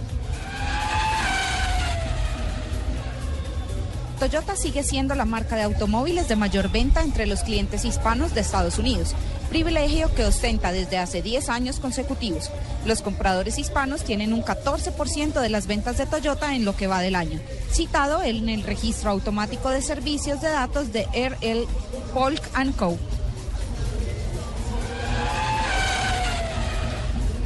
[4.18, 8.40] Toyota sigue siendo la marca de automóviles de mayor venta entre los clientes hispanos de
[8.40, 9.14] Estados Unidos,
[9.48, 12.50] privilegio que ostenta desde hace 10 años consecutivos.
[12.84, 17.00] Los compradores hispanos tienen un 14% de las ventas de Toyota en lo que va
[17.00, 17.38] del año,
[17.70, 21.68] citado en el registro automático de servicios de datos de RL
[22.12, 22.42] Polk
[22.76, 22.98] Co.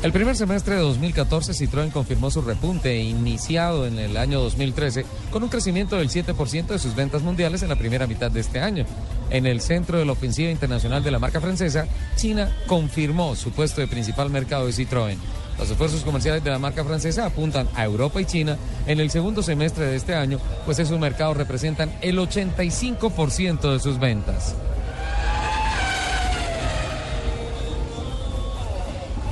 [0.03, 5.45] El primer semestre de 2014, Citroën confirmó su repunte iniciado en el año 2013 con
[5.45, 8.85] un crecimiento del 7% de sus ventas mundiales en la primera mitad de este año.
[9.31, 13.81] En el centro de la ofensiva internacional de la marca francesa, China confirmó su puesto
[13.81, 15.19] de principal mercado de Citroën.
[15.57, 18.59] Los esfuerzos comerciales de la marca francesa apuntan a Europa y China
[18.89, 24.01] en el segundo semestre de este año, pues esos mercados representan el 85% de sus
[24.01, 24.57] ventas.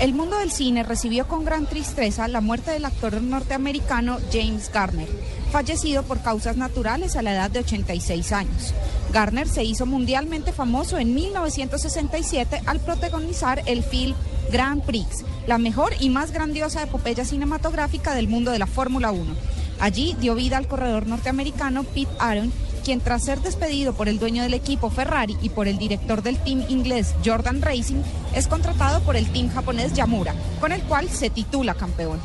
[0.01, 5.07] El mundo del cine recibió con gran tristeza la muerte del actor norteamericano James Garner,
[5.53, 8.73] fallecido por causas naturales a la edad de 86 años.
[9.13, 14.15] Garner se hizo mundialmente famoso en 1967 al protagonizar el film
[14.51, 19.35] Grand Prix, la mejor y más grandiosa epopeya cinematográfica del mundo de la Fórmula 1.
[19.81, 22.51] Allí dio vida al corredor norteamericano Pete Aaron,
[22.91, 26.37] quien tras ser despedido por el dueño del equipo Ferrari y por el director del
[26.39, 28.03] team inglés Jordan Racing,
[28.35, 32.19] es contratado por el team japonés Yamura, con el cual se titula campeón.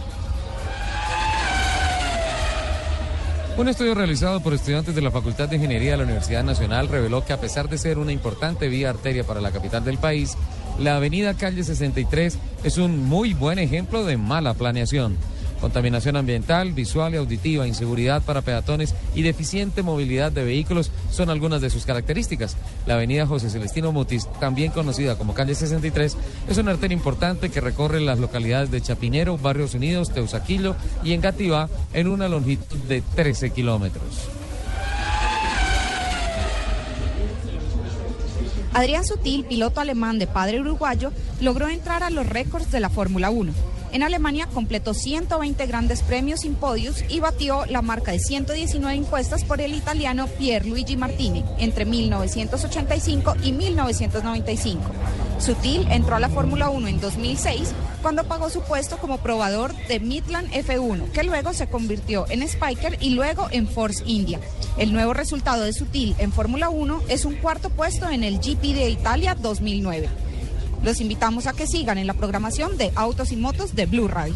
[3.60, 7.24] Un estudio realizado por estudiantes de la Facultad de Ingeniería de la Universidad Nacional reveló
[7.24, 10.36] que a pesar de ser una importante vía arteria para la capital del país,
[10.80, 15.16] la avenida Calle 63 es un muy buen ejemplo de mala planeación.
[15.62, 21.62] Contaminación ambiental, visual y auditiva, inseguridad para peatones y deficiente movilidad de vehículos son algunas
[21.62, 22.58] de sus características.
[22.86, 26.18] La avenida José Celestino Mutis, también conocida como calle 63,
[26.50, 31.70] es una arteria importante que recorre las localidades de Chapinero, Barrios Unidos, Teusaquillo y Engativá
[31.94, 34.30] en una longitud de 13 kilómetros.
[38.76, 43.30] Adrián Sutil, piloto alemán de padre uruguayo, logró entrar a los récords de la Fórmula
[43.30, 43.54] 1.
[43.96, 49.46] En Alemania completó 120 grandes premios sin podios y batió la marca de 119 impuestas
[49.46, 54.82] por el italiano Pierluigi Martini entre 1985 y 1995.
[55.40, 60.02] Sutil entró a la Fórmula 1 en 2006 cuando pagó su puesto como probador de
[60.02, 64.42] Midland F1, que luego se convirtió en Spiker y luego en Force India.
[64.78, 68.76] El nuevo resultado de Sutil en Fórmula 1 es un cuarto puesto en el GP
[68.76, 70.25] de Italia 2009.
[70.84, 74.36] Los invitamos a que sigan en la programación de Autos y Motos de Blue Radio.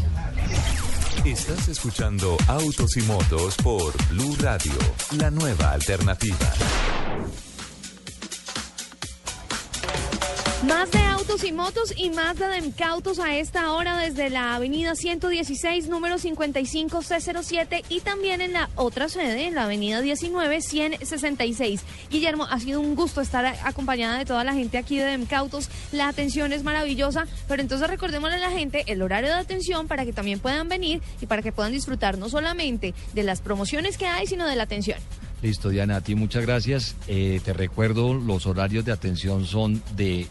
[1.24, 4.72] Estás escuchando Autos y Motos por Blue Radio,
[5.18, 6.36] la nueva alternativa.
[10.66, 14.94] Más de autos y motos y más de Demcautos a esta hora desde la avenida
[14.94, 21.82] 116, número 55 C07 y también en la otra sede, en la avenida 19 166.
[22.10, 25.70] Guillermo, ha sido un gusto estar acompañada de toda la gente aquí de Demcautos.
[25.92, 30.04] La atención es maravillosa, pero entonces recordémosle a la gente el horario de atención para
[30.04, 34.06] que también puedan venir y para que puedan disfrutar no solamente de las promociones que
[34.06, 34.98] hay, sino de la atención.
[35.42, 36.96] Listo, Diana, a ti muchas gracias.
[37.08, 40.26] Eh, te recuerdo, los horarios de atención son de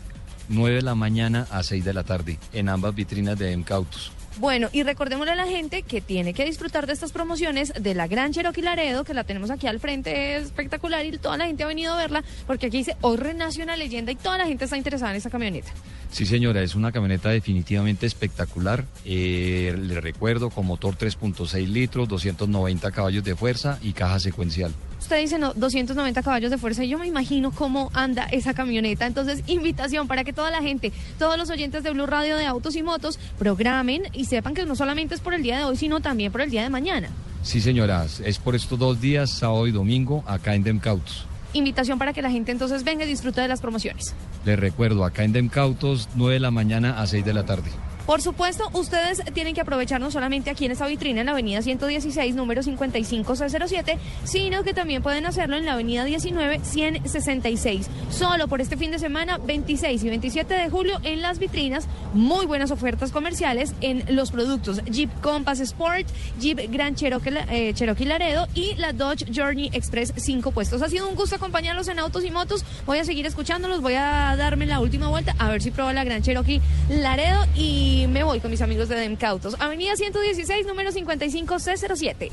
[0.50, 4.12] 9 de la mañana a 6 de la tarde en ambas vitrinas de Mcautos.
[4.40, 8.08] Bueno, y recordémosle a la gente que tiene que disfrutar de estas promociones de la
[8.08, 11.64] Gran Cherokee Laredo, que la tenemos aquí al frente, es espectacular y toda la gente
[11.64, 14.64] ha venido a verla, porque aquí dice, hoy renace una leyenda y toda la gente
[14.64, 15.74] está interesada en esa camioneta.
[16.12, 18.86] Sí, señora, es una camioneta definitivamente espectacular.
[19.04, 24.74] Eh, le recuerdo con motor 3.6 litros, 290 caballos de fuerza y caja secuencial.
[25.00, 29.06] Usted dice no, 290 caballos de fuerza y yo me imagino cómo anda esa camioneta.
[29.06, 32.76] Entonces, invitación para que toda la gente, todos los oyentes de Blue Radio de Autos
[32.76, 36.00] y Motos, programen y sepan que no solamente es por el día de hoy, sino
[36.00, 37.10] también por el día de mañana.
[37.42, 41.26] Sí, señora, es por estos dos días, sábado y domingo, acá en Demcautos.
[41.54, 44.14] Invitación para que la gente entonces venga y disfrute de las promociones.
[44.46, 47.72] Les recuerdo, acá en Demcautos, 9 de la mañana a 6 de la tarde.
[48.10, 51.62] Por supuesto, ustedes tienen que aprovechar no solamente aquí en esta vitrina, en la avenida
[51.62, 57.88] 116, número 55C07, sino que también pueden hacerlo en la avenida 19, 166.
[58.10, 62.48] Solo por este fin de semana, 26 y 27 de julio, en las vitrinas, muy
[62.48, 66.08] buenas ofertas comerciales en los productos Jeep Compass Sport,
[66.40, 70.82] Jeep Grand Cherokee, eh, Cherokee Laredo y la Dodge Journey Express 5 puestos.
[70.82, 72.66] Ha sido un gusto acompañarlos en Autos y Motos.
[72.88, 76.04] Voy a seguir escuchándolos, voy a darme la última vuelta a ver si pruebo la
[76.04, 76.60] Grand Cherokee
[76.90, 79.56] Laredo y me voy con mis amigos de Demcautos.
[79.60, 82.32] Avenida 116, número 55C07.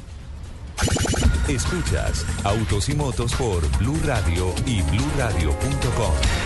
[1.49, 6.46] Escuchas Autos y Motos por Blue Radio y bluradio.com.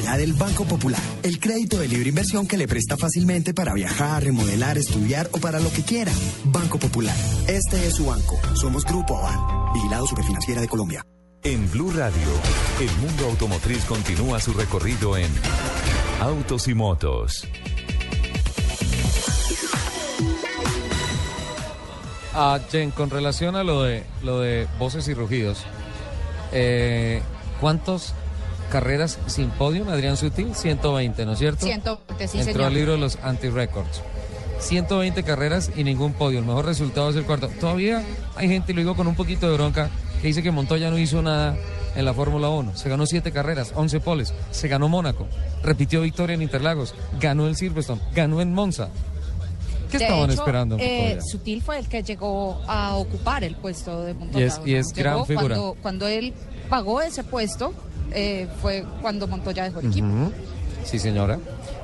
[0.03, 1.01] Ya del Banco Popular.
[1.23, 5.59] El crédito de libre inversión que le presta fácilmente para viajar, remodelar, estudiar o para
[5.59, 6.11] lo que quiera.
[6.45, 7.15] Banco Popular.
[7.47, 8.39] Este es su banco.
[8.55, 9.73] Somos Grupo Aval.
[9.73, 11.05] Vigilado Superfinanciera de Colombia.
[11.43, 12.29] En Blue Radio,
[12.79, 15.29] el mundo automotriz continúa su recorrido en
[16.19, 17.47] Autos y Motos.
[22.33, 25.65] Ah, Jen, con relación a lo de lo de voces y rugidos,
[26.53, 27.21] eh,
[27.59, 28.13] ¿cuántas
[28.71, 30.55] carreras sin podium, Adrián Sutil?
[30.55, 31.65] 120, ¿no es cierto?
[31.65, 32.67] 120, sí, Entró señor.
[32.67, 34.01] al libro de los anti-records.
[34.59, 36.39] 120 carreras y ningún podio.
[36.39, 37.49] El mejor resultado es el cuarto.
[37.59, 38.03] Todavía
[38.35, 39.89] hay gente, y lo digo con un poquito de bronca,
[40.21, 41.55] que dice que Montoya no hizo nada
[41.95, 42.77] en la Fórmula 1.
[42.77, 44.33] Se ganó 7 carreras, 11 poles.
[44.51, 45.27] Se ganó Mónaco.
[45.63, 46.93] Repitió victoria en Interlagos.
[47.19, 48.01] Ganó en Silverstone.
[48.13, 48.89] Ganó en Monza.
[49.89, 50.77] ¿Qué De estaban hecho, esperando?
[50.79, 51.19] eh?
[51.21, 54.45] Sutil fue el que llegó a ocupar el puesto de Montoya.
[54.45, 55.55] Y es- y es gran figura.
[55.55, 56.33] Cuando, cuando él
[56.69, 57.73] pagó ese puesto,
[58.13, 60.07] eh, fue cuando Montoya dejó el equipo.
[60.07, 60.31] Ujú.
[60.83, 61.37] Sí, señora.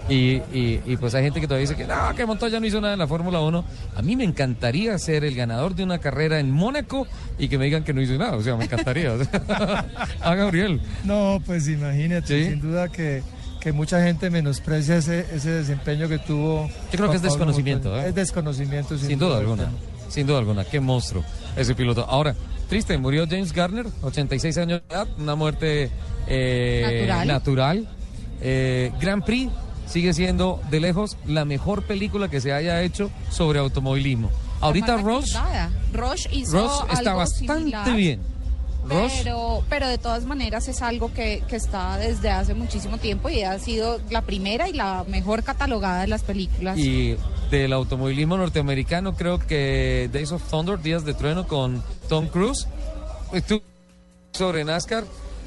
[0.10, 2.80] Y, y- y, pues hay gente que todavía dice que no, que Montoya no hizo
[2.80, 3.66] nada en la Fórmula 1.
[3.96, 7.06] A mí me encantaría ser el ganador de una carrera en Mónaco
[7.38, 8.38] y que me digan que no hizo nada.
[8.38, 9.12] O sea, me encantaría.
[10.22, 10.80] a Gabriel.
[11.04, 13.22] No, pues imagínate, sin duda que,
[13.60, 16.68] que mucha gente menosprecia ese, ese desempeño que tuvo.
[16.92, 18.00] Yo creo que es desconocimiento.
[18.00, 18.08] ¿eh?
[18.08, 19.70] Es desconocimiento, sin, Sin duda alguna.
[20.10, 20.64] Sin duda alguna.
[20.66, 21.24] Qué monstruo
[21.56, 22.06] ese piloto.
[22.08, 22.36] Ahora,
[22.70, 25.92] triste, murió James Garner, 86 años de edad, una muerte
[26.28, 27.28] eh, Natural.
[27.28, 27.90] natural.
[28.42, 29.52] Eh, Grand Prix
[29.88, 34.30] sigue siendo de lejos la mejor película que se haya hecho sobre automovilismo.
[34.62, 34.98] Ahorita.
[35.94, 38.22] Roche hizo Ross está algo bastante similar, bien.
[39.24, 43.44] Pero, pero de todas maneras es algo que, que está desde hace muchísimo tiempo y
[43.44, 46.78] ha sido la primera y la mejor catalogada de las películas.
[46.78, 47.16] y
[47.52, 52.68] del automovilismo norteamericano, creo que Days of Thunder, Días de Trueno con Tom Cruise,
[53.34, 53.62] estuvo
[54.34, 55.06] sobre NASCAR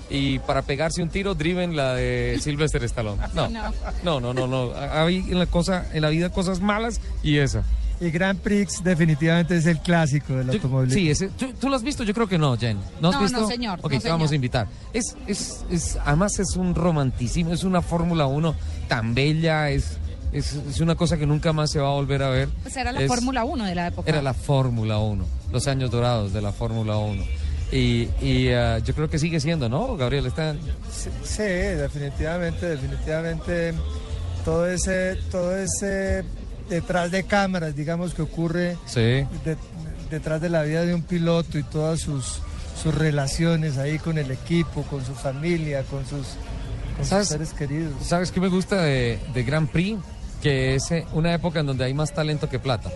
[0.09, 3.23] y para pegarse un tiro, Driven la de Sylvester Stallone.
[3.35, 3.73] No, No.
[4.03, 4.73] no, no, no, no.
[4.93, 7.63] Hay en la, cosa, en la vida cosas malas y esa.
[8.01, 10.99] Y Grand Prix definitivamente es el clásico del automovilismo.
[10.99, 12.03] Sí, ese, ¿tú, tú lo has visto?
[12.03, 12.79] Yo creo que no, Jen.
[13.01, 13.41] ¿No has No, visto?
[13.43, 14.69] no, señor, Ok, no, te vamos a invitar.
[14.95, 18.55] Es, es, es, además es un romanticismo, es una Fórmula 1
[18.89, 19.99] tan bella, es
[20.33, 22.49] es, es una cosa que nunca más se va a volver a ver.
[22.63, 24.09] Pues era la Fórmula 1 de la época.
[24.09, 27.23] Era la Fórmula 1, los años dorados de la Fórmula 1.
[27.73, 30.27] Y, y, ah, yo creo que sigue siendo, ¿no, Gabriel?
[30.27, 30.55] Está,
[30.91, 33.75] Sí, sí, definitivamente, definitivamente
[34.45, 36.25] todo ese, todo ese
[36.71, 39.01] detrás de cámaras, digamos, que ocurre sí.
[39.01, 39.57] de-
[40.11, 42.41] detrás de la vida de un piloto y todas sus,
[42.83, 46.27] sus relaciones ahí con el equipo, con su familia, con sus,
[46.97, 47.29] con sus ¿Sabes?
[47.29, 47.93] seres queridos.
[48.03, 49.99] ¿Sabes qué me gusta de, de Grand Prix?
[50.43, 52.91] Que es eh, una época en donde hay más talento que plata.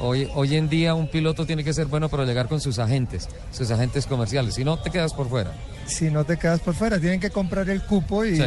[0.00, 3.28] Hoy, hoy en día un piloto tiene que ser bueno para llegar con sus agentes,
[3.50, 5.52] sus agentes comerciales, si no te quedas por fuera.
[5.86, 8.42] Si no te quedas por fuera, tienen que comprar el cupo y, Sí.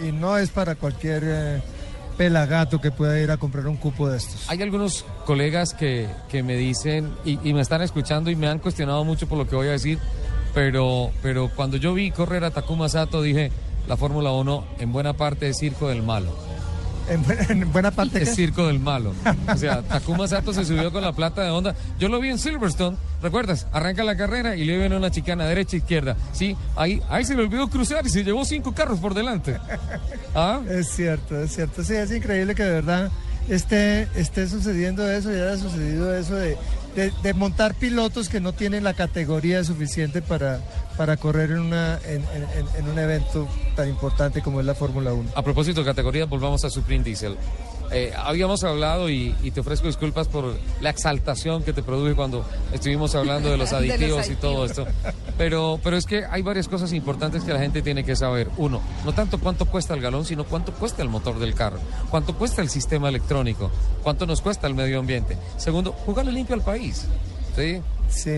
[0.00, 1.62] y- y no es para cualquier eh,
[2.12, 4.48] pelagato que pueda ir a comprar un cupo de estos.
[4.48, 9.04] Hay algunos colegas que, que me dicen y, me están escuchando y me han cuestionado
[9.04, 9.98] mucho por lo que voy a decir,
[10.54, 13.50] pero, pero cuando yo vi correr a Takuma Sato dije,
[13.88, 16.30] la Fórmula 1 en buena parte es circo del malo.
[17.08, 18.26] En, bu- en buena parte ¿qué?
[18.26, 19.12] circo del malo.
[19.52, 21.74] O sea, Takuma Sato se subió con la plata de Honda.
[21.98, 23.66] Yo lo vi en Silverstone, ¿recuerdas?
[23.72, 26.16] Arranca la carrera y le viene una chicana derecha izquierda.
[26.32, 29.56] Sí, ahí, ahí se le olvidó cruzar y se llevó cinco carros por delante.
[30.34, 30.60] ¿Ah?
[30.70, 31.82] Es cierto, es cierto.
[31.84, 33.10] Sí, es increíble que de verdad
[33.48, 36.56] esté, esté sucediendo eso y haya sucedido eso de,
[36.96, 40.60] de- de montar pilotos que no tienen la categoría suficiente para,
[40.96, 45.12] para correr en, una, en, en- en un evento tan importante como es la Fórmula
[45.12, 45.30] 1.
[45.34, 47.36] A propósito de categorías, volvamos a Supreme Diesel.
[47.94, 52.42] Eh, habíamos hablado y, y te ofrezco disculpas por la exaltación que te produje cuando
[52.72, 54.86] estuvimos hablando de los De los aditivos y todo esto.
[55.36, 58.48] Pero, pero es que hay varias cosas importantes que la gente tiene que saber.
[58.56, 61.78] Uno, no tanto cuánto cuesta el galón, sino cuánto cuesta el motor del carro,
[62.10, 63.70] cuánto cuesta el sistema electrónico,
[64.02, 65.36] cuánto nos cuesta el medio ambiente.
[65.58, 67.06] Segundo, jugarle limpio al país.
[67.54, 67.82] ¿sí?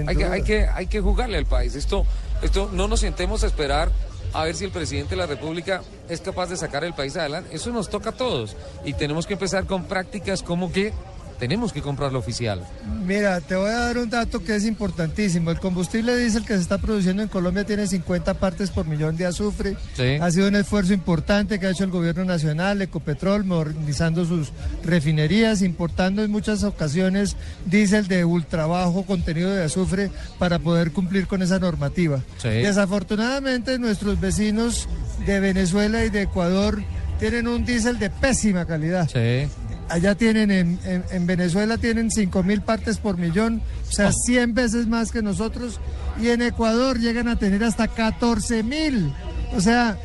[0.08, 1.74] Hay, que, hay, que, hay que jugarle al país.
[1.76, 2.04] Esto,
[2.42, 3.90] esto no nos sentemos a esperar
[4.32, 7.54] a ver si el presidente de la República es capaz de sacar el país adelante.
[7.54, 8.56] Eso nos toca a todos.
[8.84, 10.92] Y tenemos que empezar con prácticas como que
[11.38, 12.66] tenemos que comprar lo oficial.
[13.06, 15.50] Mira, te voy a dar un dato que es importantísimo.
[15.50, 19.26] El combustible diésel que se está produciendo en Colombia tiene 50 partes por millón de
[19.26, 19.76] azufre.
[19.94, 20.16] Sí.
[20.20, 24.52] Ha sido un esfuerzo importante que ha hecho el gobierno nacional, Ecopetrol, modernizando sus
[24.84, 27.36] refinerías, importando en muchas ocasiones
[27.66, 32.20] diésel de ultra bajo contenido de azufre para poder cumplir con esa normativa.
[32.38, 32.48] Sí.
[32.48, 34.88] Desafortunadamente, nuestros vecinos
[35.26, 36.82] de Venezuela y de Ecuador
[37.18, 39.08] tienen un diésel de pésima calidad.
[39.08, 39.48] Sí.
[39.88, 44.54] Allá tienen, en, en- en Venezuela tienen 5 mil partes por millón, o sea, 100
[44.54, 45.78] veces más que nosotros.
[46.20, 49.12] Y en Ecuador llegan a tener hasta 14 mil,
[49.54, 49.98] o sea,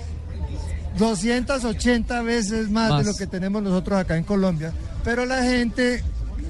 [0.98, 3.06] 280 veces más, Más.
[3.06, 4.74] de lo que tenemos nosotros acá en Colombia.
[5.04, 6.04] Pero la gente,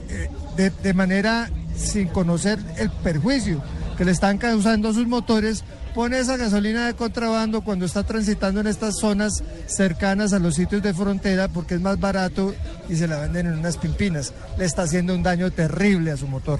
[0.09, 3.61] eh, de, de manera sin conocer el perjuicio
[3.97, 5.63] que le están causando sus motores,
[5.93, 10.81] pone esa gasolina de contrabando cuando está transitando en estas zonas cercanas a los sitios
[10.81, 12.53] de frontera porque es más barato
[12.87, 14.33] y se la venden en unas pimpinas.
[14.57, 16.59] Le está haciendo un daño terrible a su motor.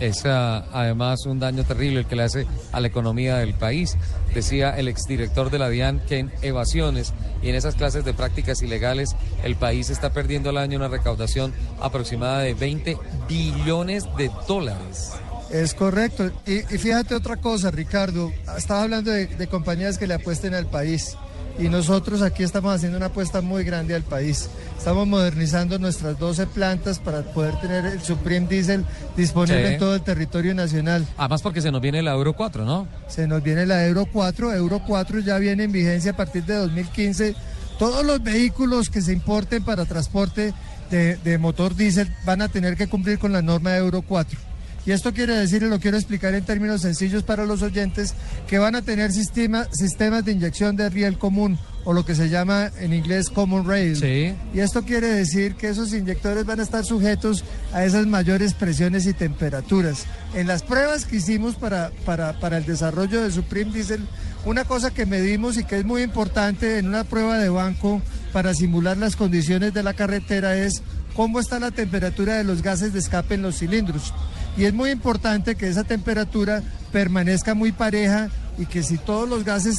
[0.00, 3.96] Es ah, además un daño terrible el que le hace a la economía del país.
[4.34, 8.62] Decía el exdirector de la DIAN que en evasiones y en esas clases de prácticas
[8.62, 12.96] ilegales el país está perdiendo al año una recaudación aproximada de 20
[13.28, 15.12] billones de dólares.
[15.52, 16.30] Es correcto.
[16.46, 18.32] Y, y fíjate otra cosa, Ricardo.
[18.56, 21.16] Estaba hablando de, de compañías que le apuesten al país.
[21.58, 24.48] Y nosotros aquí estamos haciendo una apuesta muy grande al país.
[24.78, 28.86] Estamos modernizando nuestras 12 plantas para poder tener el Supreme Diesel
[29.18, 29.72] disponible Sí.
[29.74, 31.06] en todo el territorio nacional.
[31.18, 32.88] Además porque se nos viene la Euro 4, ¿no?
[33.06, 34.54] Se nos viene la Euro 4.
[34.54, 37.34] Euro 4 ya viene en vigencia a partir de 2015.
[37.78, 40.54] Todos los vehículos que se importen para transporte
[40.90, 44.38] de, de motor diésel van a tener que cumplir con la norma de Euro 4.
[44.84, 48.14] Y esto quiere decir, y lo quiero explicar en términos sencillos para los oyentes,
[48.48, 52.28] que van a tener sistema- sistemas de inyección de riel común, o lo que se
[52.28, 53.96] llama en inglés Common Rail.
[53.96, 54.34] Sí.
[54.54, 59.06] Y esto quiere decir que esos inyectores van a estar sujetos a esas mayores presiones
[59.06, 60.04] y temperaturas.
[60.34, 64.06] En las pruebas que hicimos para, para, para el desarrollo de Supreme Diesel,
[64.44, 68.02] una cosa que medimos y que es muy importante en una prueba de banco
[68.32, 70.82] para simular las condiciones de la carretera es
[71.14, 74.12] cómo está la temperatura de los gases de escape en los cilindros.
[74.56, 76.62] Y es muy importante que esa temperatura
[76.92, 79.76] permanezca muy pareja y que si todos los gases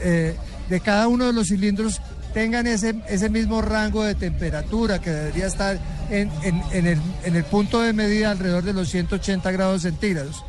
[0.00, 0.36] eh,
[0.68, 2.00] de cada uno de los cilindros
[2.34, 5.78] tengan ese, ese mismo rango de temperatura que debería estar
[6.10, 10.44] en, en- en el, en el punto de medida alrededor de los 180 grados centígrados.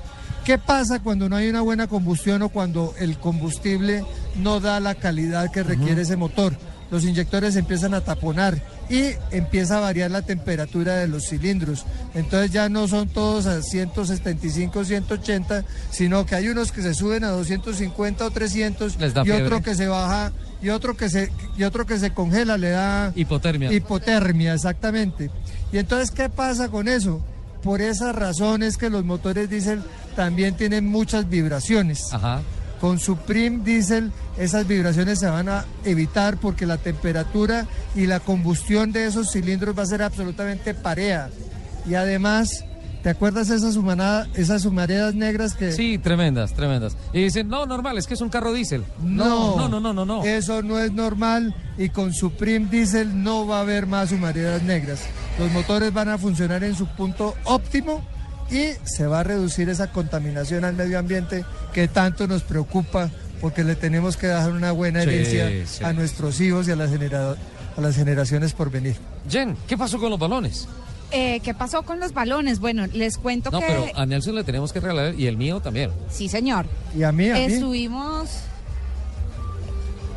[0.46, 4.04] ¿Qué pasa cuando no hay una buena combustión o cuando el combustible
[4.38, 6.56] no da la calidad que requiere ese motor?
[6.92, 11.86] Los inyectores empiezan a taponar y empieza a variar la temperatura de los cilindros.
[12.14, 17.24] Entonces ya no son todos a 175, 180, sino que hay unos que se suben
[17.24, 20.32] a 250 o 300 Les da y otro que se baja
[20.62, 23.72] y otro que se y otro que se congela le da Hipotermia.
[23.74, 25.32] hipotermia exactamente
[25.72, 27.20] y entonces qué pasa con eso
[27.64, 29.82] por esas razones que los motores diésel
[30.16, 32.42] también tienen muchas vibraciones Ajá.
[32.82, 38.92] Con Supreme Diesel esas vibraciones se van a evitar porque la temperatura y la combustión
[38.92, 41.30] de esos cilindros va a ser absolutamente pareja.
[41.88, 42.66] Y además,
[43.04, 45.72] ¿te acuerdas esas, humana- esas humaredas negras que...
[45.72, 46.98] Sí, tremendas, tremendas.
[47.14, 48.84] Y dicen, no, normal, es que es un carro diésel.
[49.04, 50.24] No, no, no, no, no, no.
[50.24, 55.02] Eso no es normal y con Supreme Diesel no va a haber más humaredas negras.
[55.40, 58.04] Los motores van a funcionar en su punto óptimo
[58.52, 63.10] y se va a reducir esa contaminación al medio ambiente que tanto nos preocupa
[63.40, 65.84] porque le tenemos que dejar una buena herencia sí.
[65.84, 67.36] a nuestros hijos y a las, genera-
[67.78, 68.96] a las generaciones por venir.
[69.30, 70.68] Jen, ¿qué pasó con los balones?
[71.14, 72.60] Eh, ¿Qué pasó con los balones?
[72.60, 73.66] Bueno, les cuento No, que...
[73.68, 75.92] pero a Nelson le tenemos que regalar y el mío también.
[76.10, 76.66] Sí, señor.
[76.96, 77.40] Y a mí, a mí.
[77.42, 78.30] Estuvimos...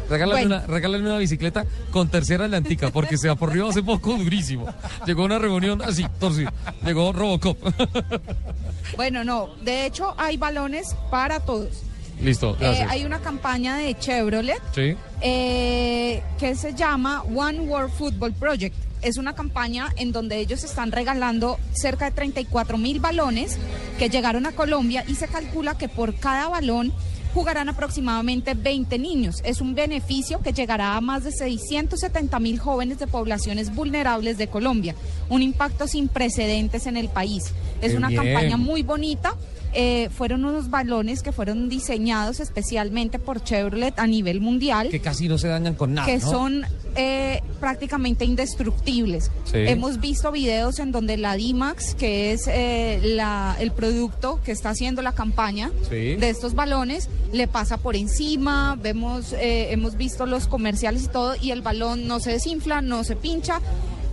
[0.08, 0.56] Regálale, Bueno.
[0.56, 4.66] una, regálale una bicicleta con tercera llantica porque se aporrió hace poco durísimo.
[5.06, 6.50] Llegó a una reunión así, torcido.
[6.84, 7.56] Llegó Robocop.
[8.96, 11.82] Bueno, no, de hecho hay balones para todos.
[12.20, 12.90] Listo, Eh, gracias.
[12.90, 14.94] hay una campaña de Chevrolet Sí.
[15.20, 18.76] eh, que se llama One World Football Project.
[19.02, 23.58] Es una campaña en donde ellos están regalando cerca de 34 mil balones
[23.98, 26.92] que llegaron a Colombia y se calcula que por cada balón
[27.34, 29.36] jugarán aproximadamente 20 niños.
[29.44, 34.46] Es un beneficio que llegará a más de 670 mil jóvenes de poblaciones vulnerables de
[34.46, 34.94] Colombia.
[35.28, 37.52] Un impacto sin precedentes en el país.
[37.82, 38.22] Es Qué una bien.
[38.22, 39.34] campaña muy bonita.
[39.76, 45.26] Eh, fueron unos balones que fueron diseñados especialmente por Chevrolet a nivel mundial Que casi
[45.28, 46.06] no se dañan con nada.
[46.06, 46.30] que ¿no?
[46.30, 46.62] son
[46.96, 49.32] eh, prácticamente indestructibles.
[49.44, 49.56] Sí.
[49.58, 54.70] Hemos visto videos en donde la D-Max, que es eh, la- el producto que está
[54.70, 56.14] haciendo la campaña Sí.
[56.14, 61.34] de estos balones, le pasa por encima, vemos, eh, hemos visto los comerciales y todo,
[61.40, 63.60] y el balón no se desinfla, no se pincha.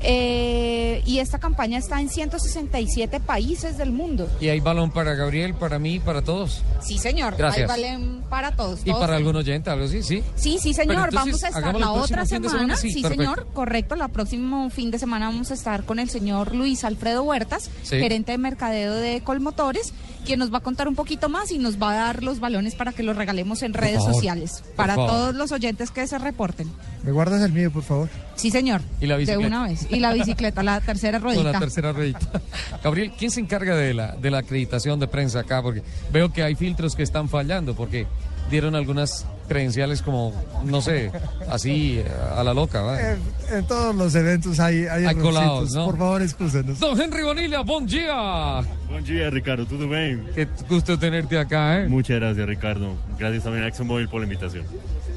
[0.03, 4.27] Eh, y esta campaña está en 167 países del mundo.
[4.39, 6.63] Y hay balón para Gabriel, para mí, para todos.
[6.81, 7.35] Sí, señor.
[7.37, 7.69] Gracias.
[7.69, 8.79] Ahí valen para todos.
[8.81, 10.23] Y todos para algún oyente, algo así, sí.
[10.35, 11.09] Sí, sí, señor.
[11.09, 12.49] entonces, vamos a estar la otra de semana.
[12.49, 13.45] semana, sí, señor.
[13.53, 13.95] Correcto.
[13.95, 17.97] La próximo fin de semana vamos a estar con el señor Luis Alfredo Huertas, Sí.
[17.99, 19.93] gerente de mercadeo de Colmotores,
[20.25, 22.73] quien nos va a contar un poquito más y nos va a dar los balones
[22.75, 24.63] para que los regalemos en Por redes favor, sociales.
[24.75, 25.09] Para favor.
[25.11, 26.71] todos los oyentes que se reporten.
[27.03, 28.09] ¿Me guardas el mío, por favor?
[28.35, 28.81] Sí, señor.
[29.01, 29.47] Y la De bicicleta.
[29.47, 29.87] una vez.
[29.89, 31.51] Y la bicicleta, la tercera Con ruedita.
[31.51, 32.41] la tercera ruedita.
[32.83, 35.61] Gabriel, ¿quién se encarga de la, de la acreditación de prensa acá?
[35.61, 35.83] Porque
[36.13, 38.05] veo que hay filtros que están fallando porque
[38.51, 40.33] dieron algunas credenciales como,
[40.63, 41.11] no sé,
[41.49, 42.05] así eh,
[42.35, 42.81] a la loca.
[42.81, 43.01] ¿va?
[43.01, 43.19] En,
[43.51, 45.73] en todos los eventos hay, hay, Hay colados.
[45.73, 46.79] Por favor, excúsenos.
[46.79, 48.61] Don Henry Bonilla, buen día.
[48.89, 49.65] Bom dia, Ricardo.
[49.65, 50.25] Tudo bem?
[50.35, 51.87] Qué gusto tenerte acá, ¿eh?
[51.87, 52.93] Muchas gracias, Ricardo.
[53.17, 54.65] Gracias también a ExxonMobil por la invitación.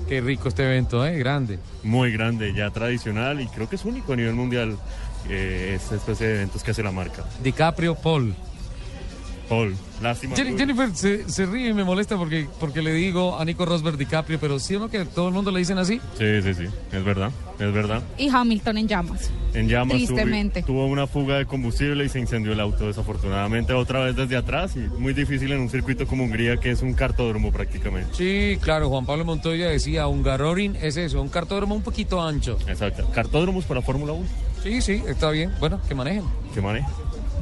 [0.08, 1.18] Qué rico este evento, ¿eh?
[1.18, 1.58] Grande.
[1.82, 4.76] Muy grande, ya tradicional y creo que es único a nivel mundial
[5.28, 7.24] eh, esta especie de eventos que hace la marca.
[7.42, 8.34] DiCaprio, Paul.
[9.48, 10.34] Paul, lástima.
[10.36, 13.96] Jen- Jennifer se, se ríe y me molesta porque, porque le digo a Nico Rosberg
[13.96, 16.00] DiCaprio, pero ¿sí o no que todo el mundo le dicen así?
[16.18, 18.02] Sí, sí, sí, es verdad, es verdad.
[18.18, 19.30] Y Hamilton en llamas.
[19.52, 20.62] En llamas tuvo- Tristemente.
[20.62, 24.74] tuvo una fuga de combustible y se incendió el auto desafortunadamente otra vez desde atrás
[24.76, 28.08] y muy difícil en un circuito como Hungría que es un cartódromo prácticamente.
[28.14, 32.58] Sí, claro, Juan Pablo Montoya decía, un Garorin es eso, un cartódromo un poquito ancho.
[32.66, 34.26] Exacto, cartódromos para Fórmula 1.
[34.62, 35.52] Sí, sí, está bien.
[35.60, 36.24] Bueno, que manejen.
[36.54, 36.88] Que maneja.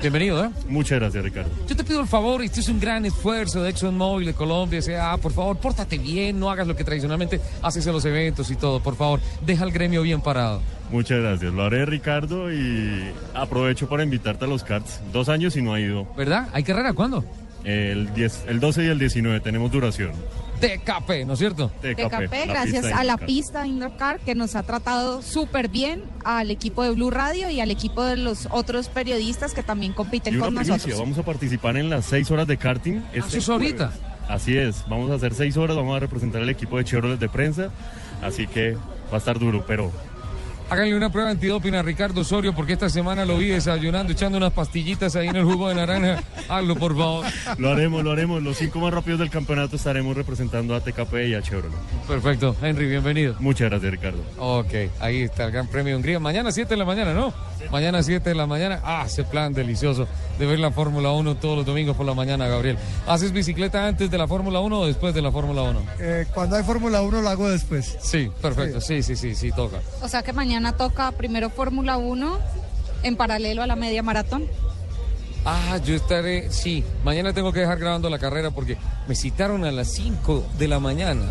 [0.01, 0.51] Bienvenido, ¿eh?
[0.69, 1.51] Muchas gracias, Ricardo.
[1.69, 5.13] Yo te pido el favor, este es un gran esfuerzo de ExxonMobil de Colombia, sea,
[5.13, 8.57] ah, por favor, pórtate bien, no hagas lo que tradicionalmente haces en los eventos y
[8.57, 10.61] todo, por favor, deja el gremio bien parado.
[10.91, 15.01] Muchas gracias, lo haré Ricardo y aprovecho para invitarte a los karts.
[15.13, 16.07] Dos años y no ha ido.
[16.17, 16.49] ¿Verdad?
[16.53, 17.25] ¿Hay carrera cuándo?
[17.65, 20.11] El, 10, el 12 y el 19 tenemos duración.
[20.69, 21.71] TKP, ¿no es cierto?
[21.81, 26.83] TKP, gracias a la pista Indoor Car que nos ha tratado súper bien, al equipo
[26.85, 30.47] de Blue Radio y al equipo de los otros periodistas que también compiten Y una
[30.47, 30.99] con primicia, nosotros.
[31.01, 33.03] vamos a participar en las seis horas de karting.
[33.13, 33.93] este ¿eso es ahorita?
[34.29, 37.29] Así es, vamos a hacer seis horas, vamos a representar al equipo de Chevrolet de
[37.29, 37.71] prensa,
[38.23, 39.91] así que va a estar duro, pero
[40.71, 44.53] Háganle una prueba antidoping a Ricardo Osorio porque esta semana lo vi desayunando, echando unas
[44.53, 46.23] pastillitas ahí en el jugo de naranja.
[46.49, 47.27] Hazlo, por favor.
[47.59, 48.43] lo haremos, lo haremos.
[48.43, 51.77] Los cinco más rápidos del campeonato estaremos representando a TKP y a Chevrolet.
[52.09, 52.57] Perfecto.
[52.63, 53.35] Henry, bienvenido.
[53.39, 54.23] Muchas gracias, Ricardo.
[54.39, 56.19] Ok, ahí está el Gran Premio de Hungría.
[56.21, 57.35] Mañana 7 de la mañana, ¿no?
[57.71, 58.81] Mañana 7 de la mañana.
[58.83, 60.09] Ah, ese plan delicioso
[60.39, 62.79] de ver la Fórmula 1 todos los domingos por la mañana, Gabriel.
[63.07, 65.83] ¿Haces bicicleta antes de la Fórmula 1 o después de la Fórmula 1?
[66.01, 67.97] Eh, cuando hay Fórmula 1 lo hago después.
[68.01, 68.81] Sí, perfecto.
[68.81, 69.79] Sí, sí, sí, sí, toca.
[70.01, 72.39] O sea que mañana toca primero Fórmula 1
[73.03, 74.45] en paralelo a la media maratón.
[75.45, 76.85] Ah, yo estaré, sí.
[77.05, 78.77] Mañana tengo que dejar grabando la carrera porque
[79.09, 81.25] me citaron a las 5 de la mañana.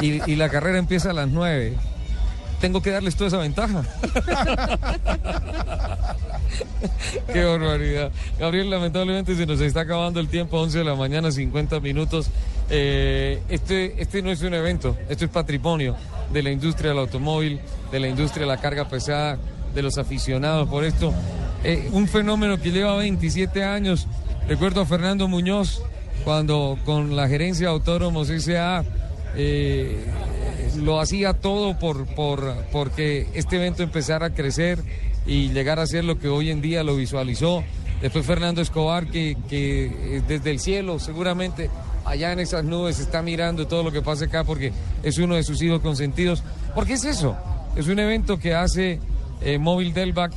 [0.00, 1.76] y, y la carrera empieza a las 9,
[2.60, 3.82] tengo que darles toda esa ventaja.
[7.32, 8.12] Qué barbaridad.
[8.38, 12.30] Gabriel, lamentablemente se nos está acabando el tiempo, 11 de la mañana, 50 minutos.
[12.68, 15.96] Eh, este, este no es un evento, esto es patrimonio
[16.32, 17.60] de la industria del automóvil,
[17.90, 19.38] de la industria de la carga pesada,
[19.74, 21.12] de los aficionados por esto.
[21.64, 24.06] Eh, un fenómeno que lleva 27 años.
[24.48, 25.82] Recuerdo a Fernando Muñoz
[26.24, 28.84] cuando con la gerencia de Autónomos S.A.
[29.36, 30.04] Eh,
[30.76, 34.78] lo hacía todo por, por, porque este evento empezara a crecer
[35.26, 37.62] y llegar a ser lo que hoy en día lo visualizó.
[38.00, 41.70] Después Fernando Escobar, que, que eh, desde el cielo seguramente
[42.04, 44.72] allá en esas nubes está mirando todo lo que pasa acá porque
[45.02, 46.42] es uno de sus hijos consentidos.
[46.74, 47.36] Porque es eso,
[47.76, 48.98] es un evento que hace
[49.42, 50.32] eh, Móvil Delvac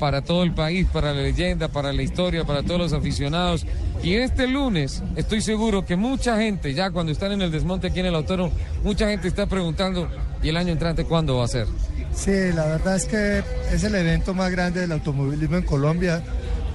[0.00, 3.66] para todo el país, para la leyenda, para la historia, para todos los aficionados.
[4.02, 8.00] Y este lunes estoy seguro que mucha gente, ya cuando están en el desmonte aquí
[8.00, 8.50] en el autónomo,
[8.82, 10.08] mucha gente está preguntando,
[10.42, 11.66] ¿y el año entrante cuándo va a ser?
[12.14, 16.22] Sí, la verdad es que es el evento más grande del automovilismo en Colombia.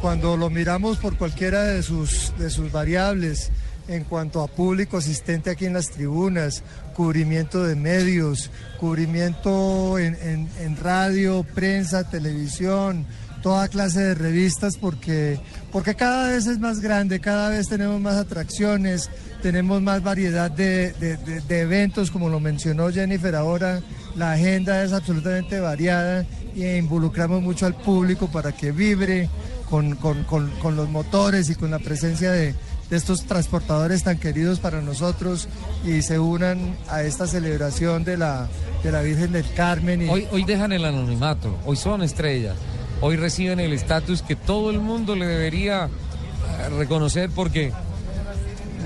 [0.02, 3.52] Cuando lo miramos por cualquiera de sus, de sus variables,
[3.88, 6.64] en cuanto a público asistente aquí en las tribunas,
[6.96, 8.50] cubrimiento de medios,
[8.80, 13.06] cubrimiento en, en- en radio, prensa, televisión,
[13.44, 15.40] toda clase de revistas, porque,
[15.72, 19.10] porque cada vez es más grande, cada vez tenemos más atracciones,
[19.44, 23.82] tenemos más variedad de, de- de- eventos, como lo mencionó Jennifer ahora,
[24.16, 26.26] la agenda es absolutamente variada
[26.56, 29.30] e involucramos mucho al público para que vibre
[29.70, 32.56] con, con- con- con los motores y con la presencia de,
[32.90, 35.48] de estos transportadores tan queridos para nosotros
[35.86, 38.48] y se unan a esta celebración de la,
[38.84, 40.04] de la Virgen del Carmen.
[40.04, 42.56] Y, Hoy, hoy dejan el anonimato, hoy son estrellas,
[43.02, 47.72] hoy reciben el estatus que todo el mundo le debería eh, reconocer porque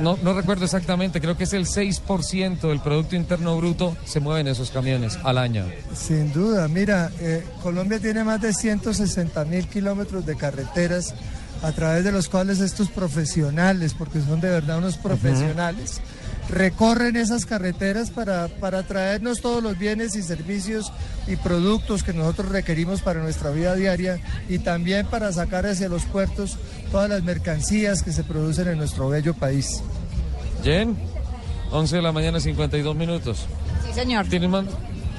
[0.01, 4.41] no, no recuerdo exactamente, creo que es el 6% del Producto Interno Bruto se mueve
[4.41, 5.65] en esos camiones al año.
[5.93, 11.13] Sin duda, mira, eh, Colombia tiene más de 160 mil kilómetros de carreteras
[11.61, 15.99] a través de los cuales estos profesionales, porque son de verdad unos profesionales,
[16.49, 20.91] recorren esas carreteras para, para traernos todos los bienes y servicios
[21.27, 26.03] y productos que nosotros requerimos para nuestra vida diaria y también para sacar hacia los
[26.05, 26.57] puertos
[26.91, 29.81] todas las mercancías que se producen en nuestro bello país.
[30.63, 30.97] Jen,
[31.71, 33.45] 11 de la mañana, 52 minutos.
[33.85, 34.25] Sí, señor.
[34.27, 34.67] ¿Tienes man-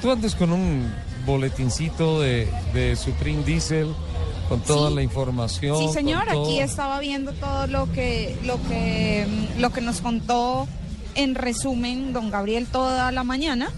[0.01, 0.91] Tú andas con un
[1.25, 3.93] boletincito de, de Supreme Diesel
[4.51, 4.95] con toda Sí.
[4.95, 5.77] la información.
[5.77, 6.43] Sí, señor, todo.
[6.43, 9.25] aquí estaba viendo todo lo que, lo que,
[9.57, 10.67] lo que nos contó
[11.15, 13.71] en resumen don Gabriel toda la mañana.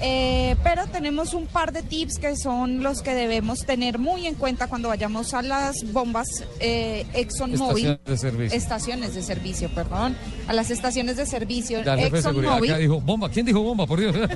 [0.00, 4.34] Eh, pero tenemos un par de tips que son los que debemos tener muy en
[4.34, 7.86] cuenta cuando vayamos a las bombas eh, ExxonMobil.
[7.86, 8.56] Estaciones de servicio.
[8.56, 10.16] Estaciones de servicio, perdón.
[10.46, 12.76] A las estaciones de servicio ExxonMobil.
[12.78, 13.86] dijo, bomba, ¿quién dijo bomba?
[13.86, 14.16] Por Dios.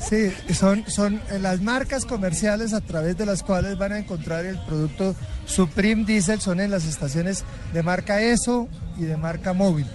[0.00, 4.44] Sí, son, son eh, las marcas comerciales a través de las cuales van a encontrar
[4.44, 5.14] el producto
[5.46, 8.68] Supreme Diesel, son en las estaciones de marca ESO
[8.98, 9.86] y de marca Móvil.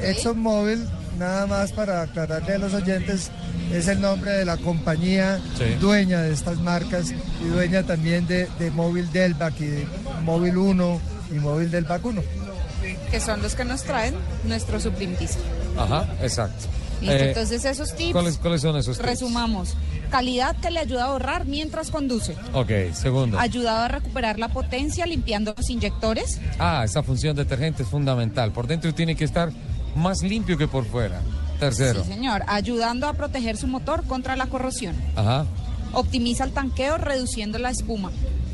[0.00, 3.30] ExxonMobil, nada más para aclararle a los oyentes,
[3.72, 5.64] es el nombre de la compañía Sí.
[5.80, 7.12] dueña de estas marcas
[7.42, 9.86] y dueña también de, de Móvil Delvac y de
[10.22, 11.00] Móvil 1
[11.32, 12.22] y Móvil Delvac 1.
[13.10, 14.14] que son los que nos traen
[14.44, 15.42] nuestro Diesel.
[15.78, 16.66] Ajá, exacto.
[17.02, 18.12] Eh, entonces esos tips.
[18.12, 19.08] ¿cuáles, ¿Cuáles son esos tips?
[19.08, 19.76] Resumamos.
[20.10, 22.36] Calidad que le ayuda a ahorrar mientras conduce.
[22.54, 23.38] Ok, segundo.
[23.38, 26.40] Ayudado a recuperar la potencia limpiando los inyectores.
[26.58, 28.52] Ah, esa función detergente es fundamental.
[28.52, 29.50] Por dentro tiene que estar
[29.96, 31.20] más limpio que por fuera.
[31.58, 32.04] Tercero.
[32.04, 32.42] Sí, señor.
[32.46, 34.94] Ayudando a proteger su motor contra la corrosión.
[35.16, 35.46] Ajá.
[35.92, 38.10] Optimiza el tanqueo reduciendo la espuma.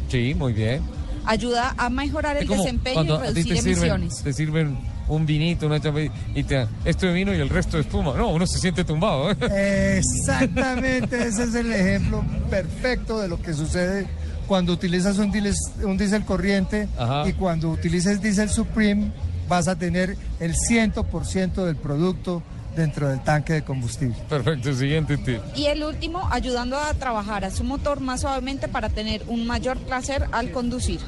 [0.09, 0.82] Sí, muy bien.
[1.24, 4.23] Ayuda a mejorar el desempeño cuando y a ti reducir te sirven, emisiones.
[4.23, 4.78] te sirven
[5.09, 6.01] un vinito, una chapa
[6.35, 8.14] y te esto de vino y el resto de espuma.
[8.16, 9.31] No, uno se siente tumbado.
[9.31, 9.98] ¿eh?
[9.98, 14.06] Exactamente, ese es el ejemplo perfecto de lo que sucede
[14.47, 15.55] cuando utilizas un diésel,
[15.85, 17.28] un diésel corriente Ajá.
[17.28, 19.12] y cuando utilices diésel Supreme
[19.48, 22.43] vas a tener el 100% del producto
[22.77, 24.16] dentro del tanque de combustible.
[24.28, 25.40] Perfecto, siguiente tip.
[25.55, 29.77] Y el último, ayudando a trabajar a su motor más suavemente para tener un mayor
[29.78, 31.01] placer al conducir.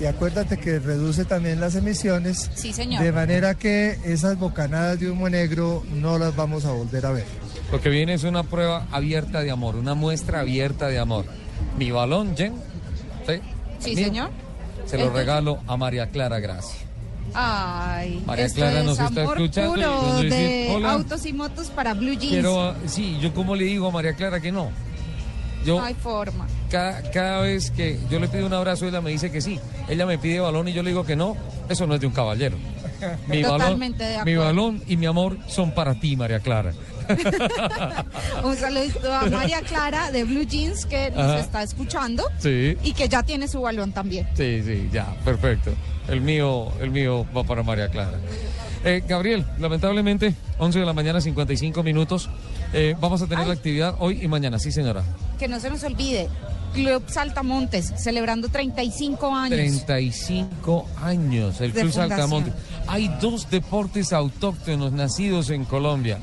[0.00, 3.02] Y acuérdate que reduce también las emisiones, Sí, señor.
[3.02, 7.24] de manera que esas bocanadas de humo negro no las vamos a volver a ver.
[7.72, 11.24] Lo que viene es una prueba abierta de amor, una muestra abierta de amor.
[11.78, 12.54] Mi balón, Jen,
[13.80, 13.94] ¿sí?
[13.94, 14.30] Señor.
[14.86, 16.86] Se lo regalo a María Clara Gracia.
[17.34, 21.32] Ay, María esto Clara es nos está amor escuchando y puro dice, de autos y
[21.32, 22.28] motos para Blue Jeans.
[22.28, 24.70] Quiero, sí, yo como le digo a María Clara que no.
[25.64, 26.46] Yo No hay forma.
[26.70, 29.58] cada, cada vez que yo le pido un abrazo, ella me dice que sí.
[29.88, 31.36] Ella me pide balón y yo le digo que no.
[31.68, 32.56] Eso no es de un caballero.
[33.26, 36.72] Mi balón, Totalmente de mi balón y mi amor son para ti, María Clara.
[38.44, 41.40] Un saludito a María Clara de Blue Jeans que nos Ajá.
[41.40, 42.76] está escuchando Sí.
[42.82, 44.26] y que ya tiene su balón también.
[44.34, 45.72] Sí, sí, ya, perfecto.
[46.08, 48.18] El mío, el mío va para María Clara.
[48.84, 52.30] Eh, Gabriel, lamentablemente, 11 de la mañana, 55 minutos.
[52.72, 55.02] Eh, vamos a tener la actividad hoy y mañana, sí, señora.
[55.38, 56.28] Que no se nos olvide,
[56.74, 59.58] Club Saltamontes, celebrando 35 años.
[59.58, 62.08] 35 años, el De Club fundación.
[62.10, 62.54] Saltamontes.
[62.86, 66.18] Hay dos deportes autóctonos nacidos en Colombia.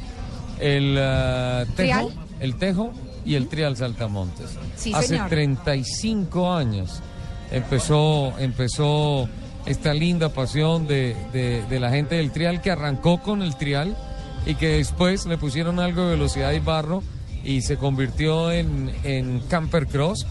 [0.60, 2.91] El ah, tejo, el tejo
[3.26, 4.52] y el trial Saltamontes.
[4.76, 5.30] Sí, Hace señor.
[5.30, 7.02] 35 años
[7.52, 9.27] empezó, empezó
[9.65, 13.95] esta linda pasión de, de- de la gente del trial que arrancó con el trial
[14.45, 17.02] y que después le pusieron algo de velocidad y barro
[17.44, 20.26] y se convirtió en, en camper cross.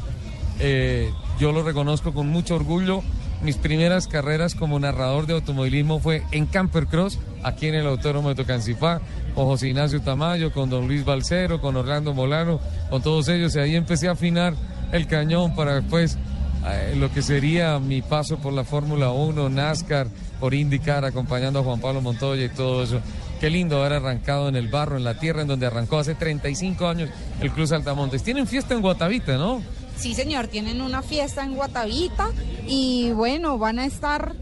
[0.60, 1.10] Eh,
[1.40, 3.02] yo lo reconozco con mucho orgullo.
[3.42, 8.30] Mis primeras carreras como narrador de automovilismo fue en Camper Cross, aquí en el Autódromo
[8.30, 9.02] de Tocancipá,
[9.34, 13.54] con José Ignacio Tamayo, con don Luis Balcero, con Orlando Molano, con todos ellos.
[13.56, 14.54] Y ahí empecé a afinar
[14.92, 16.16] el cañón para después
[16.66, 20.06] eh, lo que sería mi paso por la Fórmula 1, NASCAR,
[20.40, 23.00] por IndyCar, acompañando a Juan Pablo Montoya y todo eso.
[23.40, 26.86] Qué lindo haber arrancado en el barro, en la tierra en donde arrancó hace 35
[26.86, 28.22] años el Club Saltamontes.
[28.22, 29.62] Tienen fiesta en Guatavita, ¿no?
[29.96, 32.30] Sí, señor, tienen una fiesta en Guatavita
[32.66, 34.34] y bueno, van a estar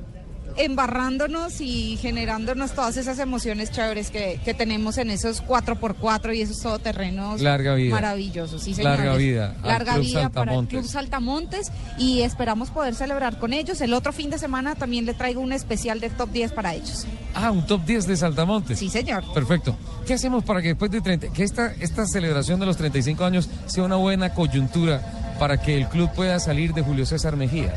[0.57, 6.61] embarrándonos y generándonos todas esas emociones chéveres que, que tenemos en esos 4x4 y esos
[6.61, 7.95] todoterrenos Larga vida.
[7.95, 8.63] maravillosos.
[8.63, 8.99] Sí, señores.
[8.99, 10.67] Larga vida Larga Club vida para el.
[10.67, 13.81] Club Saltamontes y esperamos poder celebrar con ellos.
[13.81, 17.07] El otro fin de semana también le traigo un especial de top 10 para ellos.
[17.35, 18.79] Ah, un top 10 de Saltamontes.
[18.79, 19.25] Sí, señor.
[19.33, 19.77] Perfecto.
[20.07, 23.49] ¿Qué hacemos para que después de 30, que esta, esta celebración de los 35 años
[23.67, 27.75] sea una buena coyuntura para que el club pueda salir de Julio César Mejía?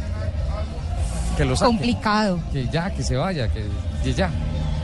[1.37, 1.67] Que lo saque.
[1.67, 2.39] Complicado.
[2.51, 3.65] Que ya, que se vaya, que,
[4.03, 4.29] que ya.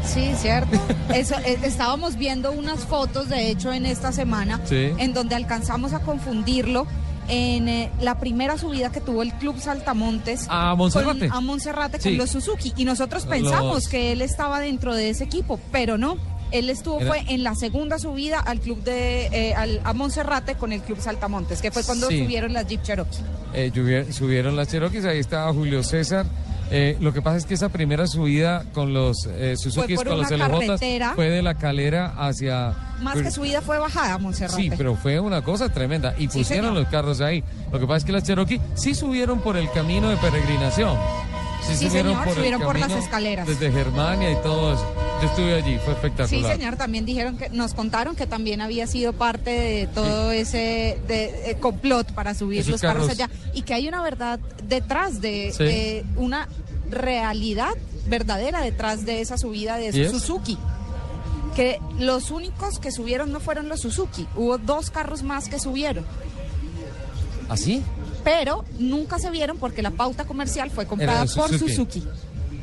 [0.05, 0.79] Sí, cierto.
[1.13, 4.91] Eso, eh, estábamos viendo unas fotos, de hecho, en esta semana, Sí.
[4.97, 6.87] en donde alcanzamos a confundirlo
[7.27, 10.47] en eh, la primera subida que tuvo el Club Saltamontes.
[10.49, 11.29] A Monserrate.
[11.29, 12.09] con- a Monserrate Sí.
[12.09, 12.73] con los Suzuki.
[12.75, 16.17] Y nosotros pensamos Los- que él estaba dentro de ese equipo, pero no.
[16.51, 20.55] Él estuvo Era- fue en la segunda subida al club de eh, al- a Monserrate
[20.55, 22.19] con el Club Saltamontes, que fue cuando Sí.
[22.19, 23.17] subieron las Jeep Cherokee.
[23.53, 23.71] Eh,
[24.11, 26.25] subieron las Cherokees, ahí estaba Julio César.
[26.73, 30.31] Eh, lo que pasa es que esa primera subida con los eh, Suzuki, con los
[30.31, 30.77] LJ,
[31.15, 32.73] fue de la calera hacia...
[33.01, 34.61] Más que subida fue bajada, Monserrate.
[34.61, 36.15] Sí, pero fue una cosa tremenda.
[36.17, 37.43] Y pusieron los carros ahí.
[37.73, 40.95] Lo que pasa es que las Cherokee sí subieron por el camino de peregrinación.
[41.67, 43.47] Sí, señor, el subieron por las escaleras.
[43.47, 44.85] Desde Germania y todo eso.
[45.21, 46.55] Yo estuve allí, fue Sí, espectacular.
[46.57, 51.51] señor, también dijeron que nos contaron que también había sido parte de todo ese de,
[51.51, 53.19] eh, complot para subir Esos los carros, carros.
[53.19, 55.63] allá y que hay una verdad detrás de, Sí.
[55.63, 56.47] de una
[56.89, 57.69] realidad
[58.07, 60.09] verdadera detrás de esa subida de.
[60.09, 60.57] Suzuki.
[61.55, 66.05] Que los únicos que subieron no fueron los Suzuki, hubo dos carros más que subieron,
[67.49, 67.83] ¿Así?
[68.23, 71.49] Pero nunca se vieron porque la pauta comercial fue comprada por.
[71.49, 72.03] Suzuki.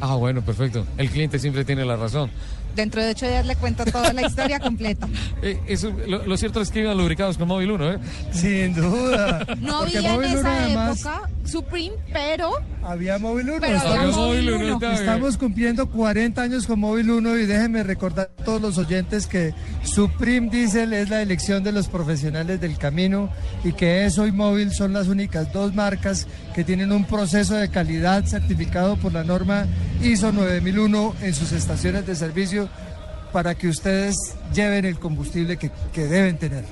[0.01, 0.87] Ah, bueno, perfecto.
[0.97, 2.31] El cliente siempre tiene la razón.
[2.79, 5.09] Dentro de ocho días le cuento toda la historia completa.
[5.43, 7.99] Eh, eso, lo, lo cierto es que iban lubricados con Móvil 1, ¿eh?
[8.31, 9.45] Sin duda.
[9.59, 12.53] No Porque había en Móvil esa además, época Supreme, pero
[12.85, 13.61] Había Móvil 1.
[13.61, 14.49] Pero había estamos, Móvil
[14.93, 19.55] estamos cumpliendo 40 años con Móvil 1 y déjenme recordar a todos los oyentes que
[19.83, 23.29] Supreme Diesel es la elección de los profesionales del camino
[23.65, 26.29] y que eso y Móvil son las únicas dos marcas
[26.59, 29.69] que tienen un proceso de calidad certificado por la norma
[30.03, 32.69] ISO 9001 en sus estaciones de servicio
[33.33, 34.17] para que ustedes
[34.53, 36.65] lleven el combustible que, que deben tener.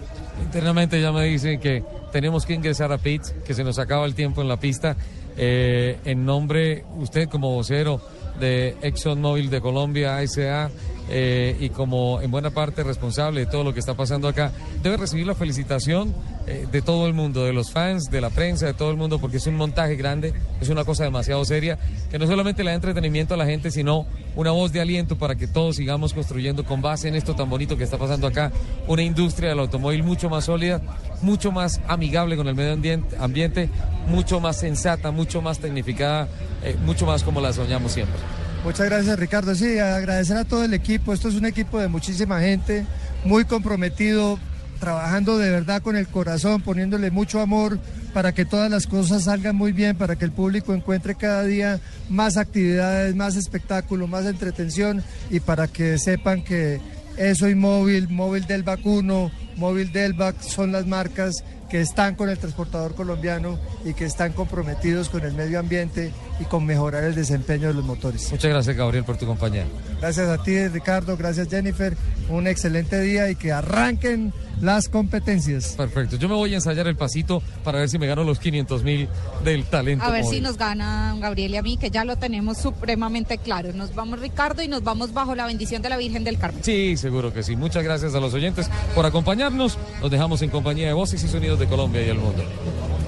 [0.43, 4.17] Internamente ya me dicen que tenemos que ingresar a pits, que se nos acaba el
[4.17, 4.97] tiempo en la pista.
[5.37, 8.01] Eh, en nombre, usted como vocero
[8.41, 10.69] de ExxonMobil de Colombia, ASA,
[11.09, 14.53] eh, y como en buena parte responsable de todo lo que está pasando acá,
[14.83, 16.15] debe recibir la felicitación
[16.47, 19.19] eh, de todo el mundo, de los fans, de la prensa, de todo el mundo,
[19.19, 21.79] porque es un montaje grande, es una cosa demasiado seria,
[22.11, 25.35] que no solamente le da entretenimiento a la gente, sino una voz de aliento para
[25.35, 28.53] que todos sigamos construyendo con base en esto tan bonito que está pasando acá,
[28.87, 30.81] una industria del automóvil mucho más sólida,
[31.23, 33.69] mucho más amigable con el medio ambiente,
[34.09, 36.29] mucho más sensata, mucho más tecnificada,
[36.63, 38.46] eh, mucho más como la soñamos siempre.
[38.67, 39.55] Muchas gracias Ricardo.
[39.55, 41.13] Sí, agradecer a todo el equipo.
[41.13, 42.85] Esto es un equipo de muchísima gente,
[43.25, 44.41] muy comprometido,
[44.81, 47.79] trabajando de verdad con el corazón, poniéndole mucho amor
[48.13, 51.79] para que todas las cosas salgan muy bien, para que el público encuentre cada día
[52.09, 56.81] más actividades, más espectáculo, más entretención y para que sepan que
[57.17, 62.29] eso y móvil, móvil del vacuno, móvil del VAC son las marcas que están con
[62.29, 67.15] el transportador colombiano y que están comprometidos con el medio ambiente y con mejorar el
[67.15, 68.31] desempeño de los motores.
[68.31, 69.65] Muchas gracias, Gabriel, por tu compañía.
[70.01, 71.97] Gracias a ti, Ricardo, gracias Jennifer,
[72.29, 75.75] un excelente día y que arranquen las competencias.
[75.77, 78.83] Perfecto, yo me voy a ensayar el pasito para ver si me gano los 500
[78.83, 79.09] mil
[79.45, 80.05] del talento.
[80.05, 80.37] A ver móvil.
[80.39, 83.73] si nos gana Gabriel y a mí, que ya lo tenemos supremamente claro.
[83.73, 86.63] Nos vamos Ricardo y nos vamos bajo la bendición de la Virgen del Carmen.
[86.63, 87.57] Sí, seguro que sí.
[87.57, 89.79] Muchas gracias a los oyentes por acompañarnos.
[90.01, 92.43] Nos dejamos en compañía de voces y sonidos de Colombia y el mundo.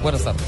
[0.03, 0.47] Buenas tardes.